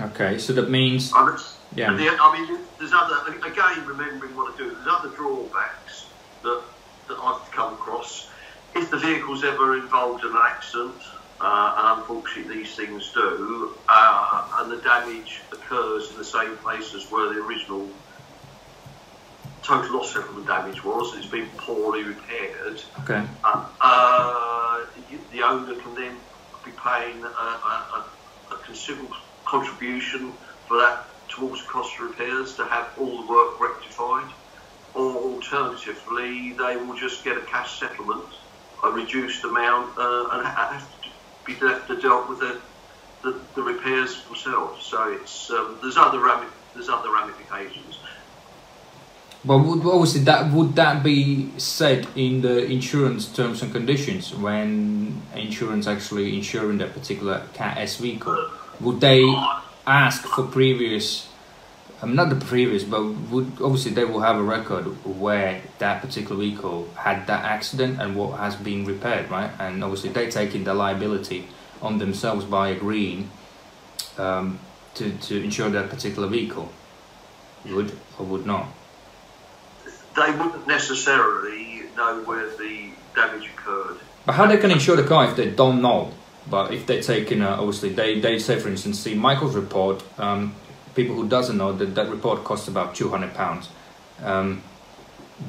Okay, 0.01 0.39
so 0.39 0.53
that 0.53 0.71
means 0.71 1.13
I 1.15 1.25
mean, 1.27 1.37
Yeah. 1.75 1.93
the, 1.95 2.09
I 2.21 2.39
mean, 2.39 2.67
there's 2.79 2.93
other 2.93 3.17
again 3.45 3.87
remembering 3.87 4.37
what 4.37 4.53
I 4.53 4.57
do. 4.57 4.75
There's 4.75 4.87
other 4.89 5.11
drawbacks 5.17 6.13
that 6.43 6.63
that 7.09 7.17
I've 7.23 7.51
come 7.53 7.75
across. 7.75 8.29
If 8.75 8.91
the 8.91 8.99
vehicle's 8.99 9.43
ever 9.45 9.79
involved 9.79 10.25
in 10.25 10.31
an 10.33 10.43
accident, 10.45 11.03
uh, 11.41 11.75
and 11.79 12.01
unfortunately 12.01 12.57
these 12.59 12.75
things 12.77 13.11
do, 13.15 13.79
uh, 13.89 14.49
and 14.59 14.71
the 14.71 14.79
damage 14.83 15.41
occurs 15.53 16.11
in 16.11 16.19
the 16.19 16.25
same 16.25 16.57
place 16.59 16.93
as 16.95 17.11
where 17.11 17.33
the 17.33 17.41
original 17.41 17.89
total 19.63 19.97
loss 19.97 20.13
settlement 20.13 20.47
damage 20.47 20.85
was, 20.85 21.13
and 21.15 21.23
it's 21.23 21.31
been 21.33 21.49
poorly 21.57 22.03
repaired, 22.05 22.81
Okay. 23.01 23.27
uh, 23.45 23.65
uh, 23.81 24.81
the 25.33 25.43
owner 25.43 25.75
can 25.77 25.95
then 25.95 26.17
be 26.67 26.73
paying 26.73 27.23
a, 27.23 27.29
a, 27.29 28.05
a, 28.51 28.57
considerable 28.65 29.17
contribution 29.45 30.33
for 30.67 30.77
that 30.79 31.07
towards 31.29 31.63
cost 31.63 31.99
repairs 32.01 32.57
to 32.57 32.65
have 32.65 32.89
all 32.99 33.23
the 33.23 33.29
work 33.33 33.61
rectified. 33.61 34.29
Or 34.95 35.15
alternatively, 35.15 36.53
they 36.53 36.77
will 36.77 36.97
just 36.97 37.23
get 37.23 37.37
a 37.37 37.43
cash 37.43 37.79
settlement, 37.79 38.25
a 38.83 38.91
reduced 38.91 39.45
amount, 39.45 39.97
uh, 39.99 40.29
and 40.33 40.47
have 40.47 41.03
to 41.03 41.09
be 41.45 41.55
left 41.61 41.87
to 41.89 42.01
deal 42.01 42.27
with 42.29 42.41
the, 42.41 42.61
the, 43.23 43.41
the 43.55 43.63
repairs 43.63 44.23
themselves. 44.25 44.85
So 44.87 45.13
it's 45.13 45.51
um, 45.51 45.79
there's 45.83 45.97
other 45.97 46.21
there's 46.75 46.89
other 46.89 47.13
ramifications. 47.13 47.99
But 49.47 49.59
would 49.59 49.87
obviously 49.87 50.23
that 50.23 50.53
would 50.53 50.75
that 50.75 51.05
be 51.05 51.53
said 51.57 52.09
in 52.17 52.43
the 52.43 52.67
insurance 52.67 53.29
terms 53.33 53.63
and 53.63 53.73
conditions 53.73 54.35
when 54.35 55.23
insurance 55.37 55.87
actually 55.87 56.35
insuring 56.37 56.79
that 56.79 56.93
particular 56.95 57.47
Cat 57.55 57.79
S 57.79 57.99
vehicle? 57.99 58.51
Would 58.81 59.01
they 59.01 59.23
ask 59.87 60.25
for 60.27 60.45
previous? 60.45 61.29
Um, 62.03 62.17
not 62.17 62.29
the 62.29 62.45
previous, 62.45 62.83
but 62.83 63.05
would 63.31 63.53
obviously 63.63 63.93
they 63.93 64.05
will 64.05 64.21
have 64.21 64.37
a 64.37 64.43
record 64.43 64.85
where 65.07 65.63
that 65.79 66.03
particular 66.03 66.37
vehicle 66.37 66.89
had 66.97 67.27
that 67.29 67.45
accident 67.45 68.01
and 68.03 68.17
what 68.17 68.39
has 68.39 68.57
been 68.57 68.85
repaired, 68.85 69.31
right? 69.31 69.51
And 69.59 69.83
obviously 69.83 70.11
they 70.11 70.29
taking 70.29 70.65
the 70.65 70.75
liability 70.75 71.49
on 71.81 71.99
themselves 71.99 72.45
by 72.45 72.69
agreeing 72.71 73.31
um, 74.19 74.59
to 74.95 75.11
to 75.29 75.43
insure 75.43 75.71
that 75.71 75.89
particular 75.89 76.27
vehicle. 76.27 76.69
Would 77.65 77.93
or 78.19 78.27
would 78.27 78.45
not? 78.45 78.76
They 80.17 80.31
wouldn't 80.33 80.67
necessarily 80.67 81.83
know 81.97 82.23
where 82.25 82.49
the 82.57 82.91
damage 83.15 83.49
occurred. 83.51 83.99
But 84.25 84.35
how 84.35 84.47
they 84.47 84.57
can 84.57 84.71
insure 84.71 84.97
the 84.97 85.05
car 85.05 85.29
if 85.29 85.37
they 85.37 85.51
don't 85.51 85.81
know? 85.83 86.13
But 86.49 86.73
if 86.73 86.87
they're 86.87 87.03
taking, 87.03 87.43
uh, 87.43 87.57
obviously, 87.59 87.91
they, 87.91 88.21
they 88.21 88.39
say, 88.39 88.59
for 88.59 88.69
instance, 88.69 88.99
see 88.99 89.15
Michael's 89.15 89.55
report. 89.55 90.03
Um, 90.19 90.55
people 90.95 91.15
who 91.15 91.29
doesn't 91.29 91.57
know 91.57 91.73
that 91.73 91.95
that 91.95 92.09
report 92.09 92.45
costs 92.45 92.69
about 92.69 92.95
two 92.95 93.11
hundred 93.11 93.35
pounds. 93.35 93.69
Um, 94.23 94.63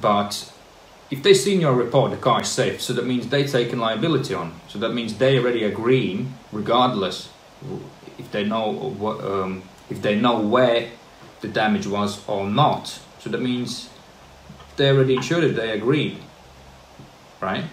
but 0.01 0.51
if 1.09 1.24
they 1.24 1.34
see 1.34 1.55
in 1.55 1.61
your 1.61 1.74
report 1.74 2.11
the 2.11 2.18
car 2.18 2.41
is 2.41 2.49
safe, 2.49 2.82
so 2.82 2.93
that 2.93 3.05
means 3.05 3.28
they're 3.28 3.47
taking 3.47 3.80
liability 3.80 4.34
on. 4.34 4.59
So 4.68 4.80
that 4.80 4.93
means 4.93 5.18
they 5.18 5.39
already 5.39 5.63
agreeing, 5.63 6.34
regardless 6.51 7.30
if 8.18 8.30
they 8.32 8.43
know 8.43 8.72
what, 8.72 9.24
um, 9.24 9.63
if 9.89 10.01
they 10.01 10.20
know 10.20 10.41
where 10.41 10.89
the 11.41 11.47
damage 11.47 11.88
was 11.88 12.28
or 12.28 12.49
not. 12.49 12.99
So 13.20 13.30
that 13.30 13.41
means 13.41 13.89
they 14.78 14.89
already 14.89 15.15
insured 15.15 15.43
it. 15.43 15.55
They 15.55 15.71
agreed, 15.71 16.17
right? 17.41 17.65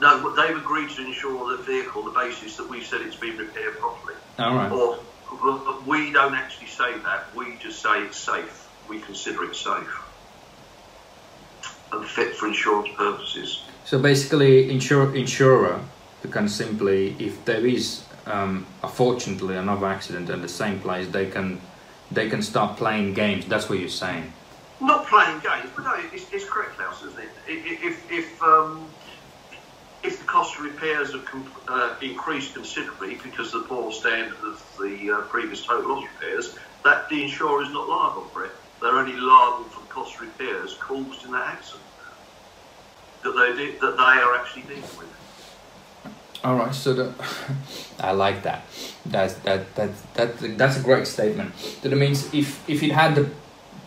No, 0.00 0.34
they've 0.34 0.56
agreed 0.56 0.90
to 0.90 1.06
insure 1.06 1.56
the 1.56 1.62
vehicle 1.62 2.02
on 2.02 2.12
the 2.12 2.18
basis 2.18 2.56
that 2.56 2.68
we 2.68 2.82
said 2.82 3.02
it's 3.02 3.16
been 3.16 3.36
repaired 3.36 3.78
properly. 3.78 4.14
All 4.38 4.56
right. 4.56 4.72
Or 4.72 4.98
we 5.86 6.12
don't 6.12 6.34
actually 6.34 6.66
say 6.66 6.98
that. 6.98 7.34
We 7.36 7.56
just 7.60 7.80
say 7.80 8.02
it's 8.02 8.16
safe. 8.16 8.68
We 8.88 9.00
consider 9.00 9.44
it 9.44 9.54
safe 9.54 9.88
and 11.92 12.06
fit 12.06 12.34
for 12.34 12.48
insurance 12.48 12.88
purposes. 12.96 13.62
So 13.84 13.98
basically, 13.98 14.70
insure, 14.70 15.14
insurer 15.14 15.80
can 16.30 16.48
simply, 16.48 17.14
if 17.18 17.44
there 17.44 17.64
is 17.66 18.04
um, 18.26 18.66
unfortunately 18.82 19.56
another 19.56 19.86
accident 19.86 20.30
at 20.30 20.40
the 20.40 20.48
same 20.48 20.80
place, 20.80 21.08
they 21.08 21.26
can 21.26 21.60
they 22.10 22.28
can 22.28 22.42
start 22.42 22.76
playing 22.76 23.14
games. 23.14 23.46
That's 23.46 23.68
what 23.68 23.78
you're 23.78 23.88
saying. 23.88 24.32
Not 24.82 25.06
playing 25.06 25.38
games, 25.40 25.70
but 25.76 25.84
no, 25.84 25.94
it's, 26.12 26.26
it's 26.32 26.44
correct, 26.44 26.76
Klaus, 26.76 27.02
isn't 27.04 27.18
it? 27.20 27.28
I- 27.48 27.52
i- 27.52 27.86
If 27.88 28.10
if 28.10 28.42
um, 28.42 28.84
if 30.02 30.18
the 30.18 30.24
cost 30.24 30.58
of 30.58 30.64
repairs 30.64 31.12
have 31.12 31.24
com- 31.24 31.48
uh, 31.68 31.94
increased 32.02 32.54
considerably 32.54 33.14
because 33.22 33.54
of 33.54 33.62
the 33.62 33.68
poor 33.68 33.92
standard 33.92 34.36
of 34.42 34.60
the 34.80 35.10
uh, 35.12 35.20
previous 35.22 35.64
total 35.64 35.94
loss 35.94 36.04
repairs, 36.14 36.58
that 36.84 37.08
the 37.08 37.22
insurer 37.22 37.62
is 37.62 37.70
not 37.70 37.88
liable 37.88 38.24
for 38.32 38.44
it. 38.44 38.50
They're 38.80 38.98
only 38.98 39.12
liable 39.12 39.64
for 39.70 39.80
the 39.80 39.86
cost 39.86 40.16
of 40.16 40.22
repairs 40.22 40.74
caused 40.80 41.24
in 41.24 41.30
that 41.32 41.46
accident 41.46 41.82
that 43.22 43.32
they 43.38 43.50
de- 43.56 43.78
that 43.78 43.96
they 43.96 44.02
are 44.20 44.34
actually 44.34 44.62
dealing 44.62 44.82
with. 44.98 45.08
All 46.42 46.56
right. 46.56 46.74
So 46.74 46.92
the, 46.92 47.14
I 48.00 48.10
like 48.10 48.42
that. 48.42 48.64
That's 49.06 49.34
that 49.46 49.72
that 49.76 49.90
that 50.14 50.58
that's 50.58 50.76
a 50.76 50.82
great 50.82 51.06
statement. 51.06 51.54
That 51.82 51.92
means 51.92 52.34
if 52.34 52.68
if 52.68 52.82
it 52.82 52.90
had 52.90 53.14
the 53.14 53.30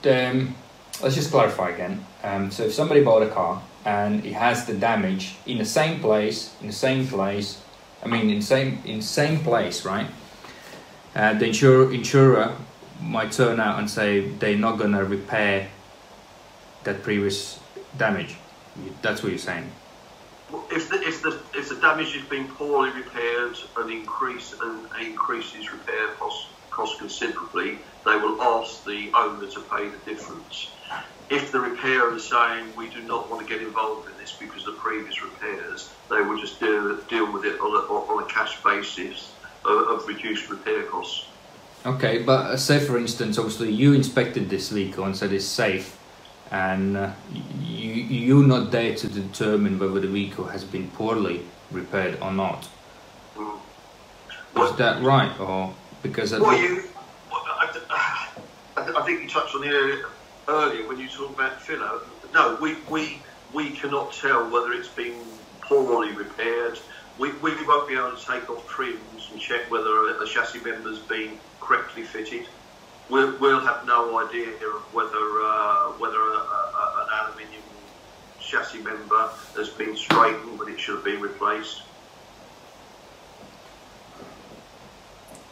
the 0.03 0.29
um, 0.29 0.55
let's 1.01 1.15
just 1.15 1.31
clarify 1.31 1.69
again. 1.69 2.05
Um, 2.23 2.51
so 2.51 2.63
if 2.63 2.73
somebody 2.73 3.03
bought 3.03 3.23
a 3.23 3.29
car 3.29 3.61
and 3.85 4.25
it 4.25 4.33
has 4.33 4.65
the 4.65 4.73
damage 4.73 5.35
in 5.45 5.57
the 5.57 5.65
same 5.65 5.99
place, 5.99 6.55
in 6.61 6.67
the 6.67 6.73
same 6.73 7.07
place, 7.07 7.61
I 8.03 8.07
mean 8.07 8.29
in 8.29 8.41
same 8.41 8.79
in 8.85 9.01
same 9.01 9.39
place, 9.39 9.85
right? 9.85 10.07
Uh, 11.15 11.33
the 11.33 11.47
insurer 11.47 11.93
insurer 11.93 12.55
might 13.01 13.31
turn 13.31 13.59
out 13.59 13.79
and 13.79 13.89
say 13.89 14.29
they're 14.39 14.57
not 14.57 14.77
gonna 14.77 15.03
repair 15.03 15.69
that 16.83 17.03
previous 17.03 17.59
damage. 17.97 18.35
That's 19.01 19.23
what 19.23 19.29
you're 19.29 19.39
saying. 19.39 19.71
If 20.71 20.89
the 20.89 21.01
if 21.01 21.21
the 21.21 21.39
if 21.53 21.69
the 21.69 21.75
damage 21.75 22.13
has 22.13 22.23
been 22.25 22.47
poorly 22.47 22.91
repaired 22.91 23.57
and 23.77 23.91
increase 23.91 24.53
and 24.61 24.87
increases 25.01 25.71
repair 25.71 26.07
cost 26.19 26.47
cost 26.69 26.99
considerably, 26.99 27.79
they 28.05 28.15
will 28.17 28.41
ask 28.41 28.83
the 28.85 29.09
owner 29.13 29.47
to 29.47 29.61
pay 29.61 29.87
the 29.87 29.97
difference. 30.05 30.69
If 31.29 31.51
the 31.51 31.59
repairer 31.59 32.15
is 32.15 32.23
saying 32.23 32.75
we 32.77 32.89
do 32.89 33.01
not 33.01 33.29
want 33.29 33.45
to 33.45 33.51
get 33.51 33.65
involved 33.65 34.09
in 34.09 34.17
this 34.17 34.33
because 34.33 34.67
of 34.67 34.77
previous 34.77 35.23
repairs, 35.23 35.91
they 36.09 36.21
will 36.21 36.39
just 36.39 36.59
deal, 36.59 36.95
deal 37.09 37.31
with 37.31 37.45
it 37.45 37.59
on 37.59 37.71
a, 37.71 38.11
on 38.11 38.23
a 38.23 38.27
cash 38.27 38.61
basis 38.63 39.33
of, 39.65 39.87
of 39.87 40.07
reduced 40.07 40.49
repair 40.49 40.83
costs. 40.83 41.25
Okay, 41.85 42.23
but 42.23 42.45
uh, 42.45 42.57
say 42.57 42.79
for 42.79 42.97
instance, 42.97 43.37
obviously 43.37 43.71
you 43.71 43.93
inspected 43.93 44.49
this 44.49 44.69
vehicle 44.69 45.03
and 45.03 45.15
said 45.15 45.31
it's 45.31 45.45
safe, 45.45 45.99
and 46.51 46.97
uh, 46.97 47.11
you 47.31 47.93
you're 47.93 48.47
not 48.47 48.71
there 48.71 48.95
to 48.95 49.07
determine 49.07 49.77
whether 49.77 49.99
the 49.99 50.07
vehicle 50.07 50.45
has 50.45 50.63
been 50.63 50.89
poorly 50.91 51.41
repaired 51.71 52.17
or 52.21 52.31
not. 52.31 52.67
Mm. 53.35 53.59
Is 54.57 54.75
that 54.77 55.03
right, 55.03 55.39
or 55.39 55.75
because 56.01 56.31
Well, 56.31 56.57
you, 56.59 56.83
well, 57.31 57.43
I, 57.47 58.27
I, 58.77 59.01
I 59.01 59.05
think 59.05 59.21
you 59.21 59.29
touched 59.29 59.53
on 59.53 59.63
it 59.63 60.05
earlier, 60.47 60.87
when 60.87 60.99
you 60.99 61.07
talked 61.07 61.35
about 61.35 61.61
filler. 61.61 62.01
No, 62.33 62.57
we, 62.61 62.75
we, 62.89 63.19
we 63.53 63.71
cannot 63.71 64.13
tell 64.13 64.49
whether 64.49 64.73
it's 64.73 64.87
been 64.87 65.15
poorly 65.61 66.13
repaired. 66.13 66.79
We, 67.17 67.31
we 67.33 67.51
won't 67.65 67.87
be 67.87 67.95
able 67.95 68.15
to 68.15 68.25
take 68.25 68.49
off 68.49 68.67
trims 68.67 69.29
and 69.31 69.39
check 69.39 69.69
whether 69.71 70.09
a, 70.09 70.21
a 70.21 70.27
chassis 70.27 70.59
member's 70.59 70.99
been 70.99 71.37
correctly 71.59 72.03
fitted. 72.03 72.47
We'll, 73.09 73.37
we'll 73.39 73.61
have 73.61 73.85
no 73.85 74.19
idea 74.19 74.49
of 74.49 74.81
whether 74.93 75.43
uh, 75.43 75.91
whether 75.99 76.17
a, 76.17 76.37
a, 76.37 77.07
an 77.07 77.29
aluminium 77.29 77.61
chassis 78.39 78.81
member 78.81 79.29
has 79.55 79.69
been 79.69 79.95
straightened 79.95 80.57
when 80.59 80.73
it 80.73 80.79
should 80.79 80.95
have 80.95 81.05
been 81.05 81.21
replaced. 81.21 81.83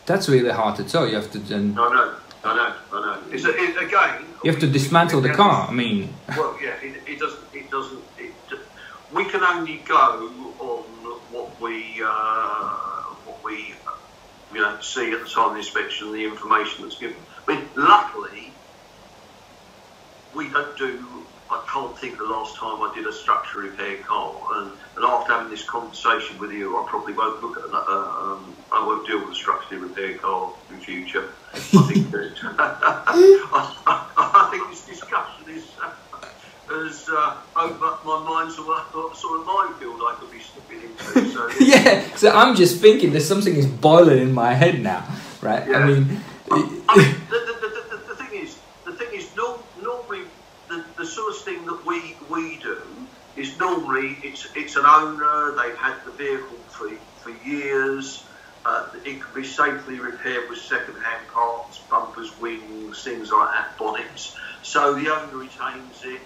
that's 0.05 0.27
really 0.27 0.49
hard 0.49 0.75
to 0.77 0.83
tell. 0.83 1.07
You 1.07 1.15
have 1.15 1.31
to 1.31 1.39
then 1.39 1.77
I 1.77 1.89
know, 1.89 2.15
I 2.45 2.55
know, 2.55 2.75
I 2.91 3.01
know. 3.01 3.21
It's 3.31 3.45
a, 3.45 3.49
it, 3.55 3.81
again. 3.81 4.25
you 4.43 4.51
have 4.51 4.59
to 4.59 4.67
dismantle 4.67 5.21
the 5.21 5.33
car. 5.33 5.67
I 5.69 5.73
mean, 5.73 6.13
Well, 6.29 6.57
yeah, 6.61 6.75
it, 6.81 7.01
it 7.07 7.19
doesn't. 7.19 7.43
It 7.53 7.71
doesn't. 7.71 8.03
It, 8.19 8.33
we 9.13 9.25
can 9.25 9.43
only 9.43 9.77
go 9.87 10.29
on 10.59 10.83
what 11.31 11.61
we 11.61 12.01
uh, 12.03 12.69
what 13.25 13.43
we 13.43 13.73
you 14.53 14.61
know 14.61 14.79
see 14.81 15.11
at 15.13 15.21
the 15.23 15.29
time 15.29 15.49
of 15.49 15.53
the 15.53 15.59
inspection, 15.59 16.11
the 16.11 16.25
information 16.25 16.83
that's 16.83 16.97
given. 16.97 17.17
I 17.47 17.55
mean, 17.55 17.65
luckily, 17.75 18.51
we 20.35 20.49
don't 20.49 20.77
do. 20.77 21.22
I 21.53 21.63
can't 21.71 21.97
think 21.99 22.13
of 22.13 22.19
the 22.19 22.33
last 22.33 22.55
time 22.55 22.81
I 22.81 22.91
did 22.95 23.05
a 23.05 23.13
structure 23.13 23.59
repair 23.59 23.97
car, 23.97 24.33
and, 24.55 24.71
and 24.95 25.05
after 25.05 25.33
having 25.33 25.49
this 25.51 25.63
conversation 25.63 26.39
with 26.39 26.51
you, 26.51 26.77
I 26.77 26.85
probably 26.89 27.13
won't 27.13 27.41
look 27.43 27.57
at. 27.57 27.65
Uh, 27.71 27.77
um, 27.77 28.55
I 28.71 28.85
won't 28.85 29.05
deal 29.07 29.19
with 29.19 29.29
a 29.31 29.35
structure 29.35 29.77
repair 29.79 30.17
car 30.17 30.51
in 30.71 30.79
future. 30.79 31.29
I 31.53 31.59
think. 31.59 32.09
that- 32.11 32.33
I, 32.57 33.73
I, 33.85 33.93
I 34.17 34.49
think 34.51 34.69
this 34.69 34.85
discussion 34.85 35.49
is. 35.49 35.63
Uh, 35.81 35.91
has 36.69 37.07
uh, 37.09 37.37
opened 37.57 37.83
up 37.83 38.03
my 38.05 38.23
mind 38.23 38.55
to 38.55 38.61
what, 38.65 38.89
sort 39.17 39.41
of 39.41 39.45
minefield 39.45 40.01
I 40.01 40.15
could 40.19 40.31
be 40.31 40.39
stepping 40.39 40.81
into. 40.81 41.31
So 41.31 41.49
yeah. 41.59 42.15
So 42.15 42.31
I'm 42.31 42.55
just 42.55 42.79
thinking 42.81 43.11
there's 43.11 43.27
something 43.27 43.53
is 43.55 43.67
boiling 43.67 44.19
in 44.19 44.31
my 44.33 44.53
head 44.53 44.81
now, 44.81 45.05
right? 45.41 45.61
I 45.61 45.67
Yeah. 45.69 45.85
mean, 45.85 46.19
I 46.49 46.55
mean, 46.57 46.83
the, 47.29 47.37
the, 47.45 47.53
the, 47.61 47.97
the, 47.97 48.03
the 48.07 48.15
thing 48.15 48.41
is, 48.41 48.57
the 48.85 48.93
thing 48.93 49.07
is, 49.13 49.27
no, 49.35 49.59
normally 49.83 50.21
the, 50.69 50.83
the 50.97 51.02
sort 51.15 51.35
of 51.35 51.41
thing 51.43 51.65
that 51.65 51.83
we 51.85 52.19
we 52.29 52.59
do 52.59 53.09
is 53.37 53.57
normally 53.59 54.17
it's 54.23 54.47
it's 54.55 54.77
an 54.77 54.85
owner. 54.87 55.55
They've 55.57 55.77
had 55.77 56.01
the 56.05 56.13
vehicle 56.13 56.65
for 56.77 56.89
for 57.23 57.31
years. 57.31 58.25
Uh, 58.65 58.87
it 59.05 59.21
can 59.23 59.33
be 59.35 59.43
safely 59.43 59.99
repaired 59.99 60.49
with 60.49 60.59
second-hand 60.59 61.27
parts, 61.33 61.87
bumpers, 61.89 62.31
wings, 62.39 63.03
things 63.03 63.31
like 63.31 63.49
that, 63.55 63.69
bonnets. 63.79 64.35
So 64.63 64.95
the 64.95 65.09
owner 65.09 65.37
retains 65.37 66.01
it. 66.03 66.21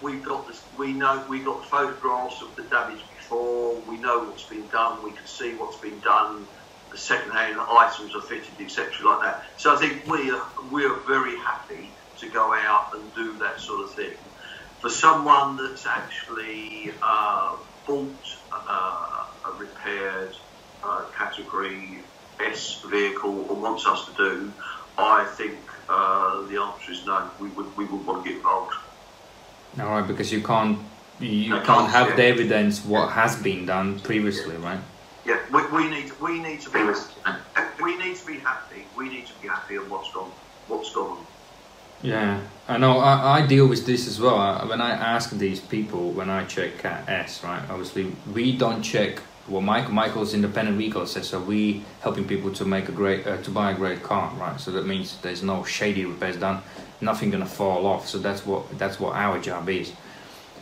We've 0.00 0.24
got 0.24 0.46
this. 0.48 0.68
We 0.76 0.94
know 0.94 1.26
we 1.28 1.44
got 1.44 1.64
photographs 1.66 2.42
of 2.42 2.56
the 2.56 2.68
damage 2.70 3.04
before. 3.10 3.84
We 3.86 3.98
know 3.98 4.24
what's 4.24 4.48
been 4.48 4.68
done. 4.68 5.04
We 5.04 5.14
can 5.14 5.26
see 5.26 5.56
what's 5.56 5.80
been 5.80 6.00
done. 6.02 6.48
The 6.92 6.98
second-hand 6.98 7.58
items 7.60 8.14
are 8.16 8.22
fitted, 8.22 8.60
etc., 8.60 8.90
like 9.06 9.22
that. 9.24 9.42
So 9.58 9.74
I 9.74 9.78
think 9.78 10.04
we 10.06 10.30
are 10.30 10.52
we 10.70 10.84
are 10.86 11.02
very 11.08 11.36
happy 11.38 11.95
to 12.18 12.28
go 12.28 12.52
out 12.52 12.94
and 12.94 13.14
do 13.14 13.38
that 13.38 13.60
sort 13.60 13.82
of 13.82 13.90
thing. 13.92 14.14
For 14.80 14.90
someone 14.90 15.56
that's 15.56 15.86
actually 15.86 16.92
uh, 17.02 17.56
bought 17.86 18.36
uh, 18.52 19.26
a 19.46 19.52
repaired 19.58 20.34
uh, 20.82 21.04
category 21.16 21.98
S 22.40 22.82
vehicle 22.82 23.50
and 23.50 23.62
wants 23.62 23.86
us 23.86 24.06
to 24.06 24.12
do, 24.12 24.52
I 24.98 25.24
think 25.24 25.58
uh, 25.88 26.42
the 26.42 26.60
answer 26.60 26.92
is 26.92 27.04
no. 27.06 27.30
We 27.40 27.48
would 27.50 27.76
we 27.76 27.84
would 27.86 28.06
want 28.06 28.24
to 28.24 28.28
get 28.28 28.38
involved. 28.38 28.74
All 29.80 29.86
right, 29.86 30.06
because 30.06 30.32
you 30.32 30.42
can't 30.42 30.78
you 31.20 31.52
can't 31.52 31.64
can't, 31.64 31.90
have 31.90 32.08
yeah. 32.10 32.16
the 32.16 32.24
evidence 32.24 32.84
what 32.84 33.10
has 33.10 33.36
been 33.36 33.66
done 33.66 34.00
previously, 34.00 34.56
right? 34.56 34.80
Yeah, 35.24 35.40
we, 35.52 35.66
we 35.68 35.90
need 35.90 36.12
we 36.20 36.40
need 36.40 36.60
to 36.62 36.70
be 36.70 36.82
we 37.82 37.96
need 37.96 38.16
to 38.16 38.26
be 38.26 38.38
happy. 38.38 38.84
We 38.96 39.08
need 39.08 39.26
to 39.26 39.34
be 39.40 39.48
happy 39.48 39.78
on 39.78 39.88
what's 39.90 40.12
gone 40.12 40.30
what's 40.68 40.92
gone. 40.92 41.26
Yeah, 42.02 42.40
I 42.68 42.78
know. 42.78 42.98
I, 42.98 43.40
I 43.40 43.46
deal 43.46 43.66
with 43.66 43.86
this 43.86 44.06
as 44.06 44.20
well. 44.20 44.36
I- 44.36 44.64
When 44.64 44.80
I 44.80 44.90
ask 44.90 45.30
these 45.30 45.60
people, 45.60 46.10
when 46.12 46.30
I 46.30 46.44
check 46.44 46.78
Cat 46.78 47.08
S, 47.08 47.42
right? 47.44 47.62
Obviously, 47.70 48.12
we 48.32 48.56
don't 48.56 48.82
check 48.82 49.20
Well, 49.48 49.62
Michael 49.62 49.92
Michael's 49.92 50.34
independent 50.34 50.76
vehicle 50.78 51.06
says. 51.06 51.28
So 51.28 51.40
we 51.40 51.84
helping 52.00 52.26
people 52.26 52.50
to 52.54 52.64
make 52.64 52.88
a 52.88 52.92
great 52.92 53.26
uh, 53.26 53.38
to 53.42 53.50
buy 53.50 53.70
a 53.72 53.74
great 53.74 54.02
car, 54.02 54.32
right? 54.40 54.60
So 54.60 54.70
that 54.72 54.86
means 54.86 55.18
there's 55.22 55.42
no 55.42 55.64
shady 55.64 56.04
repairs 56.04 56.36
done, 56.36 56.62
nothing 57.00 57.30
gonna 57.30 57.46
fall 57.46 57.86
off. 57.86 58.08
So 58.08 58.18
that's 58.18 58.44
what 58.46 58.62
that's 58.78 58.98
what 59.00 59.14
our 59.14 59.38
job 59.40 59.68
is. 59.68 59.92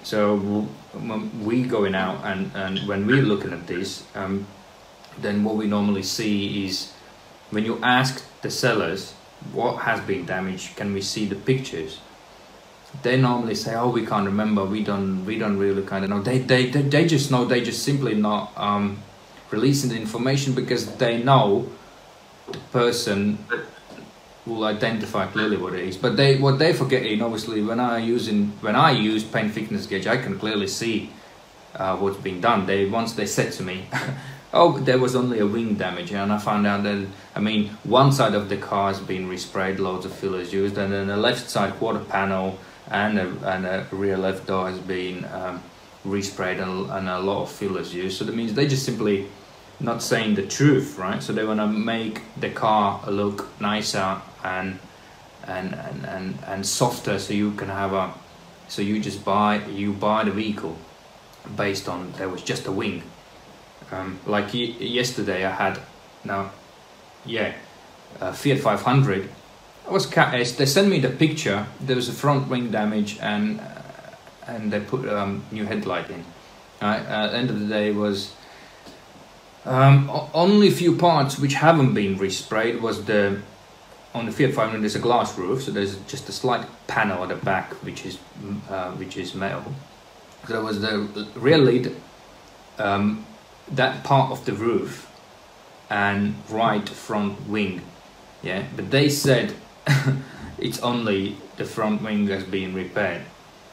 So 0.03 0.69
we 1.43 1.63
going 1.65 1.95
out 1.95 2.19
and 2.25 2.51
and 2.55 2.87
when 2.89 3.07
we're 3.07 3.23
looking 3.23 3.53
at 3.53 3.67
this, 3.67 4.05
um, 4.15 4.47
then 5.21 5.45
what 5.45 5.57
we 5.57 5.67
normally 5.67 6.03
see 6.03 6.65
is 6.67 6.93
when 7.51 7.65
you 7.65 7.79
ask 7.83 8.23
the 8.43 8.51
sellers 8.51 9.15
what 9.53 9.83
has 9.83 10.01
been 10.01 10.25
damaged, 10.27 10.77
can 10.77 10.93
we 10.95 11.01
see 11.01 11.27
the 11.27 11.37
pictures? 11.37 12.01
They 13.03 13.17
normally 13.17 13.57
say, 13.57 13.75
"Oh, 13.75 13.91
we 13.91 14.07
can't 14.07 14.27
remember. 14.27 14.65
We 14.65 14.85
don't. 14.85 15.25
We 15.27 15.37
don't 15.37 15.59
really 15.59 15.83
kind 15.83 16.05
of 16.05 16.11
know." 16.11 16.23
They 16.23 16.39
they 16.39 16.71
they, 16.71 16.83
they 16.83 17.07
just 17.07 17.31
know. 17.31 17.45
They 17.45 17.61
just 17.61 17.83
simply 17.83 18.15
not 18.15 18.53
um, 18.57 18.99
releasing 19.51 19.91
the 19.91 19.97
information 19.97 20.55
because 20.55 20.97
they 20.97 21.23
know 21.23 21.69
the 22.53 22.59
person 22.71 23.39
will 24.47 24.65
identify 24.65 25.27
clearly 25.27 25.57
what 25.57 25.75
it 25.75 25.81
is. 25.81 25.97
But 25.97 26.17
they 26.17 26.37
what 26.37 26.59
they 26.59 26.73
forgetting 26.73 27.23
obviously 27.23 27.63
when 27.63 27.81
I 27.81 27.99
using 27.99 28.53
when 28.61 28.77
I 28.77 28.91
use 28.93 29.25
paint 29.25 29.53
thickness 29.53 29.87
gauge, 29.87 30.07
I 30.07 30.19
can 30.19 30.39
clearly 30.39 30.69
see 30.69 31.11
uh, 31.75 31.97
what's 31.97 32.19
been 32.19 32.41
done. 32.41 32.67
They 32.67 32.87
once 32.87 33.13
they 33.15 33.27
said 33.27 33.53
to 33.55 33.63
me, 33.63 33.87
"Oh, 34.55 34.79
there 34.79 34.99
was 34.99 35.15
only 35.15 35.39
a 35.41 35.47
wing 35.47 35.75
damage," 35.75 36.13
and 36.13 36.33
I 36.33 36.39
found 36.39 36.67
out 36.67 36.83
that 36.85 37.07
I 37.37 37.41
mean 37.41 37.77
one 37.85 38.11
side 38.13 38.35
of 38.35 38.49
the 38.49 38.57
car 38.57 38.89
has 38.89 39.01
been 39.01 39.29
resprayed, 39.29 39.79
loads 39.79 40.07
of 40.07 40.13
fillers 40.13 40.53
used, 40.53 40.79
and 40.79 40.93
then 40.93 41.09
the 41.09 41.17
left 41.17 41.51
side 41.51 41.75
quarter 41.75 42.01
panel 42.01 42.59
and 42.91 43.19
a, 43.19 43.29
and 43.53 43.67
a 43.67 43.87
rear 43.91 44.17
left 44.17 44.47
door 44.47 44.71
has 44.71 44.79
been 44.79 45.25
um, 45.27 45.63
resprayed 46.07 46.63
and, 46.63 46.91
and 46.91 47.09
a 47.09 47.19
lot 47.19 47.43
of 47.43 47.51
fillers 47.51 47.95
used. 47.95 48.19
So 48.19 48.25
that 48.25 48.35
means 48.35 48.55
they 48.55 48.67
just 48.67 48.85
simply 48.85 49.27
not 49.81 50.03
saying 50.03 50.35
the 50.35 50.47
truth, 50.47 50.99
right? 50.99 51.23
So 51.23 51.33
they 51.33 51.45
want 51.45 51.61
to 51.61 51.67
make 51.67 52.23
the 52.39 52.51
car 52.51 53.01
look 53.09 53.49
nicer 53.61 54.21
and 54.43 54.79
and, 55.47 55.75
and 55.75 56.07
and 56.07 56.39
and 56.47 56.67
softer, 56.67 57.19
so 57.19 57.35
you 57.35 57.53
can 57.53 57.69
have 57.69 57.93
a 57.93 58.15
so 58.69 58.83
you 58.83 59.01
just 59.01 59.25
buy 59.25 59.65
you 59.67 59.93
buy 59.93 60.25
the 60.25 60.31
vehicle 60.31 60.77
based 61.57 61.89
on 61.89 62.13
there 62.13 62.29
was 62.29 62.43
just 62.43 62.67
a 62.67 62.73
wing. 62.73 63.03
Um, 63.93 64.19
like 64.27 64.53
yesterday, 64.53 65.45
I 65.45 65.51
had 65.51 65.81
now, 66.25 66.51
yeah, 67.25 67.55
uh, 68.21 68.33
Fiat 68.33 68.61
500. 68.61 69.25
It 69.25 69.31
was 69.91 70.07
Cat 70.07 70.33
They 70.33 70.67
sent 70.67 70.89
me 70.89 70.99
the 71.01 71.11
picture. 71.11 71.67
There 71.81 71.97
was 71.97 72.09
a 72.09 72.13
front 72.13 72.49
wing 72.49 72.71
damage 72.71 73.19
and 73.21 73.61
uh, 73.61 73.65
and 74.47 74.73
they 74.73 74.81
put 74.81 75.09
um, 75.09 75.43
new 75.51 75.65
headlight 75.65 76.11
in. 76.11 76.25
Right? 76.81 77.01
Uh, 77.01 77.27
at 77.27 77.31
the 77.33 77.37
end 77.39 77.51
of 77.51 77.61
the 77.61 77.67
day, 77.67 77.93
was 77.93 78.35
um, 79.65 80.11
only 80.35 80.69
a 80.69 80.73
few 80.73 80.97
parts 80.97 81.39
which 81.39 81.55
haven't 81.55 81.95
been 81.95 82.19
resprayed 82.19 82.81
was 82.81 83.05
the 83.05 83.41
on 84.15 84.27
the 84.27 84.33
Fiat 84.33 84.55
500 84.55 84.81
there's 84.81 84.95
a 84.95 85.01
glass 85.01 85.37
roof, 85.37 85.65
so 85.65 85.73
there's 85.73 85.97
just 86.03 86.29
a 86.29 86.33
slight 86.33 86.65
panel 86.87 87.23
at 87.25 87.31
the 87.31 87.37
back 87.45 87.73
which 87.83 88.07
is 88.07 88.19
uh, 88.71 88.93
which 88.93 89.17
is 89.17 89.35
metal. 89.35 89.75
There 90.49 90.63
was 90.63 90.81
the 90.81 91.27
rear 91.35 91.59
lid, 91.59 91.97
um, 92.79 93.25
that 93.71 94.05
part 94.05 94.31
of 94.31 94.45
the 94.45 94.53
roof, 94.53 95.11
and 95.91 96.35
right 96.49 96.89
front 96.89 97.49
wing. 97.49 97.83
Yeah, 98.43 98.65
but 98.77 98.91
they 98.91 99.09
said 99.09 99.55
it's 100.59 100.81
only 100.81 101.37
the 101.57 101.65
front 101.65 102.03
wing 102.03 102.27
has 102.29 102.45
been 102.45 102.75
repaired, 102.75 103.23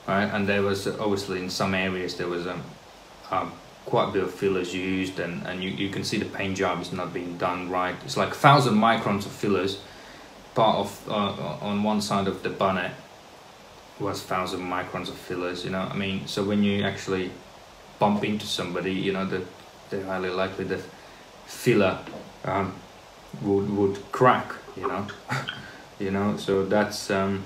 right? 0.07 0.25
And 0.25 0.47
there 0.47 0.61
was 0.61 0.87
obviously 0.87 1.39
in 1.39 1.49
some 1.49 1.73
areas 1.73 2.15
there 2.15 2.27
was 2.27 2.47
um, 2.47 2.63
um, 3.31 3.51
quite 3.85 4.09
a 4.09 4.11
bit 4.11 4.23
of 4.23 4.33
fillers 4.33 4.73
used, 4.73 5.19
and, 5.19 5.45
and 5.45 5.63
you, 5.63 5.69
you 5.69 5.89
can 5.89 6.03
see 6.03 6.17
the 6.17 6.25
paint 6.25 6.57
job 6.57 6.81
is 6.81 6.91
not 6.91 7.13
being 7.13 7.37
done 7.37 7.69
right. 7.69 7.95
It's 8.05 8.17
like 8.17 8.33
thousand 8.33 8.75
microns 8.75 9.25
of 9.25 9.31
fillers. 9.31 9.81
Part 10.53 10.77
of 10.77 11.09
uh, 11.09 11.65
on 11.65 11.83
one 11.83 12.01
side 12.01 12.27
of 12.27 12.43
the 12.43 12.49
bonnet 12.49 12.91
was 13.99 14.21
thousand 14.21 14.61
microns 14.61 15.07
of 15.07 15.15
fillers. 15.15 15.63
You 15.63 15.71
know, 15.71 15.81
I 15.81 15.95
mean, 15.95 16.27
so 16.27 16.43
when 16.43 16.63
you 16.63 16.83
actually 16.83 17.31
bump 17.99 18.23
into 18.23 18.45
somebody, 18.45 18.93
you 18.93 19.13
know, 19.13 19.25
that 19.25 19.43
they're 19.91 20.05
highly 20.05 20.29
likely 20.29 20.65
that 20.65 20.81
filler 21.45 21.99
um, 22.45 22.73
would 23.41 23.69
would 23.69 24.11
crack. 24.11 24.53
You 24.75 24.87
know, 24.87 25.07
you 25.99 26.09
know. 26.09 26.37
So 26.37 26.65
that's 26.65 27.11
um, 27.11 27.43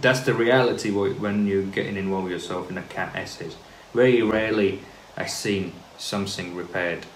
that's 0.00 0.20
the 0.20 0.34
reality 0.34 0.90
when 0.90 1.46
you're 1.46 1.62
getting 1.64 1.96
involved 1.96 2.30
yourself 2.30 2.70
in 2.70 2.78
a 2.78 2.82
cat 2.82 3.16
essays. 3.16 3.56
Very 3.94 4.22
rarely 4.22 4.82
I 5.16 5.26
seen 5.26 5.72
something 5.96 6.54
repaired 6.54 7.06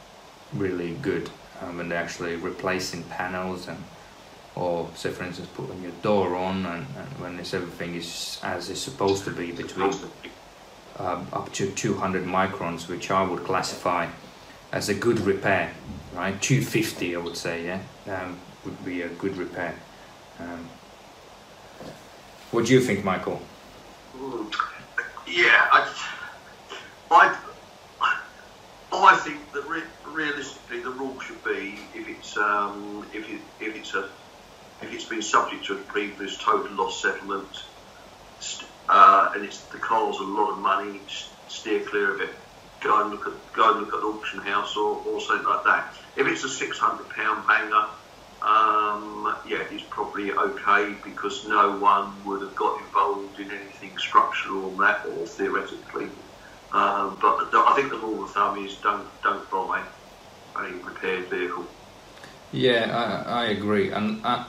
really 0.53 0.95
good 0.95 1.31
um, 1.61 1.77
when 1.77 1.89
they're 1.89 2.03
actually 2.03 2.37
replacing 2.37 3.05
panels 3.05 3.69
and 3.69 3.79
or 4.55 4.91
say 4.95 5.11
for 5.11 5.25
instance 5.25 5.49
putting 5.55 5.81
your 5.83 5.93
door 6.03 6.37
on 6.37 6.67
and, 6.67 6.87
and 6.97 7.21
when 7.21 7.39
it's 7.39 7.55
everything 7.55 7.95
is 7.95 8.39
as 8.43 8.69
it's 8.69 8.81
supposed 8.81 9.25
to 9.25 9.31
be 9.31 9.53
between 9.53 9.95
um, 10.99 11.27
up 11.33 11.51
to 11.53 11.71
200 11.71 12.25
microns 12.25 12.89
which 12.89 13.11
I 13.11 13.23
would 13.23 13.45
classify 13.45 14.09
as 14.73 14.89
a 14.89 14.95
good 14.95 15.21
repair 15.21 15.73
right 16.15 16.41
250 16.41 17.15
I 17.15 17.19
would 17.19 17.37
say 17.37 17.65
yeah 17.65 17.81
um, 18.13 18.39
would 18.65 18.85
be 18.85 19.03
a 19.03 19.09
good 19.09 19.37
repair 19.37 19.75
um, 20.41 20.69
what 22.53 22.67
do 22.67 22.75
you 22.75 22.81
think 22.81 23.03
Michael. 23.03 23.41
Yeah, 25.27 25.67
I, 25.73 25.91
I, 27.11 27.39
I 28.93 29.17
think 29.17 29.51
that 29.55 29.67
re- 29.67 29.83
realistically 30.05 30.83
the 30.83 30.91
rule 30.91 31.19
should 31.21 31.43
be 31.43 31.79
if 31.95 32.07
it's 32.07 32.37
um, 32.37 33.07
if 33.15 33.27
it, 33.31 33.41
if 33.59 33.75
it's 33.75 33.95
a 33.95 34.11
if 34.83 34.93
it's 34.93 35.07
been 35.07 35.23
subject 35.23 35.65
to 35.67 35.75
a 35.75 35.77
previous 35.77 36.37
total 36.37 36.71
loss 36.77 37.01
settlement 37.01 37.49
uh, 38.91 39.31
and 39.35 39.45
it's 39.45 39.63
the 39.67 39.79
car's 39.79 40.19
a 40.19 40.23
lot 40.23 40.51
of 40.51 40.59
money, 40.59 41.01
steer 41.49 41.81
clear 41.81 42.15
of 42.15 42.21
it. 42.21 42.35
Go 42.83 43.03
and 43.03 43.11
look 43.11 43.27
at 43.27 43.53
go 43.53 43.73
and 43.73 43.81
look 43.81 43.95
at 43.95 44.03
auction 44.03 44.41
house 44.41 44.77
or, 44.77 45.03
or 45.07 45.21
something 45.21 45.47
like 45.47 45.65
that. 45.65 45.95
If 46.17 46.27
it's 46.27 46.45
a 46.45 46.49
six 46.49 46.79
hundred 46.79 47.09
pound 47.11 47.47
banger, 47.47 47.87
um, 48.43 49.37
yeah, 49.47 49.63
it's 49.71 49.85
probably 49.89 50.33
okay 50.33 50.95
because 51.05 51.47
no 51.47 51.79
one 51.79 52.13
would 52.25 52.43
have 52.43 52.57
got 52.57 52.81
involved 52.81 53.39
in 53.39 53.51
anything 53.51 53.97
structural 53.99 54.71
on 54.71 54.79
that 54.79 55.07
or 55.07 55.27
theoretically. 55.27 56.09
Um, 56.73 57.19
but 57.21 57.51
the, 57.51 57.59
I 57.59 57.75
think 57.77 57.91
the 57.91 57.99
rule 57.99 58.25
of 58.25 58.31
thumb 58.31 58.59
is 58.59 58.75
don't 58.77 59.07
don't 59.23 59.49
buy 59.51 59.83
a 60.57 60.63
repaired 60.63 61.27
vehicle. 61.27 61.67
Yeah, 62.51 63.25
I, 63.27 63.45
I 63.45 63.45
agree. 63.47 63.91
And 63.91 64.25
uh, 64.25 64.45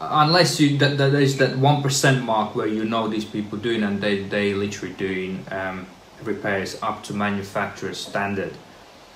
unless 0.00 0.60
you 0.60 0.76
that, 0.78 0.98
that 0.98 1.12
there's 1.12 1.36
that 1.38 1.56
one 1.56 1.82
percent 1.82 2.24
mark 2.24 2.54
where 2.54 2.66
you 2.66 2.84
know 2.84 3.08
these 3.08 3.24
people 3.24 3.58
doing 3.58 3.82
and 3.82 4.00
they 4.00 4.22
they 4.24 4.54
literally 4.54 4.94
doing 4.94 5.46
um, 5.50 5.86
repairs 6.22 6.80
up 6.82 7.02
to 7.04 7.14
manufacturer's 7.14 7.98
standard, 7.98 8.54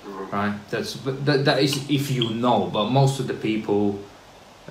right? 0.05 0.57
That's 0.69 0.93
that, 0.93 1.45
that 1.45 1.59
is 1.61 1.89
if 1.89 2.11
you 2.11 2.29
know. 2.29 2.69
But 2.71 2.89
most 2.89 3.19
of 3.19 3.27
the 3.27 3.33
people 3.33 3.99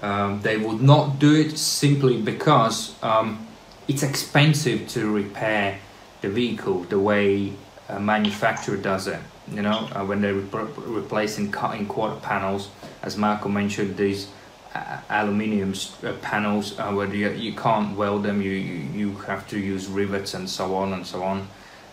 um, 0.03 0.41
they 0.43 0.57
would 0.57 0.81
not 0.81 1.19
do 1.19 1.35
it 1.35 1.59
simply 1.59 2.21
because 2.21 2.95
um, 3.03 3.47
it's 3.89 4.03
expensive 4.03 4.89
to 4.89 5.11
repair 5.11 5.79
the 6.21 6.29
vehicle 6.29 6.85
the 6.85 6.99
way 6.99 7.53
a 7.89 8.01
manufacturer 8.01 8.77
does 8.77 9.07
it. 9.07 9.21
You 9.51 9.63
know, 9.63 9.89
uh, 9.93 10.05
when 10.05 10.21
they're 10.21 10.35
re- 10.35 10.69
replacing 10.77 11.51
cutting 11.51 11.87
quarter 11.87 12.17
panels, 12.21 12.69
as 13.03 13.17
Marco 13.17 13.49
mentioned, 13.49 13.97
these 13.97 14.29
uh, 14.75 14.99
aluminium 15.11 15.75
uh, 16.05 16.13
panels 16.23 16.79
uh, 16.79 16.93
where 16.93 17.13
you, 17.13 17.31
you 17.31 17.53
can't 17.53 17.97
weld 17.97 18.23
them, 18.23 18.41
you, 18.41 18.53
you 18.53 18.75
you 18.95 19.17
have 19.27 19.49
to 19.49 19.59
use 19.59 19.89
rivets 19.89 20.35
and 20.35 20.49
so 20.49 20.77
on 20.77 20.93
and 20.93 21.05
so 21.05 21.25
on. 21.25 21.49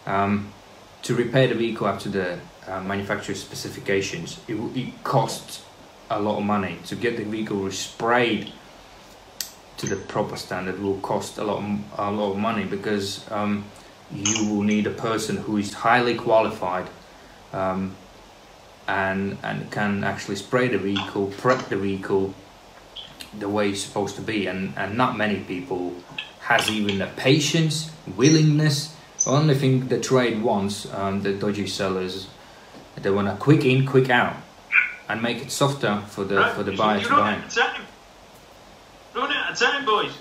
Um, 0.08 0.51
to 1.03 1.14
repair 1.16 1.47
the 1.47 1.55
vehicle 1.55 1.95
to 1.97 2.10
the 2.10 2.39
uh, 2.68 2.82
manufacturer's 2.82 3.41
specifications, 3.41 4.39
it, 4.47 4.55
it 4.76 5.03
costs 5.03 5.64
a 6.10 6.20
lot 6.20 6.38
of 6.39 6.43
money 6.45 6.80
to 6.86 6.95
get 6.95 7.18
the 7.18 7.24
vehicle 7.24 7.58
resprayed 7.58 8.51
to 9.78 9.86
the 9.86 9.95
proper 9.95 10.36
standard 10.36 10.80
will 10.82 10.97
cost 10.99 11.38
a 11.38 11.43
lot 11.43 11.62
m- 11.62 11.84
a 11.97 12.10
lot 12.12 12.32
of 12.32 12.38
money 12.38 12.64
because 12.64 13.30
um, 13.32 13.64
you 14.12 14.49
will 14.49 14.64
need 14.64 14.88
a 14.88 14.91
person 14.91 15.38
who 15.38 15.58
is 15.58 15.74
highly 15.74 16.16
qualified 16.16 16.88
um, 17.53 17.95
and 18.88 19.38
and 19.43 19.70
can 19.72 20.03
actually 20.03 20.36
spray 20.36 20.68
the 20.68 20.78
vehicle, 20.78 21.28
prep 21.38 21.68
the 21.70 21.78
vehicle 21.78 22.34
the 23.38 23.49
way 23.49 23.70
it's 23.70 23.82
supposed 23.82 24.16
to 24.16 24.22
be, 24.22 24.47
and 24.47 24.74
and 24.78 24.97
not 24.97 25.18
many 25.18 25.41
people 25.41 25.93
has 26.39 26.70
even 26.72 26.99
the 26.99 27.08
patience, 27.18 27.91
willingness. 28.16 28.95
Only 29.28 29.55
thing 29.55 29.88
the 29.89 29.99
trade 29.99 30.41
wants, 30.41 30.91
um, 30.93 31.21
the 31.21 31.34
dodgy 31.34 31.67
sellers, 31.67 32.28
they 32.95 33.09
want 33.09 33.28
a 33.28 33.36
quick 33.36 33.65
in, 33.65 33.86
quick 33.86 34.09
out, 34.09 34.36
and 35.09 35.21
make 35.21 35.38
it 35.41 35.51
softer 35.51 36.01
for 36.07 36.23
the 36.23 36.38
Right, 36.38 36.55
for 36.55 36.63
the 36.63 36.75
buyer 36.75 37.01
to 37.01 37.09
buy. 37.09 37.34
out 37.36 37.45
of 37.45 37.53
time. 37.53 37.82
Run 39.13 39.32
out 39.32 39.51
of 39.51 39.59
time, 39.59 39.86
boys. 39.86 40.11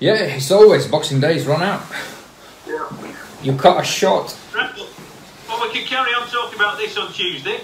Yeah, 0.00 0.14
it's 0.14 0.50
always 0.50 0.86
Boxing 0.86 1.20
Days 1.20 1.46
run 1.46 1.62
out. 1.62 1.82
Yeah. 2.66 2.88
You 3.42 3.56
cut 3.56 3.80
a 3.80 3.84
shot. 3.84 4.36
Right, 4.54 4.74
well, 5.48 5.62
we 5.62 5.72
can 5.72 5.86
carry 5.86 6.12
on 6.12 6.26
talking 6.28 6.58
about 6.58 6.76
this 6.76 6.96
on 6.98 7.12
Tuesday. 7.12 7.60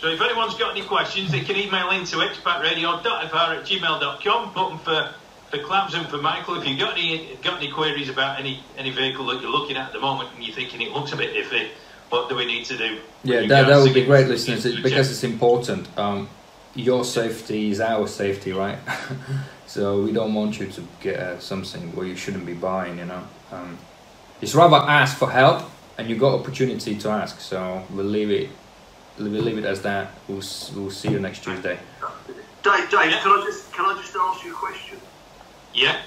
So 0.00 0.08
if 0.08 0.20
anyone's 0.20 0.54
got 0.54 0.70
any 0.76 0.86
questions, 0.86 1.32
they 1.32 1.40
can 1.40 1.56
email 1.56 1.90
into 1.90 2.18
expatradio.fr 2.18 3.56
at 3.58 3.64
gmail.com, 3.66 4.52
put 4.52 4.68
them 4.68 4.78
for, 4.78 5.12
for 5.50 5.58
Clams 5.58 5.94
and 5.94 6.06
for 6.08 6.18
Michael. 6.18 6.60
If 6.60 6.66
you've 6.66 6.78
got 6.78 6.92
any, 6.92 7.36
got 7.42 7.58
any 7.58 7.70
queries 7.70 8.08
about 8.08 8.38
any, 8.38 8.62
any 8.76 8.90
vehicle 8.90 9.26
that 9.26 9.40
you're 9.40 9.50
looking 9.50 9.76
at 9.76 9.88
at 9.88 9.92
the 9.92 10.00
moment 10.00 10.30
and 10.34 10.44
you're 10.44 10.54
thinking 10.54 10.82
it 10.82 10.92
looks 10.92 11.12
a 11.12 11.16
bit 11.16 11.34
iffy, 11.34 11.68
what 12.10 12.28
do 12.28 12.36
we 12.36 12.46
need 12.46 12.64
to 12.66 12.76
do? 12.76 12.98
Yeah, 13.24 13.46
that, 13.46 13.66
that 13.66 13.82
would 13.82 13.94
be 13.94 14.04
great, 14.04 14.24
the 14.24 14.30
listeners, 14.30 14.64
vehicle 14.64 14.82
because 14.82 15.10
it's 15.10 15.24
important. 15.24 15.86
Um, 15.98 16.28
your 16.74 17.04
safety 17.04 17.70
is 17.70 17.80
our 17.80 18.06
safety, 18.06 18.52
right? 18.52 18.78
so 19.66 20.02
we 20.02 20.12
don't 20.12 20.34
want 20.34 20.58
you 20.58 20.66
to 20.66 20.82
get 21.00 21.18
uh, 21.18 21.38
something 21.40 21.94
where 21.94 22.06
you 22.06 22.16
shouldn't 22.16 22.46
be 22.46 22.54
buying. 22.54 22.98
You 22.98 23.06
know, 23.06 23.22
um, 23.50 23.78
it's 24.40 24.54
rather 24.54 24.76
ask 24.76 25.16
for 25.16 25.30
help, 25.30 25.68
and 25.96 26.08
you've 26.08 26.20
got 26.20 26.38
opportunity 26.38 26.96
to 26.96 27.08
ask. 27.08 27.40
So 27.40 27.82
we'll 27.90 28.06
leave 28.06 28.30
it. 28.30 28.50
We'll 29.18 29.28
leave 29.28 29.58
it 29.58 29.64
as 29.64 29.82
that. 29.82 30.12
We'll, 30.28 30.36
we'll 30.36 30.90
see 30.90 31.10
you 31.10 31.18
next 31.18 31.42
Tuesday. 31.42 31.78
Dave, 32.62 32.90
Dave, 32.90 33.10
Yeah. 33.10 33.20
can 33.22 33.32
I 33.32 33.42
just 33.44 33.72
can 33.72 33.84
I 33.86 34.00
just 34.00 34.14
ask 34.14 34.44
you 34.44 34.52
a 34.52 34.56
question? 34.56 34.98
Yeah. 35.74 36.00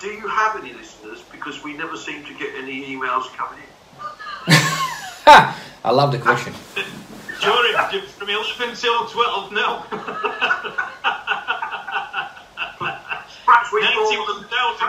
Do 0.00 0.06
you 0.06 0.28
have 0.28 0.56
any 0.62 0.72
listeners? 0.72 1.22
Because 1.30 1.62
we 1.64 1.76
never 1.76 1.96
seem 1.96 2.24
to 2.24 2.34
get 2.34 2.54
any 2.54 2.84
emails 2.86 3.26
coming 3.36 3.58
in. 3.58 3.64
I 5.84 5.90
love 5.90 6.12
the 6.12 6.18
question. 6.18 6.54
Jory, 7.40 7.72
from 7.72 8.28
11 8.28 8.76
till 8.76 9.06
12, 9.06 9.52
no. 9.52 9.82
Perhaps 13.44 13.72
we 13.72 13.80
91,000 13.80 14.88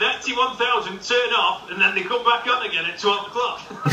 91,000 0.00 1.02
turn 1.02 1.32
off 1.34 1.70
and 1.70 1.80
then 1.80 1.94
they 1.94 2.02
come 2.02 2.24
back 2.24 2.46
on 2.46 2.66
again 2.66 2.84
at 2.84 2.98
12 2.98 3.26
o'clock. 3.28 3.60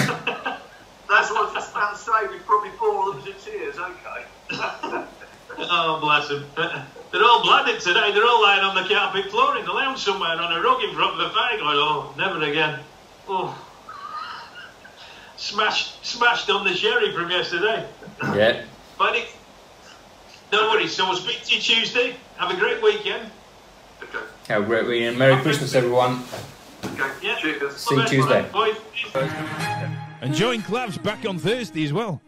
that's 1.10 1.30
what 1.30 1.42
I 1.42 1.44
was 1.44 1.54
just 1.54 1.72
about 1.72 1.96
to 1.96 2.02
say. 2.02 2.28
We 2.30 2.40
probably 2.40 2.72
bore 2.80 3.14
them 3.14 3.24
to 3.24 3.34
tears. 3.34 3.78
Okay. 3.78 4.26
oh, 5.58 6.00
bless 6.02 6.28
them. 6.30 6.46
They're 7.12 7.24
all 7.24 7.44
bladdered 7.44 7.82
today. 7.82 8.14
They're 8.14 8.26
all 8.26 8.42
lying 8.42 8.64
on 8.64 8.74
the 8.76 8.88
carpet 8.88 9.30
floor 9.30 9.58
in 9.58 9.66
the 9.66 9.72
lounge 9.74 10.00
somewhere 10.00 10.30
on 10.30 10.54
a 10.54 10.62
rug 10.62 10.82
in 10.82 10.96
front 10.96 11.14
of 11.14 11.18
the 11.20 11.30
fire 11.30 11.58
going, 11.58 11.78
oh, 11.78 12.14
never 12.18 12.42
again. 12.42 12.80
Oh. 13.28 13.58
Smashed, 15.36 16.06
smashed 16.06 16.50
on 16.50 16.64
the 16.64 16.74
sherry 16.74 17.14
from 17.14 17.30
yesterday. 17.30 17.86
Yeah. 18.36 18.64
But 19.00 19.16
it, 19.16 19.30
no 20.52 20.70
worries. 20.70 20.94
So 20.94 21.10
we'll 21.10 21.18
speak 21.18 21.42
to 21.46 21.56
you 21.56 21.60
Tuesday. 21.60 22.16
Have 22.38 22.52
a 22.52 22.56
great 22.56 22.84
weekend. 22.84 23.32
Okay. 24.04 24.26
Have 24.48 24.64
a 24.64 24.66
great 24.66 24.86
weekend. 24.86 25.18
Merry 25.18 25.42
Christmas, 25.42 25.74
everyone. 25.74 26.24
Okay. 26.86 27.10
Yeah. 27.24 27.36
Cheers. 27.40 27.78
See 27.78 27.96
you 27.96 28.06
Tuesday. 28.06 28.48
Boys. 28.54 28.76
And 30.22 30.36
join 30.36 30.62
Clavs 30.62 31.02
back 31.02 31.26
on 31.28 31.40
Thursday 31.40 31.84
as 31.84 31.92
well. 31.92 32.22